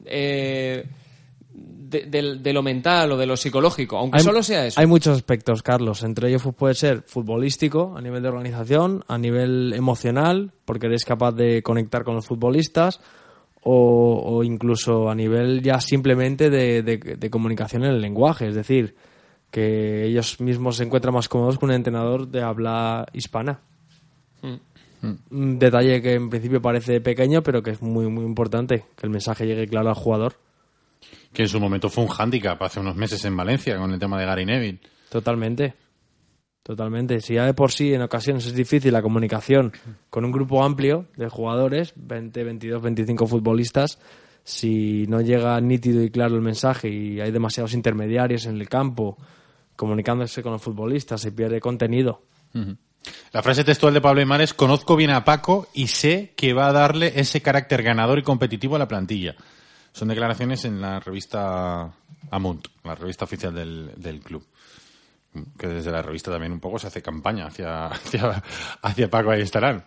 eh, 0.06 0.86
de, 1.92 2.06
de- 2.08 2.38
de 2.40 2.54
lo 2.54 2.64
mental 2.64 3.12
o 3.12 3.18
de 3.18 3.26
lo 3.28 3.38
psicológico, 3.38 3.98
aunque 3.98 4.18
Hay- 4.18 4.24
solo 4.24 4.42
sea 4.42 4.66
eso. 4.66 4.80
Hay 4.80 4.88
muchos 4.88 5.16
aspectos, 5.16 5.62
Carlos. 5.62 6.02
Entre 6.04 6.30
ellos 6.30 6.42
pues, 6.44 6.56
puede 6.56 6.74
ser 6.74 7.04
futbolístico, 7.04 7.96
a 7.96 8.02
nivel 8.02 8.24
de 8.24 8.30
organización, 8.30 9.04
a 9.08 9.18
nivel 9.18 9.74
emocional, 9.76 10.52
porque 10.66 10.88
eres 10.88 11.06
capaz 11.06 11.34
de 11.34 11.62
conectar 11.62 12.04
con 12.04 12.16
los 12.16 12.26
futbolistas, 12.26 13.00
o, 13.64 14.24
o 14.26 14.44
incluso 14.44 15.10
a 15.10 15.14
nivel 15.16 15.62
ya 15.62 15.80
simplemente 15.80 16.50
de, 16.50 16.82
de- 16.82 16.98
de 16.98 17.30
comunicación 17.30 17.84
en 17.84 17.92
el 17.92 18.02
lenguaje. 18.02 18.48
Es 18.48 18.56
decir, 18.56 18.96
que 19.52 20.06
ellos 20.06 20.40
mismos 20.40 20.78
se 20.78 20.84
encuentran 20.86 21.14
más 21.14 21.28
cómodos 21.30 21.60
con 21.60 21.70
un 21.70 21.76
entrenador 21.76 22.28
de 22.30 22.42
habla 22.42 23.06
hispana. 23.14 23.60
Un 25.32 25.58
detalle 25.58 26.00
que 26.02 26.14
en 26.14 26.30
principio 26.30 26.62
parece 26.62 27.02
pequeño, 27.02 27.42
pero 27.42 27.64
que 27.64 27.72
es 27.72 27.82
muy, 27.82 28.08
muy 28.08 28.24
importante, 28.24 28.86
que 28.96 29.08
el 29.08 29.10
mensaje 29.10 29.48
llegue 29.48 29.68
claro 29.68 29.90
al 29.90 29.96
jugador. 29.96 30.36
Que 31.34 31.44
en 31.44 31.50
su 31.50 31.60
momento 31.60 31.90
fue 31.90 32.04
un 32.04 32.10
hándicap 32.10 32.62
hace 32.62 32.80
unos 32.80 32.96
meses 32.96 33.24
en 33.26 33.36
Valencia 33.38 33.78
con 33.78 33.92
el 33.92 34.00
tema 34.00 34.20
de 34.20 34.26
Gary 34.26 34.46
Neville. 34.46 34.80
Totalmente. 35.10 35.74
Totalmente. 36.64 37.22
Si 37.22 37.34
ya 37.34 37.46
de 37.46 37.54
por 37.54 37.72
sí 37.72 37.94
en 37.94 38.02
ocasiones 38.02 38.46
es 38.46 38.54
difícil 38.54 38.94
la 38.94 39.02
comunicación 39.02 39.74
con 40.10 40.26
un 40.26 40.32
grupo 40.32 40.64
amplio 40.64 41.08
de 41.16 41.28
jugadores, 41.28 41.94
20, 41.96 42.44
22, 42.44 42.82
25 42.82 43.28
futbolistas, 43.28 44.00
si 44.44 45.06
no 45.08 45.22
llega 45.22 45.60
nítido 45.62 46.04
y 46.04 46.12
claro 46.12 46.36
el 46.36 46.42
mensaje 46.42 46.90
y 46.90 47.20
hay 47.20 47.32
demasiados 47.32 47.74
intermediarios 47.74 48.46
en 48.46 48.58
el 48.58 48.70
campo 48.70 49.18
comunicándose 49.76 50.44
con 50.44 50.52
los 50.52 50.62
futbolistas, 50.62 51.22
se 51.22 51.32
pierde 51.32 51.60
contenido. 51.60 52.22
La 53.32 53.42
frase 53.42 53.64
textual 53.64 53.94
de 53.94 54.02
Pablo 54.02 54.20
Aymar 54.20 54.42
es 54.42 54.54
conozco 54.54 54.96
bien 54.96 55.10
a 55.10 55.24
Paco 55.24 55.68
y 55.74 55.88
sé 55.88 56.34
que 56.36 56.54
va 56.54 56.68
a 56.68 56.74
darle 56.74 57.14
ese 57.16 57.42
carácter 57.42 57.82
ganador 57.82 58.20
y 58.20 58.24
competitivo 58.24 58.76
a 58.76 58.80
la 58.80 58.88
plantilla. 58.88 59.36
Son 59.92 60.08
declaraciones 60.08 60.66
en 60.66 60.82
la 60.82 61.00
revista 61.00 61.94
Amunt, 62.30 62.68
la 62.84 62.96
revista 62.96 63.26
oficial 63.26 63.54
del, 63.54 63.92
del 63.98 64.22
club. 64.22 64.46
Que 65.58 65.68
desde 65.68 65.92
la 65.92 66.02
revista 66.02 66.30
también 66.30 66.52
un 66.52 66.60
poco 66.60 66.78
se 66.78 66.88
hace 66.88 67.02
campaña 67.02 67.48
hacia, 67.48 67.88
hacia, 67.88 68.44
hacia 68.82 69.10
Paco 69.10 69.32
ahí 69.32 69.42
estarán. 69.42 69.86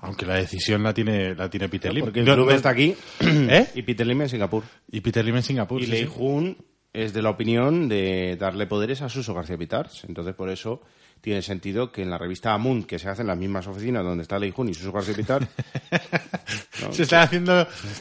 Aunque 0.00 0.26
la 0.26 0.34
decisión 0.34 0.82
la 0.82 0.92
tiene, 0.92 1.34
la 1.34 1.48
tiene 1.48 1.68
Peter 1.68 1.92
Lim. 1.92 2.04
Porque 2.04 2.20
el 2.20 2.26
club 2.26 2.50
está 2.50 2.70
aquí 2.70 2.94
¿Eh? 3.20 3.68
y 3.74 3.82
Peter 3.82 4.06
Lim 4.06 4.22
en 4.22 4.28
Singapur. 4.28 4.64
Y 4.90 5.00
Peter 5.00 5.24
Lim 5.24 5.36
en 5.36 5.42
Singapur. 5.42 5.80
Y 5.80 5.86
sí, 5.86 5.90
Lei 5.90 6.02
sí. 6.02 6.10
Jun 6.14 6.56
es 6.92 7.12
de 7.12 7.22
la 7.22 7.30
opinión 7.30 7.88
de 7.88 8.36
darle 8.36 8.66
poderes 8.66 9.00
a 9.02 9.08
Suso 9.08 9.32
García 9.32 9.56
Pitars. 9.56 10.04
Entonces, 10.04 10.34
por 10.34 10.50
eso 10.50 10.82
tiene 11.22 11.40
sentido 11.40 11.90
que 11.92 12.02
en 12.02 12.10
la 12.10 12.18
revista 12.18 12.52
Amun, 12.52 12.82
que 12.82 12.98
se 12.98 13.08
hace 13.08 13.22
en 13.22 13.28
las 13.28 13.38
mismas 13.38 13.66
oficinas 13.66 14.04
donde 14.04 14.22
está 14.22 14.38
Lei 14.38 14.50
Jun 14.50 14.68
y 14.68 14.74
Suso 14.74 14.92
García 14.92 15.14
Pitars, 15.14 15.46
¿no? 16.82 16.92
Se 16.92 17.04
está 17.04 17.22
haciendo 17.22 17.54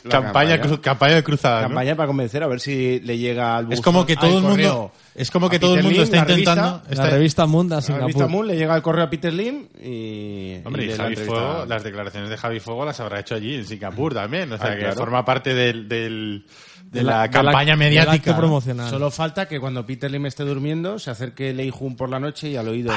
La 0.03 0.09
campaña, 0.09 0.59
campaña. 0.81 1.15
de 1.15 1.23
cruzada. 1.23 1.61
¿no? 1.61 1.67
campaña 1.67 1.95
para 1.95 2.07
convencer 2.07 2.41
a 2.43 2.47
ver 2.47 2.59
si 2.59 2.99
le 3.01 3.17
llega 3.17 3.57
al 3.57 3.71
Es 3.71 3.79
buzón- 3.79 3.83
como 3.83 4.05
que 4.05 4.15
todo 4.15 4.37
el 4.39 4.43
mundo- 4.43 4.91
es 5.13 5.29
como 5.29 5.49
que 5.49 5.57
a 5.57 5.59
todo 5.59 5.75
el 5.75 5.83
mundo 5.83 5.99
Lim, 5.99 6.03
está 6.03 6.17
la 6.17 6.25
revista- 6.25 6.51
intentando- 6.53 6.81
La 6.95 7.09
revista 7.09 7.45
Munda, 7.45 7.75
La 7.75 7.81
Singapur. 7.81 8.01
revista 8.07 8.23
Amun 8.25 8.47
le 8.47 8.57
llega 8.57 8.75
el 8.75 8.81
correo 8.81 9.03
a 9.05 9.09
Peter 9.09 9.31
Lim 9.33 9.67
y... 9.83 10.55
Hombre, 10.65 10.85
y 10.85 10.87
la 10.89 10.95
Javi. 10.97 11.15
Fuego, 11.17 11.65
las 11.67 11.83
declaraciones 11.83 12.29
de 12.29 12.37
Javi 12.37 12.59
Fuego 12.59 12.85
las 12.85 12.99
habrá 12.99 13.19
hecho 13.19 13.35
allí, 13.35 13.55
en 13.55 13.65
Singapur 13.65 14.13
también. 14.13 14.51
O 14.51 14.57
sea, 14.57 14.67
Ah, 14.71 14.73
que 14.73 14.79
claro. 14.79 14.95
forma 14.95 15.23
parte 15.25 15.53
del, 15.53 15.87
del- 15.87 16.45
de, 16.91 17.03
la, 17.03 17.11
la- 17.11 17.21
de 17.21 17.27
la- 17.27 17.31
campaña 17.31 17.75
mediática. 17.75 18.35
promocional. 18.37 18.89
Solo 18.89 19.09
falta 19.11 19.47
que 19.47 19.59
cuando 19.59 19.85
Peter 19.85 20.11
Lim 20.11 20.25
esté 20.27 20.43
durmiendo 20.43 20.99
se 20.99 21.09
acerque 21.11 21.53
Lei 21.53 21.69
Jun 21.71 21.95
por 21.95 22.09
la 22.09 22.19
noche 22.19 22.49
y 22.49 22.57
al 22.57 22.67
oído... 22.67 22.93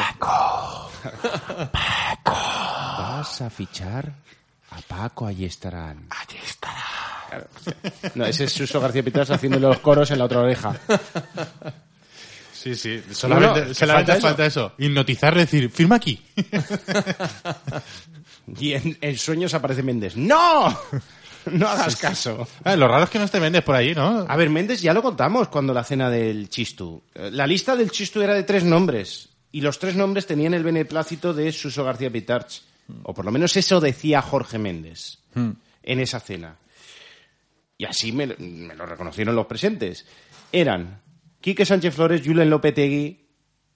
Vas 2.25 3.41
a 3.43 3.51
fichar 3.51 4.13
a 4.71 4.77
Paco, 4.87 5.27
allí 5.27 5.45
estarán. 5.45 6.07
Allí 6.11 6.39
estarán. 6.45 7.45
No, 8.15 8.25
ese 8.27 8.45
es 8.45 8.53
Suso 8.53 8.81
García 8.81 9.03
Pitars 9.03 9.31
haciendo 9.31 9.59
los 9.59 9.79
coros 9.81 10.11
en 10.11 10.19
la 10.19 10.25
otra 10.25 10.41
oreja. 10.41 10.75
Sí, 12.53 12.75
sí. 12.77 13.03
Solamente, 13.13 13.61
No, 13.61 13.67
no, 13.69 13.75
solamente 13.75 14.13
falta 14.13 14.29
falta, 14.29 14.47
eso. 14.47 14.73
Hipnotizar, 14.79 15.35
decir, 15.35 15.71
firma 15.71 15.97
aquí. 15.97 16.23
Y 18.59 18.73
en, 18.75 18.97
en 19.01 19.17
sueños 19.19 19.55
aparece 19.55 19.83
Méndez. 19.83 20.17
¡No! 20.17 20.77
No 21.53 21.69
hagas 21.69 21.97
caso. 21.97 22.49
Ah, 22.65 22.75
lo 22.75 22.89
raro 22.89 23.05
es 23.05 23.11
que 23.11 23.19
no 23.19 23.27
esté 23.27 23.39
Méndez 23.39 23.63
por 23.63 23.75
ahí, 23.77 23.95
¿no? 23.95 24.25
A 24.27 24.35
ver, 24.35 24.49
Méndez 24.49 24.81
ya 24.81 24.95
lo 24.95 25.03
contamos 25.03 25.49
cuando 25.49 25.75
la 25.75 25.85
cena 25.85 26.09
del 26.09 26.49
Chistu. 26.49 27.03
Eh, 27.15 27.29
La 27.31 27.47
lista 27.47 27.77
del 27.77 27.91
Chistu 27.91 28.23
era 28.23 28.33
de 28.33 28.45
tres 28.45 28.65
nombres. 28.65 29.29
Y 29.53 29.61
los 29.61 29.79
tres 29.79 29.95
nombres 29.95 30.27
tenían 30.27 30.55
el 30.55 30.65
beneplácito 30.65 31.35
de 31.35 31.53
Suso 31.53 31.85
García 31.85 32.11
Pitarch. 32.11 32.63
O 33.03 33.13
por 33.13 33.27
lo 33.27 33.31
menos 33.31 33.55
eso 33.59 33.79
decía 33.79 34.23
Jorge 34.23 34.59
Méndez 34.59 35.19
Hmm. 35.35 35.51
en 35.83 36.01
esa 36.01 36.19
cena. 36.19 36.57
Y 37.77 37.85
así 37.85 38.11
me, 38.13 38.27
lo- 38.27 38.37
me 38.39 38.75
lo 38.75 38.87
reconocieron 38.87 39.37
los 39.37 39.45
presentes. 39.45 40.07
Eran 40.51 41.03
Quique 41.43 41.67
Sánchez 41.67 41.95
Flores, 41.95 42.23
Julen 42.25 42.49
Lopetegui 42.49 43.21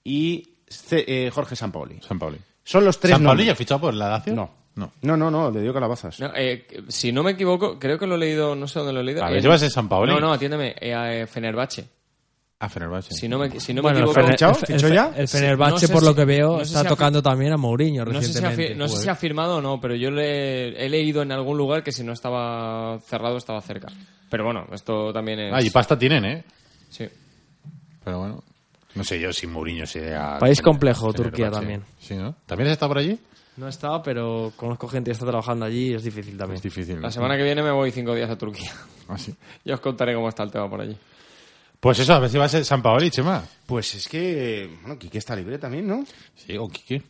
y 0.03 0.55
eh, 0.89 1.29
Jorge 1.31 1.55
Sampaoli. 1.55 1.99
San 2.01 2.17
Pauli. 2.17 2.39
Son 2.63 2.83
los 2.83 2.99
tres 2.99 3.11
¿San 3.11 3.19
Pauli 3.23 3.27
nombres. 3.27 3.45
ya 3.45 3.51
ha 3.53 3.55
fichado 3.55 3.81
por 3.81 3.93
la 3.93 4.09
Lazio? 4.09 4.33
No. 4.33 4.57
No. 4.79 4.91
No, 5.01 5.17
no, 5.17 5.29
no, 5.29 5.51
le 5.51 5.61
dio 5.61 5.73
calabazas. 5.73 6.19
No, 6.19 6.31
eh, 6.35 6.65
si 6.87 7.11
no 7.11 7.21
me 7.23 7.31
equivoco, 7.31 7.77
creo 7.77 7.99
que 7.99 8.07
lo 8.07 8.15
he 8.15 8.17
leído, 8.17 8.55
no 8.55 8.67
sé 8.67 8.79
dónde 8.79 8.93
lo 8.93 9.01
he 9.01 9.03
leído. 9.03 9.23
A 9.23 9.29
ver, 9.29 9.41
¿llevas 9.41 9.61
el 9.63 9.69
San 9.71 9.89
Paoli? 9.89 10.11
No, 10.13 10.19
no, 10.19 10.31
atiéndeme, 10.31 10.75
eh, 10.79 10.93
a 10.93 11.13
eh, 11.13 11.27
Fenerbahce. 11.27 11.85
A 12.61 12.67
Fenerbahce. 12.69 13.13
Si 13.13 13.27
no 13.29 13.37
me, 13.39 13.59
si 13.59 13.73
no 13.73 13.81
Bueno, 13.81 13.99
me 13.99 14.03
el, 14.03 14.09
equivoco... 14.09 14.27
Fener- 14.27 14.31
¿Fichado? 14.33 14.51
el- 14.59 14.65
¿Fichó 14.67 14.87
el- 14.87 14.93
ya? 14.93 15.13
el 15.15 15.27
Fenerbahce, 15.27 15.71
No 15.71 15.79
sé 15.79 15.89
por 15.89 16.03
lo 16.03 16.13
que 16.15 16.25
veo, 16.25 16.51
no 16.51 16.57
sé 16.59 16.63
está 16.63 16.81
si 16.81 16.85
ha 16.85 16.89
tocando 16.89 17.21
también 17.21 17.53
a 17.53 17.57
Mourinho 17.57 18.03
No 18.05 18.21
sé, 18.21 18.27
si 18.33 18.37
ha, 18.37 18.41
recientemente. 18.49 18.73
fi- 18.73 18.77
no 18.79 18.87
sé 18.89 18.97
si 19.03 19.09
ha 19.09 19.15
firmado 19.15 19.57
o 19.57 19.61
no, 19.61 19.79
pero 19.79 19.95
yo 19.95 20.11
le, 20.11 20.85
he 20.85 20.89
leído 20.89 21.21
en 21.21 21.31
algún 21.31 21.57
lugar 21.57 21.83
que 21.83 21.91
si 21.91 22.03
no 22.03 22.11
estaba 22.13 22.99
cerrado 23.05 23.37
estaba 23.37 23.61
cerca. 23.61 23.87
Pero 24.29 24.43
bueno, 24.45 24.65
esto 24.73 25.11
también 25.13 25.39
es... 25.39 25.53
Ah, 25.53 25.61
y 25.61 25.69
pasta 25.69 25.97
tienen, 25.97 26.25
¿eh? 26.25 26.43
Sí. 26.89 27.05
Pero 28.03 28.19
bueno. 28.19 28.43
No 28.95 29.03
sé 29.03 29.19
yo 29.19 29.31
si 29.31 29.47
Mourinho 29.47 29.85
sea... 29.85 30.37
País 30.39 30.61
complejo. 30.61 31.13
Turquía 31.13 31.49
también. 31.51 31.83
Sí, 31.99 32.15
¿no? 32.15 32.35
¿También 32.45 32.67
has 32.69 32.73
estado 32.73 32.89
por 32.89 32.97
allí? 32.97 33.17
No 33.59 33.67
he 33.67 33.69
estado, 33.69 34.01
pero 34.01 34.53
conozco 34.55 34.87
gente 34.87 35.09
que 35.09 35.13
está 35.13 35.25
trabajando 35.25 35.65
allí 35.65 35.89
y 35.89 35.93
es 35.93 36.03
difícil 36.03 36.37
también. 36.37 36.55
Es 36.55 36.63
difícil. 36.63 37.01
La 37.01 37.11
semana 37.11 37.35
que 37.35 37.43
viene 37.43 37.61
me 37.61 37.71
voy 37.71 37.91
cinco 37.91 38.15
días 38.15 38.29
a 38.29 38.37
Turquía. 38.37 38.71
Ah, 39.09 39.17
sí. 39.17 39.35
Ya 39.65 39.73
os 39.73 39.81
contaré 39.81 40.13
cómo 40.15 40.29
está 40.29 40.43
el 40.43 40.51
tema 40.51 40.69
por 40.69 40.79
allí. 40.79 40.95
Pues 41.81 41.99
eso, 41.99 42.13
a 42.13 42.19
ver 42.19 42.29
si 42.29 42.37
va 42.37 42.45
a 42.45 42.49
ser 42.49 42.63
San 42.63 42.81
Paoli, 42.81 43.09
Chema. 43.11 43.43
Pues 43.65 43.95
es 43.95 44.07
que, 44.07 44.77
bueno, 44.81 44.97
Quique 44.97 45.17
está 45.17 45.35
libre 45.35 45.57
también, 45.57 45.87
¿no? 45.87 46.05
Sí, 46.35 46.57
o 46.57 46.69
Quique. 46.69 47.01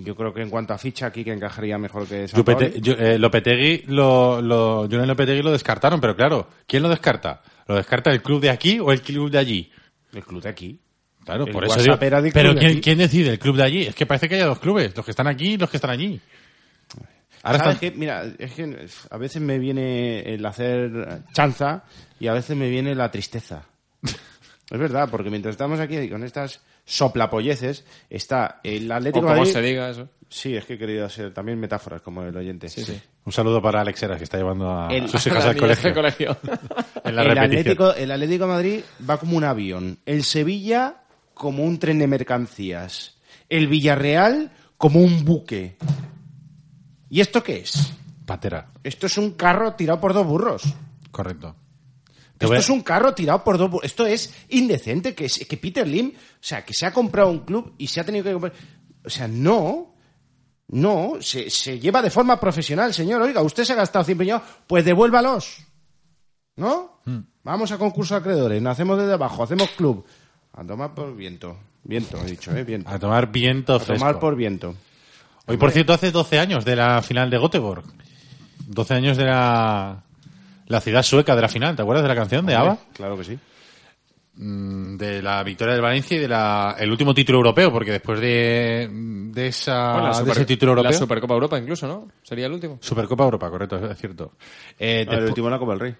Yo 0.00 0.14
creo 0.14 0.32
que 0.32 0.42
en 0.42 0.50
cuanto 0.50 0.74
a 0.74 0.78
ficha, 0.78 1.10
Quique 1.12 1.32
encajaría 1.32 1.76
mejor 1.78 2.06
que 2.06 2.28
San 2.28 2.44
yo- 2.80 2.92
eh, 2.94 3.18
Lopetegui 3.18 3.82
lo, 3.88 4.40
lo, 4.40 4.86
Lopetegui 4.86 5.42
lo 5.42 5.50
descartaron, 5.50 6.00
pero 6.00 6.14
claro, 6.14 6.48
¿quién 6.68 6.82
lo 6.84 6.88
descarta? 6.88 7.42
¿Lo 7.66 7.74
descarta 7.76 8.10
el 8.12 8.22
club 8.22 8.40
de 8.40 8.50
aquí 8.50 8.78
o 8.78 8.92
el 8.92 9.02
club 9.02 9.30
de 9.30 9.38
allí? 9.38 9.72
El 10.12 10.24
club 10.24 10.40
de 10.42 10.48
aquí. 10.48 10.80
Claro, 11.28 11.44
El 11.46 11.52
por 11.52 11.64
eso 11.66 11.74
digo, 11.76 11.92
WhatsApp 11.92 12.02
era 12.04 12.22
del 12.22 12.32
Pero 12.32 12.54
¿quién, 12.54 12.80
quién 12.80 12.96
decide? 12.96 13.32
¿El 13.32 13.38
club 13.38 13.56
de 13.56 13.62
allí? 13.62 13.82
Es 13.82 13.94
que 13.94 14.06
parece 14.06 14.30
que 14.30 14.36
hay 14.36 14.40
dos 14.40 14.58
clubes, 14.58 14.96
los 14.96 15.04
que 15.04 15.10
están 15.10 15.26
aquí 15.26 15.52
y 15.52 15.56
los 15.58 15.68
que 15.68 15.76
están 15.76 15.90
allí. 15.90 16.18
Ahora 17.42 17.58
¿Sabes 17.58 17.74
están- 17.74 17.90
qué? 17.92 17.96
Mira, 17.98 18.24
es 18.38 18.52
que 18.52 18.86
a 19.10 19.16
veces 19.18 19.42
me 19.42 19.58
viene 19.58 20.20
el 20.20 20.44
hacer 20.46 21.22
chanza 21.34 21.84
y 22.18 22.28
a 22.28 22.32
veces 22.32 22.56
me 22.56 22.70
viene 22.70 22.94
la 22.94 23.10
tristeza. 23.10 23.62
es 24.02 24.78
verdad, 24.78 25.08
porque 25.10 25.28
mientras 25.28 25.52
estamos 25.52 25.78
aquí 25.80 26.08
con 26.08 26.24
estas 26.24 26.60
soplapolleces, 26.86 27.84
está 28.08 28.60
el 28.64 28.90
Atlético 28.90 29.18
O 29.18 29.28
como 29.28 29.36
Madrid- 29.36 29.52
se 29.52 29.60
diga 29.60 29.90
eso. 29.90 30.08
Sí, 30.30 30.54
es 30.56 30.64
que 30.64 30.74
he 30.74 30.78
querido 30.78 31.06
hacer 31.06 31.32
también 31.32 31.58
metáforas 31.60 32.02
como 32.02 32.22
el 32.22 32.36
oyente. 32.36 32.66
Un 33.24 33.32
saludo 33.32 33.62
para 33.62 33.80
Alex 33.82 34.02
Heras, 34.02 34.18
que 34.18 34.24
está 34.24 34.36
llevando 34.38 34.70
a 34.70 34.88
El- 34.88 35.08
sus 35.08 35.26
hijas 35.26 35.44
al 35.44 35.56
colegio. 35.56 35.92
colegio. 35.94 36.36
en 37.04 37.16
la 37.16 37.22
el, 37.22 37.28
repetición. 37.28 37.38
Atlético, 37.60 37.94
el 37.94 38.10
Atlético 38.10 38.44
de 38.46 38.50
Madrid 38.52 38.80
va 39.08 39.18
como 39.18 39.36
un 39.36 39.44
avión. 39.44 39.98
El 40.04 40.24
Sevilla 40.24 40.96
como 41.38 41.64
un 41.64 41.78
tren 41.78 41.98
de 41.98 42.06
mercancías. 42.06 43.16
El 43.48 43.68
Villarreal 43.68 44.52
como 44.76 45.00
un 45.00 45.24
buque. 45.24 45.78
¿Y 47.08 47.20
esto 47.20 47.42
qué 47.42 47.58
es? 47.60 47.92
Patera, 48.26 48.70
Esto 48.84 49.06
es 49.06 49.16
un 49.16 49.30
carro 49.32 49.72
tirado 49.74 50.00
por 50.00 50.12
dos 50.12 50.26
burros. 50.26 50.62
correcto. 51.10 51.56
Te 52.36 52.44
Esto 52.44 52.54
a- 52.54 52.58
es 52.58 52.68
un 52.68 52.82
carro 52.82 53.14
tirado 53.14 53.42
por 53.42 53.56
dos 53.56 53.70
burros. 53.70 53.86
Esto 53.86 54.04
es 54.06 54.34
indecente 54.50 55.14
que, 55.14 55.26
que 55.28 55.56
Peter 55.56 55.86
Lim, 55.88 56.12
o 56.14 56.38
sea, 56.40 56.64
que 56.64 56.74
se 56.74 56.84
ha 56.86 56.92
comprado 56.92 57.30
un 57.30 57.40
club 57.40 57.74
y 57.78 57.86
se 57.86 58.00
ha 58.00 58.04
tenido 58.04 58.24
que 58.24 58.32
comprar. 58.32 58.52
O 59.04 59.10
sea, 59.10 59.26
no. 59.26 59.94
No, 60.70 61.14
se, 61.20 61.48
se 61.48 61.80
lleva 61.80 62.02
de 62.02 62.10
forma 62.10 62.38
profesional, 62.38 62.92
señor. 62.92 63.22
Oiga, 63.22 63.40
usted 63.40 63.64
se 63.64 63.72
ha 63.72 63.76
gastado 63.76 64.04
100 64.04 64.18
millones, 64.18 64.46
pues 64.66 64.84
devuélvalos. 64.84 65.56
¿No? 66.56 67.00
Hmm. 67.06 67.20
Vamos 67.42 67.72
a 67.72 67.78
concurso 67.78 68.14
de 68.14 68.20
acreedores, 68.20 68.60
nacemos 68.60 68.98
desde 68.98 69.14
abajo, 69.14 69.42
hacemos 69.44 69.70
club. 69.70 70.04
A 70.58 70.64
tomar 70.64 70.92
por 70.94 71.14
viento. 71.14 71.56
Viento, 71.84 72.18
he 72.24 72.30
dicho, 72.30 72.54
¿eh? 72.56 72.64
Viento. 72.64 72.90
A 72.90 72.98
tomar 72.98 73.30
viento 73.30 73.74
A 73.74 73.80
fresco. 73.80 74.04
tomar 74.04 74.18
por 74.20 74.34
viento. 74.36 74.74
Hoy, 75.46 75.56
por 75.56 75.70
cierto, 75.70 75.92
hace 75.92 76.10
12 76.10 76.38
años 76.38 76.64
de 76.64 76.76
la 76.76 77.00
final 77.00 77.30
de 77.30 77.38
Göteborg. 77.38 77.84
12 78.66 78.94
años 78.94 79.16
de 79.16 79.24
la, 79.24 80.02
la 80.66 80.80
ciudad 80.80 81.02
sueca 81.02 81.34
de 81.36 81.42
la 81.42 81.48
final. 81.48 81.76
¿Te 81.76 81.82
acuerdas 81.82 82.02
de 82.02 82.08
la 82.08 82.14
canción 82.16 82.44
de 82.44 82.54
ABBA? 82.54 82.78
Claro 82.92 83.16
que 83.16 83.24
sí. 83.24 83.38
Mm, 84.34 84.96
De 84.96 85.22
la 85.22 85.42
victoria 85.42 85.72
del 85.74 85.82
Valencia 85.82 86.16
y 86.16 86.20
de 86.20 86.28
la, 86.28 86.76
el 86.78 86.90
último 86.90 87.14
título 87.14 87.38
europeo, 87.38 87.72
porque 87.72 87.92
después 87.92 88.20
de, 88.20 88.88
de, 89.32 89.46
esa, 89.46 89.92
Bueno, 89.94 90.22
de 90.24 90.32
ese 90.32 90.44
título 90.44 90.72
europeo... 90.72 90.90
La 90.92 90.98
Supercopa 90.98 91.34
Europa 91.34 91.58
incluso, 91.58 91.86
¿no? 91.88 92.08
Sería 92.22 92.46
el 92.46 92.52
último. 92.52 92.78
Supercopa 92.82 93.24
Europa, 93.24 93.48
correcto, 93.48 93.90
es 93.90 93.98
cierto. 93.98 94.32
Eh, 94.78 95.06
Ah, 95.08 95.14
el 95.14 95.24
último 95.24 95.48
la 95.48 95.58
Copa 95.58 95.72
del 95.72 95.80
Rey. 95.80 95.94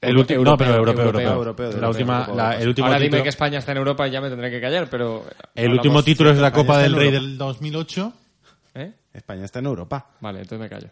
El 0.00 0.16
último, 0.16 0.44
no, 0.44 0.56
pero 0.56 0.74
europeo, 0.74 1.04
europeo. 1.06 1.32
europeo, 1.32 1.66
la 1.66 1.72
europeo, 1.72 1.88
última, 1.90 2.14
europeo, 2.20 2.36
la- 2.36 2.56
el 2.56 2.68
último 2.68 2.86
Ahora 2.86 2.98
título, 2.98 3.16
dime 3.16 3.22
que 3.22 3.28
España 3.30 3.58
está 3.58 3.72
en 3.72 3.78
Europa 3.78 4.06
y 4.08 4.10
ya 4.10 4.20
me 4.20 4.28
tendré 4.30 4.50
que 4.50 4.60
callar, 4.60 4.88
pero... 4.90 5.24
el 5.54 5.64
hablamos- 5.66 5.76
último 5.78 6.02
título 6.02 6.30
es 6.30 6.38
la 6.38 6.48
España 6.48 6.62
Copa 6.64 6.78
del 6.78 6.94
Rey 6.94 7.10
del 7.10 7.38
2008. 7.38 8.12
¿Eh? 8.74 8.92
España 9.12 9.44
está 9.44 9.58
en 9.58 9.66
Europa. 9.66 10.06
Vale, 10.20 10.40
entonces 10.40 10.60
me 10.60 10.68
callo. 10.68 10.88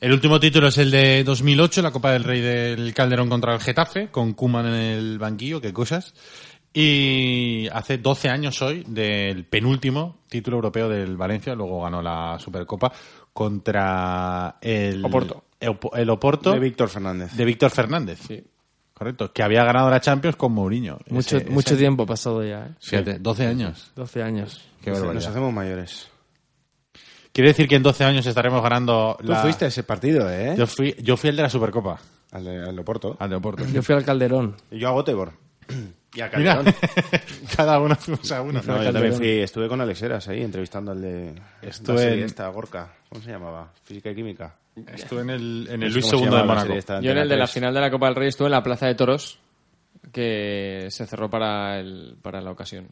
El 0.00 0.12
último 0.12 0.40
título 0.40 0.68
es 0.68 0.78
el 0.78 0.90
de 0.90 1.22
2008, 1.24 1.80
la 1.82 1.90
Copa 1.92 2.10
del 2.12 2.24
Rey 2.24 2.40
del 2.40 2.92
Calderón 2.92 3.28
contra 3.28 3.54
el 3.54 3.60
Getafe, 3.60 4.08
con 4.08 4.32
Kuman 4.34 4.66
en 4.66 4.74
el 4.74 5.18
banquillo, 5.18 5.60
qué 5.60 5.72
cosas. 5.72 6.12
Y 6.74 7.68
hace 7.72 7.98
12 7.98 8.28
años 8.30 8.60
hoy 8.62 8.82
del 8.88 9.44
penúltimo 9.44 10.20
título 10.28 10.56
europeo 10.56 10.88
del 10.88 11.16
Valencia, 11.16 11.54
luego 11.54 11.82
ganó 11.82 12.00
la 12.02 12.38
Supercopa 12.40 12.90
contra 13.32 14.56
el 14.60 15.04
Oporto. 15.04 15.44
El, 15.62 16.10
Oporto 16.10 16.52
De 16.52 16.58
Víctor 16.58 16.88
Fernández. 16.88 17.32
de 17.32 17.44
Víctor 17.44 17.70
Fernández. 17.70 18.20
Sí. 18.26 18.42
Correcto, 18.94 19.32
que 19.32 19.42
había 19.42 19.64
ganado 19.64 19.90
la 19.90 20.00
Champions 20.00 20.36
con 20.36 20.52
Mourinho. 20.52 20.98
Mucho, 21.08 21.38
Ese- 21.38 21.50
mucho 21.50 21.70
ese- 21.70 21.78
tiempo 21.78 22.06
pasado 22.06 22.44
ya, 22.44 22.66
¿eh? 22.66 22.70
Fíjate, 22.80 23.18
12 23.18 23.46
años. 23.46 23.90
12 23.96 24.22
años. 24.22 24.68
Qué 24.82 24.90
Nos 24.90 25.26
hacemos 25.26 25.52
mayores. 25.52 26.08
Quiere 27.32 27.48
decir 27.50 27.66
que 27.66 27.76
en 27.76 27.82
12 27.82 28.04
años 28.04 28.26
estaremos 28.26 28.62
ganando 28.62 29.16
Tú 29.20 29.28
la... 29.28 29.38
fuiste 29.38 29.64
a 29.64 29.68
ese 29.68 29.82
partido, 29.84 30.30
¿eh? 30.30 30.54
Yo 30.56 30.66
fui, 30.66 30.94
yo 31.02 31.16
fui 31.16 31.30
el 31.30 31.36
de 31.36 31.42
la 31.42 31.48
Supercopa, 31.48 31.98
Al 32.30 32.44
de, 32.44 32.62
al 32.62 32.78
Oporto. 32.78 33.16
al 33.18 33.30
de 33.30 33.36
Oporto. 33.36 33.64
Yo 33.66 33.82
fui 33.82 33.94
al 33.94 34.04
Calderón. 34.04 34.54
Y 34.70 34.78
yo 34.78 34.88
a 34.90 34.92
Göteborg. 34.92 35.32
Y 36.14 36.20
a 36.20 36.30
Mira, 36.36 36.56
Calderón. 36.56 36.74
cada 37.56 37.80
uno 37.80 37.94
fuimos 37.96 38.30
a 38.32 38.42
uno. 38.42 38.60
No, 38.66 38.82
yo 38.82 38.92
también 38.92 39.14
fui, 39.14 39.28
estuve 39.40 39.68
con 39.68 39.80
Alex 39.80 40.02
Heras 40.02 40.28
ahí 40.28 40.42
entrevistando 40.42 40.92
al 40.92 41.00
de 41.00 41.32
Estuve 41.62 41.94
la 41.96 42.02
serie 42.02 42.18
en- 42.20 42.24
esta, 42.26 42.48
Gorka. 42.48 42.92
¿Cómo 43.08 43.22
se 43.22 43.30
llamaba? 43.30 43.70
Física 43.84 44.10
y 44.10 44.14
Química. 44.14 44.54
Estuve 44.94 45.22
en 45.22 45.30
el, 45.30 45.66
en 45.70 45.82
el 45.82 45.88
No 45.88 45.94
Luis 45.94 46.12
II 46.12 46.20
de 46.24 46.30
Mónaco. 46.30 47.00
Yo 47.00 47.10
en 47.12 47.18
el 47.18 47.28
de 47.28 47.36
la 47.36 47.44
3. 47.44 47.50
final 47.54 47.74
de 47.74 47.80
la 47.80 47.90
Copa 47.90 48.06
del 48.06 48.14
Rey 48.14 48.28
estuve 48.28 48.48
en 48.48 48.52
la 48.52 48.62
Plaza 48.62 48.86
de 48.86 48.94
Toros, 48.94 49.38
que 50.12 50.86
se 50.90 51.06
cerró 51.06 51.28
para, 51.30 51.78
el, 51.78 52.16
para 52.20 52.40
la 52.40 52.50
ocasión. 52.50 52.88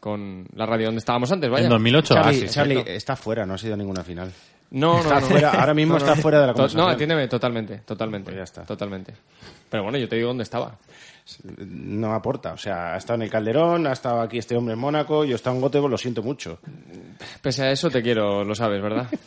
Con 0.00 0.46
la 0.54 0.66
radio 0.66 0.86
donde 0.86 0.98
estábamos 0.98 1.32
antes, 1.32 1.48
vaya. 1.50 1.64
En 1.64 1.70
2008, 1.70 2.14
ah, 2.16 2.22
Charlie, 2.24 2.40
sí, 2.40 2.48
Charlie, 2.48 2.82
está 2.86 3.16
fuera, 3.16 3.46
no 3.46 3.54
ha 3.54 3.58
sido 3.58 3.76
ninguna 3.76 4.04
final. 4.04 4.30
No, 4.74 4.94
no, 4.94 5.00
Está 5.02 5.20
no. 5.20 5.26
fuera, 5.26 5.50
ahora 5.52 5.72
mismo 5.72 5.96
está 5.96 6.16
fuera 6.16 6.40
de 6.40 6.48
la 6.48 6.52
conversación. 6.52 6.84
No, 6.84 6.90
atiéndeme, 6.90 7.28
totalmente, 7.28 7.78
totalmente. 7.78 8.24
Pues 8.24 8.36
ya 8.38 8.42
está. 8.42 8.62
Totalmente. 8.64 9.14
Pero 9.70 9.84
bueno, 9.84 9.98
yo 9.98 10.08
te 10.08 10.16
digo 10.16 10.28
dónde 10.28 10.42
estaba. 10.42 10.76
No 11.58 12.12
aporta. 12.12 12.54
O 12.54 12.58
sea, 12.58 12.94
ha 12.94 12.96
estado 12.96 13.14
en 13.16 13.22
el 13.22 13.30
Calderón, 13.30 13.86
ha 13.86 13.92
estado 13.92 14.20
aquí 14.20 14.38
este 14.38 14.56
hombre 14.56 14.74
en 14.74 14.80
Mónaco, 14.80 15.24
yo 15.24 15.32
he 15.32 15.36
estado 15.36 15.54
en 15.54 15.62
Göteborg, 15.62 15.92
lo 15.92 15.96
siento 15.98 16.24
mucho. 16.24 16.58
Pese 17.40 17.62
a 17.62 17.70
eso 17.70 17.88
te 17.88 18.02
quiero, 18.02 18.44
lo 18.44 18.54
sabes, 18.54 18.82
¿verdad? 18.82 19.06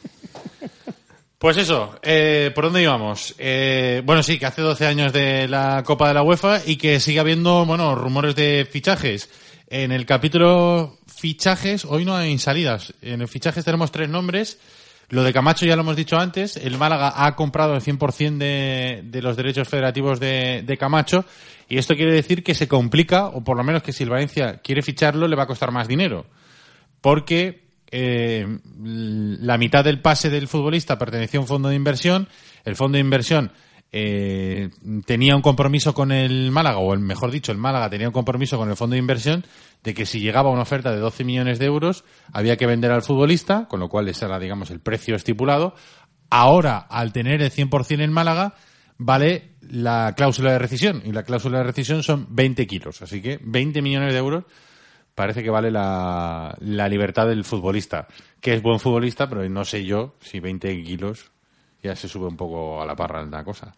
Pues 1.39 1.55
eso, 1.57 1.99
eh, 2.01 2.51
¿por 2.55 2.63
dónde 2.63 2.81
íbamos? 2.81 3.35
Eh, 3.37 4.01
bueno, 4.03 4.23
sí, 4.23 4.39
que 4.39 4.47
hace 4.47 4.63
12 4.63 4.87
años 4.87 5.13
de 5.13 5.47
la 5.47 5.83
Copa 5.85 6.07
de 6.07 6.15
la 6.15 6.23
UEFA 6.23 6.61
y 6.65 6.77
que 6.77 6.99
sigue 6.99 7.19
habiendo, 7.19 7.63
bueno, 7.63 7.93
rumores 7.93 8.35
de 8.35 8.67
fichajes. 8.67 9.29
En 9.67 9.91
el 9.91 10.07
capítulo 10.07 10.97
fichajes, 11.05 11.85
hoy 11.85 12.05
no 12.05 12.15
hay 12.15 12.39
salidas. 12.39 12.91
En 13.03 13.21
el 13.21 13.27
fichajes 13.27 13.63
tenemos 13.63 13.91
tres 13.91 14.09
nombres. 14.09 14.57
Lo 15.09 15.23
de 15.23 15.31
Camacho 15.31 15.65
ya 15.65 15.75
lo 15.75 15.83
hemos 15.83 15.95
dicho 15.95 16.17
antes. 16.17 16.57
El 16.57 16.77
Málaga 16.77 17.25
ha 17.25 17.35
comprado 17.35 17.75
el 17.75 17.81
100% 17.81 18.37
de, 18.37 19.01
de 19.05 19.21
los 19.21 19.37
derechos 19.37 19.67
federativos 19.67 20.19
de, 20.19 20.63
de 20.65 20.77
Camacho. 20.77 21.25
Y 21.69 21.77
esto 21.77 21.95
quiere 21.95 22.11
decir 22.11 22.43
que 22.43 22.55
se 22.55 22.67
complica, 22.67 23.27
o 23.27 23.43
por 23.43 23.55
lo 23.57 23.63
menos 23.63 23.83
que 23.83 23.93
si 23.93 24.03
el 24.03 24.09
Valencia 24.09 24.59
quiere 24.63 24.81
ficharlo, 24.81 25.27
le 25.27 25.35
va 25.35 25.43
a 25.43 25.47
costar 25.47 25.71
más 25.71 25.87
dinero 25.87 26.25
porque 27.01 27.67
eh, 27.89 28.45
la 28.83 29.57
mitad 29.57 29.83
del 29.83 30.01
pase 30.01 30.29
del 30.29 30.47
futbolista 30.47 30.97
pertenecía 30.97 31.39
a 31.39 31.41
un 31.41 31.47
fondo 31.47 31.69
de 31.69 31.75
inversión, 31.75 32.27
el 32.65 32.75
fondo 32.75 32.97
de 32.97 33.01
inversión 33.01 33.51
eh, 33.91 34.69
tenía 35.05 35.35
un 35.35 35.41
compromiso 35.41 35.93
con 35.93 36.11
el 36.11 36.51
Málaga, 36.51 36.77
o 36.79 36.93
el, 36.93 36.99
mejor 36.99 37.31
dicho, 37.31 37.51
el 37.51 37.57
Málaga 37.57 37.89
tenía 37.89 38.07
un 38.07 38.13
compromiso 38.13 38.57
con 38.57 38.69
el 38.69 38.75
fondo 38.75 38.95
de 38.95 38.99
inversión 38.99 39.45
de 39.83 39.93
que 39.93 40.05
si 40.05 40.19
llegaba 40.19 40.49
una 40.49 40.63
oferta 40.63 40.91
de 40.91 40.99
12 40.99 41.23
millones 41.23 41.59
de 41.59 41.65
euros 41.65 42.03
había 42.33 42.57
que 42.57 42.65
vender 42.65 42.91
al 42.91 43.01
futbolista, 43.01 43.67
con 43.67 43.79
lo 43.79 43.87
cual 43.87 44.09
ese 44.09 44.25
era, 44.25 44.39
digamos, 44.39 44.71
el 44.71 44.81
precio 44.81 45.15
estipulado. 45.15 45.73
Ahora, 46.29 46.77
al 46.77 47.13
tener 47.13 47.41
el 47.41 47.51
100% 47.51 48.01
en 48.01 48.11
Málaga, 48.11 48.55
vale 48.97 49.51
la 49.61 50.13
cláusula 50.17 50.51
de 50.51 50.59
rescisión, 50.59 51.01
y 51.05 51.13
la 51.13 51.23
cláusula 51.23 51.59
de 51.59 51.63
rescisión 51.63 52.03
son 52.03 52.27
20 52.29 52.67
kilos, 52.67 53.01
así 53.01 53.21
que 53.21 53.39
20 53.41 53.81
millones 53.81 54.11
de 54.11 54.19
euros 54.19 54.43
parece 55.15 55.41
que 55.41 55.49
vale 55.49 55.71
la, 55.71 56.55
la 56.59 56.89
libertad 56.89 57.27
del 57.27 57.43
futbolista, 57.43 58.07
que 58.41 58.53
es 58.53 58.61
buen 58.61 58.79
futbolista, 58.79 59.29
pero 59.29 59.47
no 59.49 59.65
sé 59.65 59.85
yo 59.85 60.15
si 60.19 60.39
20 60.39 60.83
kilos 60.83 61.31
ya 61.81 61.95
se 61.95 62.07
sube 62.07 62.27
un 62.27 62.37
poco 62.37 62.81
a 62.81 62.85
la 62.85 62.95
parra 62.95 63.25
la 63.25 63.43
cosa. 63.43 63.73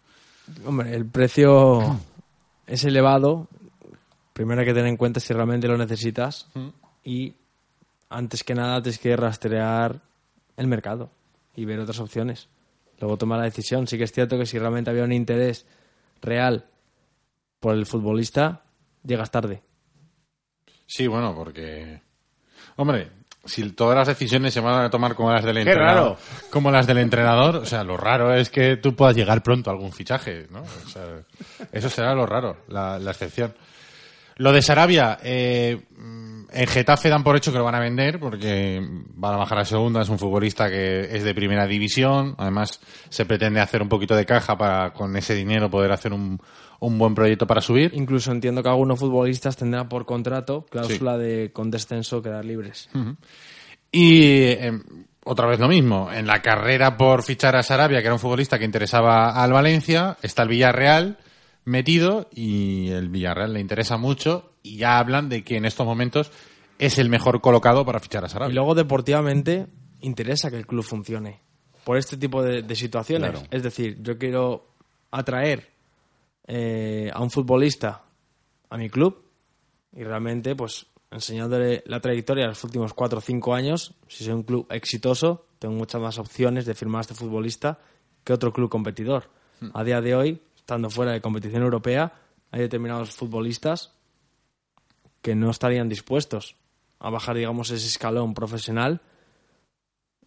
Hombre, 0.64 0.94
el 0.94 1.06
precio 1.06 1.98
es 2.66 2.84
elevado. 2.84 3.48
Primero 4.32 4.60
hay 4.60 4.66
que 4.66 4.74
tener 4.74 4.88
en 4.88 4.96
cuenta 4.96 5.20
si 5.20 5.32
realmente 5.32 5.68
lo 5.68 5.76
necesitas. 5.76 6.48
Y 7.04 7.34
antes 8.08 8.44
que 8.44 8.54
nada 8.54 8.82
tienes 8.82 8.98
que 8.98 9.16
rastrear 9.16 10.00
el 10.56 10.66
mercado 10.66 11.10
y 11.54 11.64
ver 11.64 11.80
otras 11.80 12.00
opciones. 12.00 12.48
Luego 12.98 13.16
tomar 13.16 13.38
la 13.38 13.44
decisión. 13.44 13.86
Sí 13.86 13.98
que 13.98 14.04
es 14.04 14.12
cierto 14.12 14.38
que 14.38 14.46
si 14.46 14.58
realmente 14.58 14.90
había 14.90 15.04
un 15.04 15.12
interés 15.12 15.66
real 16.22 16.66
por 17.58 17.74
el 17.74 17.86
futbolista, 17.86 18.62
llegas 19.04 19.30
tarde. 19.30 19.62
Sí, 20.86 21.06
bueno, 21.06 21.34
porque... 21.34 22.02
Hombre, 22.76 23.10
si 23.44 23.70
todas 23.70 23.96
las 23.96 24.08
decisiones 24.08 24.52
se 24.54 24.60
van 24.60 24.84
a 24.84 24.90
tomar 24.90 25.14
como 25.14 25.32
las 25.32 25.44
del 25.44 25.54
Qué 25.56 25.60
entrenador, 25.62 26.02
raro. 26.02 26.16
como 26.50 26.70
las 26.70 26.86
del 26.86 26.98
entrenador, 26.98 27.56
o 27.56 27.64
sea, 27.64 27.82
lo 27.84 27.96
raro 27.96 28.34
es 28.34 28.50
que 28.50 28.76
tú 28.76 28.94
puedas 28.94 29.16
llegar 29.16 29.42
pronto 29.42 29.70
a 29.70 29.72
algún 29.72 29.92
fichaje, 29.92 30.46
¿no? 30.50 30.60
O 30.62 30.88
sea, 30.88 31.02
eso 31.72 31.88
será 31.88 32.14
lo 32.14 32.26
raro, 32.26 32.58
la, 32.68 32.98
la 32.98 33.10
excepción. 33.12 33.54
Lo 34.40 34.52
de 34.52 34.62
Sarabia, 34.62 35.18
eh, 35.22 35.78
en 36.50 36.66
Getafe 36.66 37.10
dan 37.10 37.22
por 37.22 37.36
hecho 37.36 37.52
que 37.52 37.58
lo 37.58 37.64
van 37.64 37.74
a 37.74 37.80
vender 37.80 38.18
porque 38.18 38.80
van 39.14 39.34
a 39.34 39.36
bajar 39.36 39.58
a 39.58 39.64
segunda, 39.66 40.00
es 40.00 40.08
un 40.08 40.18
futbolista 40.18 40.70
que 40.70 41.14
es 41.14 41.24
de 41.24 41.34
primera 41.34 41.66
división, 41.66 42.36
además 42.38 42.80
se 43.10 43.26
pretende 43.26 43.60
hacer 43.60 43.82
un 43.82 43.90
poquito 43.90 44.16
de 44.16 44.24
caja 44.24 44.56
para 44.56 44.94
con 44.94 45.14
ese 45.14 45.34
dinero 45.34 45.68
poder 45.68 45.92
hacer 45.92 46.14
un, 46.14 46.40
un 46.78 46.98
buen 46.98 47.14
proyecto 47.14 47.46
para 47.46 47.60
subir. 47.60 47.90
Incluso 47.92 48.32
entiendo 48.32 48.62
que 48.62 48.70
algunos 48.70 48.98
futbolistas 48.98 49.58
tendrán 49.58 49.90
por 49.90 50.06
contrato 50.06 50.64
cláusula 50.70 51.18
de 51.18 51.52
con 51.52 51.70
descenso 51.70 52.22
quedar 52.22 52.46
libres. 52.46 52.88
Y 53.92 54.22
eh, 54.22 54.72
otra 55.24 55.48
vez 55.48 55.60
lo 55.60 55.68
mismo, 55.68 56.10
en 56.10 56.26
la 56.26 56.40
carrera 56.40 56.96
por 56.96 57.22
fichar 57.24 57.56
a 57.56 57.62
Sarabia, 57.62 57.98
que 57.98 58.06
era 58.06 58.14
un 58.14 58.18
futbolista 58.18 58.58
que 58.58 58.64
interesaba 58.64 59.32
al 59.32 59.52
Valencia, 59.52 60.16
está 60.22 60.44
el 60.44 60.48
Villarreal 60.48 61.18
metido 61.70 62.28
y 62.32 62.90
el 62.90 63.08
Villarreal 63.08 63.54
le 63.54 63.60
interesa 63.60 63.96
mucho 63.96 64.52
y 64.62 64.76
ya 64.76 64.98
hablan 64.98 65.28
de 65.28 65.42
que 65.44 65.56
en 65.56 65.64
estos 65.64 65.86
momentos 65.86 66.30
es 66.78 66.98
el 66.98 67.08
mejor 67.08 67.40
colocado 67.40 67.84
para 67.86 68.00
fichar 68.00 68.24
a 68.24 68.26
Y 68.26 68.30
Sarabia. 68.30 68.54
luego 68.54 68.74
deportivamente 68.74 69.66
interesa 70.00 70.50
que 70.50 70.56
el 70.56 70.66
club 70.66 70.84
funcione 70.84 71.40
por 71.84 71.96
este 71.96 72.16
tipo 72.16 72.42
de, 72.42 72.62
de 72.62 72.76
situaciones. 72.76 73.30
Claro. 73.30 73.46
Es 73.50 73.62
decir, 73.62 73.98
yo 74.02 74.18
quiero 74.18 74.74
atraer 75.10 75.70
eh, 76.46 77.10
a 77.12 77.22
un 77.22 77.30
futbolista 77.30 78.02
a 78.68 78.76
mi 78.76 78.88
club 78.88 79.24
y 79.92 80.04
realmente, 80.04 80.54
pues, 80.54 80.86
enseñándole 81.10 81.82
la 81.86 82.00
trayectoria 82.00 82.44
de 82.44 82.48
los 82.50 82.62
últimos 82.64 82.94
cuatro 82.94 83.18
o 83.18 83.22
cinco 83.22 83.54
años, 83.54 83.94
si 84.08 84.24
soy 84.24 84.34
un 84.34 84.44
club 84.44 84.66
exitoso, 84.70 85.46
tengo 85.58 85.74
muchas 85.74 86.00
más 86.00 86.18
opciones 86.18 86.66
de 86.66 86.74
firmar 86.74 87.00
a 87.00 87.02
este 87.02 87.14
futbolista 87.14 87.78
que 88.24 88.32
otro 88.32 88.52
club 88.52 88.70
competidor. 88.70 89.30
Hmm. 89.60 89.70
A 89.74 89.84
día 89.84 90.00
de 90.00 90.14
hoy, 90.14 90.40
estando 90.60 90.90
fuera 90.90 91.12
de 91.12 91.20
competición 91.20 91.62
europea, 91.62 92.12
hay 92.50 92.60
determinados 92.60 93.10
futbolistas 93.10 93.92
que 95.22 95.34
no 95.34 95.50
estarían 95.50 95.88
dispuestos 95.88 96.56
a 96.98 97.10
bajar, 97.10 97.36
digamos, 97.36 97.70
ese 97.70 97.86
escalón 97.86 98.34
profesional 98.34 99.00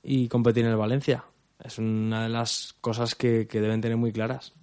y 0.01 0.27
competir 0.27 0.65
en 0.65 0.71
el 0.71 0.77
Valencia. 0.77 1.25
Es 1.63 1.77
una 1.77 2.23
de 2.23 2.29
las 2.29 2.75
cosas 2.81 3.15
que, 3.15 3.47
que 3.47 3.61
deben 3.61 3.81
tener 3.81 3.97
muy 3.97 4.11
claras. 4.11 4.53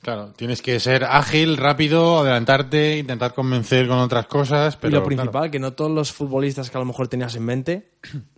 Claro, 0.00 0.32
tienes 0.36 0.62
que 0.62 0.78
ser 0.78 1.04
ágil, 1.04 1.56
rápido, 1.56 2.20
adelantarte, 2.20 2.98
intentar 2.98 3.34
convencer 3.34 3.88
con 3.88 3.98
otras 3.98 4.26
cosas, 4.26 4.76
pero 4.76 4.90
y 4.90 4.94
lo 4.94 5.00
claro, 5.00 5.06
principal, 5.06 5.50
que 5.50 5.58
no 5.58 5.72
todos 5.72 5.90
los 5.90 6.12
futbolistas 6.12 6.70
que 6.70 6.76
a 6.76 6.80
lo 6.80 6.86
mejor 6.86 7.08
tenías 7.08 7.34
en 7.34 7.44
mente 7.44 7.90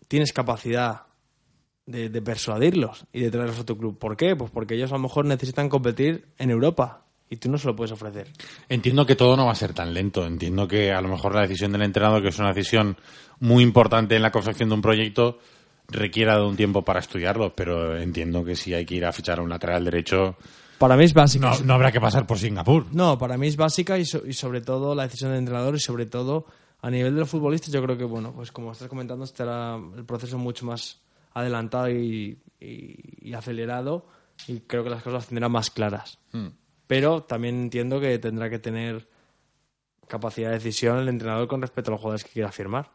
tienes 0.08 0.32
capacidad 0.32 1.09
de, 1.90 2.08
de 2.08 2.22
persuadirlos 2.22 3.04
y 3.12 3.20
de 3.20 3.30
traerlos 3.30 3.58
a 3.60 3.64
tu 3.64 3.76
club. 3.76 3.98
¿Por 3.98 4.16
qué? 4.16 4.36
Pues 4.36 4.50
porque 4.50 4.74
ellos 4.74 4.90
a 4.92 4.94
lo 4.96 5.00
mejor 5.02 5.24
necesitan 5.26 5.68
competir 5.68 6.26
en 6.38 6.50
Europa 6.50 7.04
y 7.28 7.36
tú 7.36 7.50
no 7.50 7.58
se 7.58 7.66
lo 7.68 7.76
puedes 7.76 7.92
ofrecer. 7.92 8.28
Entiendo 8.68 9.06
que 9.06 9.16
todo 9.16 9.36
no 9.36 9.46
va 9.46 9.52
a 9.52 9.56
ser 9.56 9.72
tan 9.74 9.92
lento. 9.94 10.26
Entiendo 10.26 10.66
que 10.66 10.92
a 10.92 11.00
lo 11.00 11.08
mejor 11.08 11.34
la 11.34 11.42
decisión 11.42 11.72
del 11.72 11.82
entrenador, 11.82 12.22
que 12.22 12.28
es 12.28 12.38
una 12.38 12.52
decisión 12.52 12.96
muy 13.38 13.62
importante 13.62 14.16
en 14.16 14.22
la 14.22 14.30
confección 14.32 14.68
de 14.68 14.74
un 14.74 14.82
proyecto, 14.82 15.38
requiera 15.88 16.36
de 16.36 16.42
un 16.46 16.56
tiempo 16.56 16.82
para 16.84 17.00
estudiarlo. 17.00 17.54
Pero 17.54 17.96
entiendo 17.96 18.44
que 18.44 18.56
si 18.56 18.74
hay 18.74 18.84
que 18.84 18.96
ir 18.96 19.04
a 19.04 19.12
fichar 19.12 19.38
a 19.38 19.42
un 19.42 19.48
lateral 19.48 19.84
derecho, 19.84 20.36
Para 20.78 20.96
mí 20.96 21.04
es 21.04 21.14
básica. 21.14 21.50
no, 21.50 21.60
no 21.64 21.74
habrá 21.74 21.92
que 21.92 22.00
pasar 22.00 22.26
por 22.26 22.38
Singapur. 22.38 22.86
No, 22.92 23.16
para 23.18 23.36
mí 23.38 23.46
es 23.46 23.56
básica 23.56 23.96
y, 23.98 24.04
so- 24.04 24.26
y 24.26 24.32
sobre 24.32 24.60
todo 24.60 24.94
la 24.94 25.04
decisión 25.04 25.30
del 25.30 25.38
entrenador 25.40 25.74
y 25.76 25.80
sobre 25.80 26.06
todo 26.06 26.46
a 26.82 26.90
nivel 26.90 27.14
de 27.14 27.20
los 27.20 27.28
futbolistas 27.28 27.70
yo 27.70 27.82
creo 27.82 27.96
que, 27.98 28.04
bueno, 28.04 28.32
pues 28.32 28.50
como 28.50 28.72
estás 28.72 28.88
comentando, 28.88 29.24
estará 29.24 29.76
el 29.96 30.04
proceso 30.04 30.36
mucho 30.38 30.64
más 30.66 30.98
adelantado 31.32 31.90
y, 31.90 32.38
y- 32.60 33.28
y 33.28 33.34
acelerado 33.34 34.06
y 34.46 34.60
creo 34.60 34.82
que 34.84 34.90
las 34.90 35.02
cosas 35.02 35.26
tendrán 35.28 35.52
más 35.52 35.70
claras. 35.70 36.18
Hmm. 36.32 36.48
Pero 36.86 37.22
también 37.22 37.56
entiendo 37.60 38.00
que 38.00 38.18
tendrá 38.18 38.50
que 38.50 38.58
tener 38.58 39.06
capacidad 40.08 40.48
de 40.48 40.54
decisión 40.54 40.98
el 40.98 41.08
entrenador 41.08 41.46
con 41.46 41.62
respecto 41.62 41.90
a 41.90 41.92
los 41.92 42.00
jugadores 42.00 42.24
que 42.24 42.30
quiera 42.30 42.50
firmar. 42.50 42.90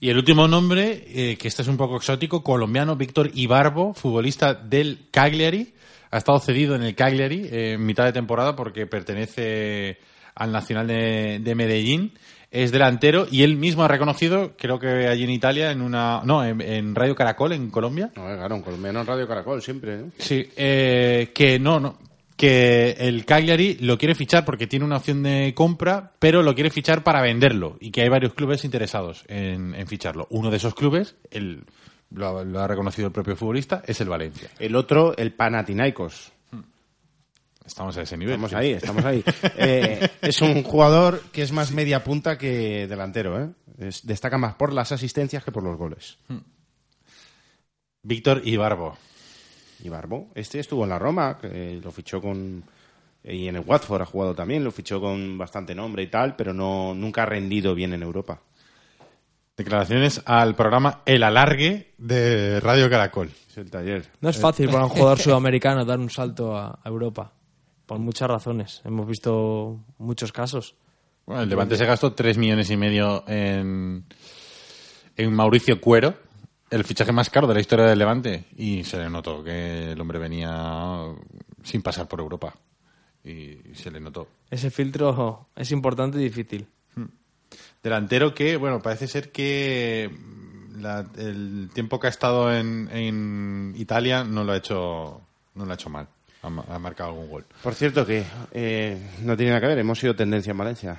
Y 0.00 0.10
el 0.10 0.16
último 0.18 0.46
nombre, 0.46 1.04
eh, 1.08 1.36
que 1.36 1.48
este 1.48 1.62
es 1.62 1.68
un 1.68 1.76
poco 1.76 1.96
exótico, 1.96 2.44
colombiano 2.44 2.94
Víctor 2.94 3.30
Ibarbo, 3.34 3.94
futbolista 3.94 4.54
del 4.54 5.08
Cagliari. 5.10 5.74
Ha 6.12 6.18
estado 6.18 6.38
cedido 6.38 6.76
en 6.76 6.84
el 6.84 6.94
Cagliari 6.94 7.48
eh, 7.50 7.72
en 7.72 7.84
mitad 7.84 8.04
de 8.04 8.12
temporada 8.12 8.54
porque 8.54 8.86
pertenece 8.86 9.98
al 10.38 10.52
Nacional 10.52 10.86
de, 10.86 11.40
de 11.42 11.54
Medellín. 11.54 12.12
Es 12.50 12.72
delantero 12.72 13.26
y 13.30 13.42
él 13.42 13.56
mismo 13.58 13.82
ha 13.84 13.88
reconocido, 13.88 14.54
creo 14.56 14.78
que 14.78 15.06
allí 15.06 15.22
en 15.24 15.28
Italia, 15.30 15.70
en 15.70 15.82
una. 15.82 16.22
No, 16.24 16.42
en, 16.42 16.62
en 16.62 16.94
Radio 16.94 17.14
Caracol, 17.14 17.52
en 17.52 17.68
Colombia. 17.68 18.10
No, 18.16 18.24
claro, 18.24 18.54
un 18.54 18.62
colombiano 18.62 19.02
en 19.02 19.06
Radio 19.06 19.28
Caracol 19.28 19.60
siempre. 19.60 19.94
¿eh? 19.96 20.04
Sí, 20.16 20.48
eh, 20.56 21.30
que 21.34 21.58
no, 21.58 21.78
no. 21.78 21.98
Que 22.38 22.92
el 23.00 23.26
Cagliari 23.26 23.74
lo 23.80 23.98
quiere 23.98 24.14
fichar 24.14 24.44
porque 24.46 24.66
tiene 24.66 24.84
una 24.86 24.96
opción 24.96 25.22
de 25.24 25.52
compra, 25.54 26.12
pero 26.18 26.42
lo 26.42 26.54
quiere 26.54 26.70
fichar 26.70 27.02
para 27.02 27.20
venderlo 27.20 27.76
y 27.80 27.90
que 27.90 28.00
hay 28.02 28.08
varios 28.08 28.32
clubes 28.32 28.64
interesados 28.64 29.24
en, 29.28 29.74
en 29.74 29.86
ficharlo. 29.86 30.26
Uno 30.30 30.48
de 30.50 30.56
esos 30.56 30.74
clubes, 30.74 31.16
el, 31.32 31.64
lo, 32.12 32.38
ha- 32.38 32.44
lo 32.44 32.60
ha 32.60 32.66
reconocido 32.68 33.08
el 33.08 33.12
propio 33.12 33.36
futbolista, 33.36 33.82
es 33.86 34.00
el 34.00 34.08
Valencia. 34.08 34.48
El 34.58 34.74
otro, 34.76 35.14
el 35.18 35.32
Panathinaikos. 35.34 36.32
Estamos 37.68 37.96
a 37.98 38.02
ese 38.02 38.16
nivel. 38.16 38.34
Estamos 38.34 38.54
ahí, 38.54 38.72
estamos 38.72 39.04
ahí. 39.04 39.22
Eh, 39.56 40.08
es 40.22 40.40
un 40.40 40.62
jugador 40.62 41.20
que 41.32 41.42
es 41.42 41.52
más 41.52 41.70
media 41.70 42.02
punta 42.02 42.36
que 42.38 42.86
delantero. 42.88 43.40
¿eh? 43.40 43.50
Es- 43.78 44.06
destaca 44.06 44.38
más 44.38 44.54
por 44.54 44.72
las 44.72 44.90
asistencias 44.90 45.44
que 45.44 45.52
por 45.52 45.62
los 45.62 45.76
goles. 45.76 46.16
Víctor 48.02 48.40
Ibarbo. 48.44 48.96
Ibarbo, 49.84 50.30
este 50.34 50.58
estuvo 50.60 50.82
en 50.84 50.90
la 50.90 50.98
Roma, 50.98 51.38
que 51.40 51.78
lo 51.82 51.92
fichó 51.92 52.20
con... 52.20 52.64
Y 53.22 53.48
en 53.48 53.56
el 53.56 53.62
Watford 53.66 54.02
ha 54.02 54.06
jugado 54.06 54.34
también, 54.34 54.64
lo 54.64 54.70
fichó 54.72 55.00
con 55.00 55.36
bastante 55.36 55.74
nombre 55.74 56.02
y 56.02 56.06
tal, 56.06 56.34
pero 56.36 56.54
no 56.54 56.94
nunca 56.94 57.24
ha 57.24 57.26
rendido 57.26 57.74
bien 57.74 57.92
en 57.92 58.02
Europa. 58.02 58.40
Declaraciones 59.56 60.22
al 60.24 60.54
programa 60.54 61.02
El 61.04 61.22
Alargue 61.22 61.92
de 61.98 62.60
Radio 62.60 62.88
Caracol. 62.88 63.30
Es 63.50 63.58
el 63.58 63.70
taller. 63.70 64.06
No 64.20 64.30
es 64.30 64.38
fácil 64.38 64.68
para 64.70 64.84
un 64.84 64.90
jugador 64.90 65.18
sudamericano 65.18 65.84
dar 65.84 65.98
un 65.98 66.08
salto 66.10 66.56
a 66.56 66.78
Europa, 66.84 67.32
por 67.88 67.98
muchas 67.98 68.28
razones. 68.28 68.82
Hemos 68.84 69.06
visto 69.08 69.80
muchos 69.96 70.30
casos. 70.30 70.76
Bueno, 71.26 71.42
el 71.42 71.48
Levante 71.48 71.76
se 71.76 71.86
gastó 71.86 72.12
3 72.12 72.36
millones 72.38 72.70
y 72.70 72.76
medio 72.76 73.24
en, 73.26 74.04
en 75.16 75.32
Mauricio 75.34 75.80
Cuero, 75.80 76.14
el 76.70 76.84
fichaje 76.84 77.12
más 77.12 77.30
caro 77.30 77.46
de 77.46 77.54
la 77.54 77.60
historia 77.60 77.86
del 77.86 77.98
Levante, 77.98 78.44
y 78.56 78.84
se 78.84 78.98
le 78.98 79.08
notó 79.10 79.42
que 79.42 79.92
el 79.92 80.00
hombre 80.00 80.18
venía 80.18 81.02
sin 81.62 81.82
pasar 81.82 82.06
por 82.06 82.20
Europa. 82.20 82.54
Y 83.24 83.56
se 83.74 83.90
le 83.90 84.00
notó. 84.00 84.28
Ese 84.50 84.70
filtro 84.70 85.48
es 85.56 85.70
importante 85.72 86.18
y 86.18 86.24
difícil. 86.24 86.66
Delantero 87.82 88.34
que, 88.34 88.56
bueno, 88.56 88.80
parece 88.80 89.06
ser 89.08 89.32
que 89.32 90.10
la- 90.78 91.06
el 91.16 91.70
tiempo 91.72 91.98
que 91.98 92.06
ha 92.06 92.10
estado 92.10 92.54
en, 92.54 92.88
en 92.92 93.74
Italia 93.76 94.24
no 94.24 94.44
lo 94.44 94.52
ha 94.52 94.56
hecho, 94.58 95.20
no 95.54 95.64
lo 95.64 95.70
ha 95.70 95.74
hecho 95.74 95.88
mal. 95.90 96.08
Ha, 96.42 96.48
ma- 96.50 96.64
ha 96.68 96.78
marcado 96.78 97.10
algún 97.10 97.28
gol. 97.28 97.44
Por 97.62 97.74
cierto 97.74 98.06
que 98.06 98.24
eh, 98.52 98.96
no 99.22 99.36
tiene 99.36 99.50
nada 99.50 99.60
que 99.60 99.66
ver, 99.68 99.78
hemos 99.78 99.98
sido 99.98 100.14
tendencia 100.14 100.52
en 100.52 100.58
Valencia. 100.58 100.96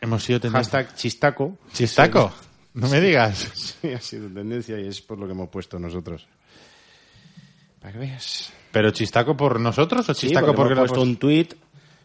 Hemos 0.00 0.22
sido 0.22 0.38
tendencia. 0.40 0.78
Hashtag 0.80 0.94
chistaco. 0.96 1.58
¿Chistaco? 1.72 2.32
No 2.74 2.88
me 2.88 3.00
digas. 3.00 3.50
Sí, 3.54 3.92
ha 3.92 4.00
sido 4.00 4.28
tendencia 4.28 4.78
y 4.78 4.86
es 4.88 5.00
por 5.00 5.18
lo 5.18 5.26
que 5.26 5.32
hemos 5.32 5.48
puesto 5.48 5.78
nosotros. 5.78 6.26
Para 7.80 7.92
que 7.94 7.98
veas. 8.00 8.52
¿Pero 8.72 8.90
chistaco 8.90 9.34
por 9.36 9.58
nosotros 9.58 10.06
o 10.10 10.14
Sí, 10.14 10.26
chistaco 10.26 10.48
porque 10.48 10.56
porque 10.56 10.72
hemos 10.74 10.76
lo 10.76 10.82
puesto 10.88 11.02
hemos- 11.02 11.08
un 11.08 11.16
tuit 11.16 11.54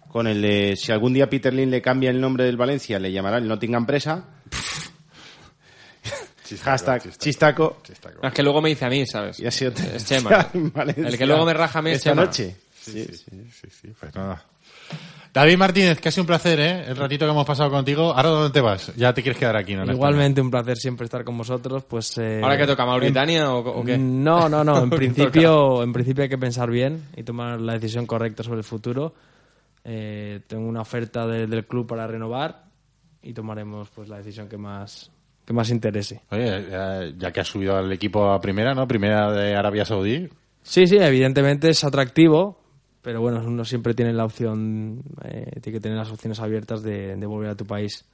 con 0.08 0.28
el 0.28 0.42
de 0.42 0.76
si 0.78 0.92
algún 0.94 1.14
día 1.14 1.30
Peter 1.30 1.54
Lin 1.54 1.70
le 1.72 1.82
cambia 1.82 2.10
el 2.10 2.22
nombre 2.22 2.46
del 2.46 2.56
Valencia, 2.58 3.00
le 3.00 3.12
llamará 3.12 3.38
el 3.38 3.48
Nottingham 3.48 3.86
Presa. 3.86 4.26
Hashtag 6.60 7.18
chistaco. 7.18 7.78
No, 8.22 8.28
es 8.30 8.34
que 8.34 8.43
luego 8.43 8.62
me 8.62 8.70
dice 8.70 8.86
a 8.86 8.89
mí, 8.89 9.06
¿sabes? 9.06 9.39
Y 9.39 9.45
ha 9.47 9.52
sido 9.52 9.72
Es 9.72 10.06
Chema. 10.10 10.47
El 10.97 11.18
que 11.18 11.26
luego 11.26 11.45
me 11.45 11.54
raja 11.54 11.80
a 11.80 11.82
mí 11.82 11.91
es 11.91 11.97
esta 11.97 12.12
Chema. 12.12 12.26
noche. 12.26 12.56
Sí, 12.82 13.06
sí, 13.06 13.47
sí, 13.52 13.68
sí, 13.70 13.93
pues 13.99 14.16
nada. 14.16 14.43
David 15.34 15.56
Martínez, 15.58 16.02
que 16.02 16.10
ha 16.10 16.12
sido 16.12 16.24
un 16.24 16.28
placer, 16.28 16.60
¿eh? 16.60 16.84
El 16.89 16.97
ratito 16.97 17.26
que 17.26 17.32
hemos 17.32 17.45
pasado 17.45 17.70
contigo. 17.70 18.12
¿Ahora 18.14 18.30
dónde 18.30 18.49
te 18.52 18.60
vas? 18.60 18.91
Ya 18.97 19.14
te 19.14 19.22
quieres 19.22 19.39
quedar 19.39 19.56
aquí, 19.56 19.76
¿no? 19.76 19.84
En 19.84 19.91
Igualmente 19.91 20.41
un 20.41 20.52
placer 20.52 20.76
siempre 20.78 21.06
estar 21.06 21.24
con 21.24 21.38
vosotros. 21.38 21.86
Pues 21.86 22.18
eh, 22.18 22.41
¿Ahora 22.43 22.58
que 22.58 22.66
toca 22.68 22.86
Mauritania 22.86 23.41
en- 23.43 23.47
o, 23.47 23.60
o 23.60 23.84
qué? 23.86 23.97
No, 23.97 24.49
no, 24.49 24.64
no. 24.66 24.84
En 24.84 24.89
¿Qué 24.89 24.95
principio, 24.97 25.84
en 25.84 25.93
principio 25.93 26.24
hay 26.24 26.30
que 26.30 26.38
pensar 26.38 26.70
bien 26.70 27.04
y 27.16 27.24
tomar 27.24 27.62
la 27.62 27.74
decisión 27.74 28.06
correcta 28.06 28.43
sobre 28.43 28.58
el 28.58 28.66
futuro. 28.66 29.14
Eh, 29.86 30.41
tengo 30.47 30.68
una 30.68 30.82
oferta 30.82 31.26
de- 31.26 31.47
del 31.47 31.66
club 31.66 31.88
para 31.88 32.06
renovar 32.08 32.66
y 33.24 33.32
tomaremos 33.34 33.89
pues 33.95 34.10
la 34.10 34.18
decisión 34.18 34.49
que 34.49 34.58
más 34.58 35.12
que 35.52 35.56
más 35.56 35.70
interese. 35.70 36.22
Oye, 36.32 36.68
ya, 36.70 37.02
ya 37.18 37.32
que 37.32 37.41
has 37.41 37.47
subido 37.47 37.78
al 37.78 37.91
equipo 37.91 38.32
a 38.32 38.39
primera, 38.41 38.74
¿no? 38.74 38.88
Primera 38.88 39.32
de 39.32 39.56
Arabia 39.56 39.86
Saudí. 39.86 40.30
Sí, 40.64 40.88
sí, 40.88 40.97
evidentemente 40.97 41.70
es 41.70 41.84
atractivo, 41.84 42.60
pero 43.02 43.22
bueno, 43.22 43.41
uno 43.45 43.66
siempre 43.66 43.93
tiene 43.93 44.14
la 44.14 44.26
opción, 44.26 45.02
eh, 45.24 45.60
tiene 45.62 45.78
que 45.78 45.82
tener 45.82 45.97
las 45.97 46.12
opciones 46.12 46.39
abiertas 46.39 46.84
de, 46.84 47.16
de 47.16 47.26
volver 47.26 47.49
a 47.52 47.56
tu 47.56 47.66
país. 47.66 48.06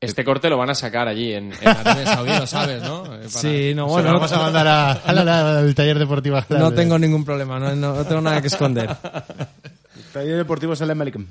Este 0.00 0.24
corte 0.24 0.50
lo 0.50 0.58
van 0.58 0.68
a 0.70 0.74
sacar 0.74 1.08
allí 1.08 1.32
en, 1.32 1.52
en 1.52 1.68
Arabia 1.68 2.06
Saudí, 2.06 2.30
lo 2.38 2.46
sabes, 2.46 2.82
¿no? 2.82 3.04
Eh, 3.06 3.08
para- 3.18 3.28
Sí, 3.28 3.72
no, 3.74 3.86
Se 3.86 3.92
bueno. 3.92 4.08
lo 4.10 4.14
vamos 4.16 4.32
a 4.32 4.38
mandar 4.38 4.66
a- 4.66 4.92
a 5.04 5.12
la- 5.12 5.58
al 5.60 5.74
taller 5.74 5.98
deportivo. 5.98 6.38
No 6.50 6.72
tengo 6.72 6.98
ningún 6.98 7.24
problema, 7.24 7.58
no, 7.58 7.74
no- 7.74 7.94
no 7.94 8.04
tengo 8.04 8.20
nada 8.20 8.40
que 8.40 8.48
esconder. 8.48 8.88
Taller 10.12 10.36
Deportivo 10.36 10.76
Salem 10.76 10.96
Malikem. 10.98 11.26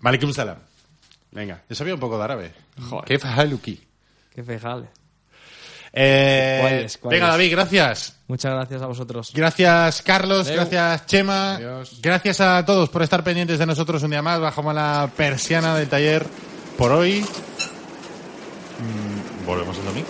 Malikum 0.00 0.32
Salam. 0.32 0.58
Venga, 1.32 1.62
yo 1.68 1.74
sabía 1.74 1.94
un 1.94 2.00
poco 2.00 2.16
de 2.18 2.24
árabe. 2.24 2.52
Qué 3.04 3.18
fajaluki. 3.18 3.80
Qué 4.38 4.44
fejale. 4.44 4.86
Eh, 5.92 6.58
¿Cuál 6.60 6.72
es? 6.74 6.98
¿Cuál 6.98 7.10
venga, 7.10 7.26
es? 7.26 7.32
David, 7.32 7.50
gracias. 7.50 8.16
Muchas 8.28 8.54
gracias 8.54 8.82
a 8.82 8.86
vosotros. 8.86 9.32
Gracias, 9.34 10.00
Carlos. 10.02 10.46
Adeu. 10.46 10.58
Gracias, 10.58 11.06
Chema. 11.06 11.56
Adiós. 11.56 11.98
Gracias 12.00 12.40
a 12.40 12.64
todos 12.64 12.88
por 12.88 13.02
estar 13.02 13.24
pendientes 13.24 13.58
de 13.58 13.66
nosotros 13.66 14.00
un 14.04 14.10
día 14.12 14.22
más. 14.22 14.38
Bajamos 14.38 14.76
la 14.76 15.10
persiana 15.16 15.74
del 15.74 15.88
taller 15.88 16.24
por 16.76 16.92
hoy. 16.92 17.22
Mm, 18.78 19.44
volvemos 19.44 19.76
el 19.76 19.84
domingo. 19.86 20.08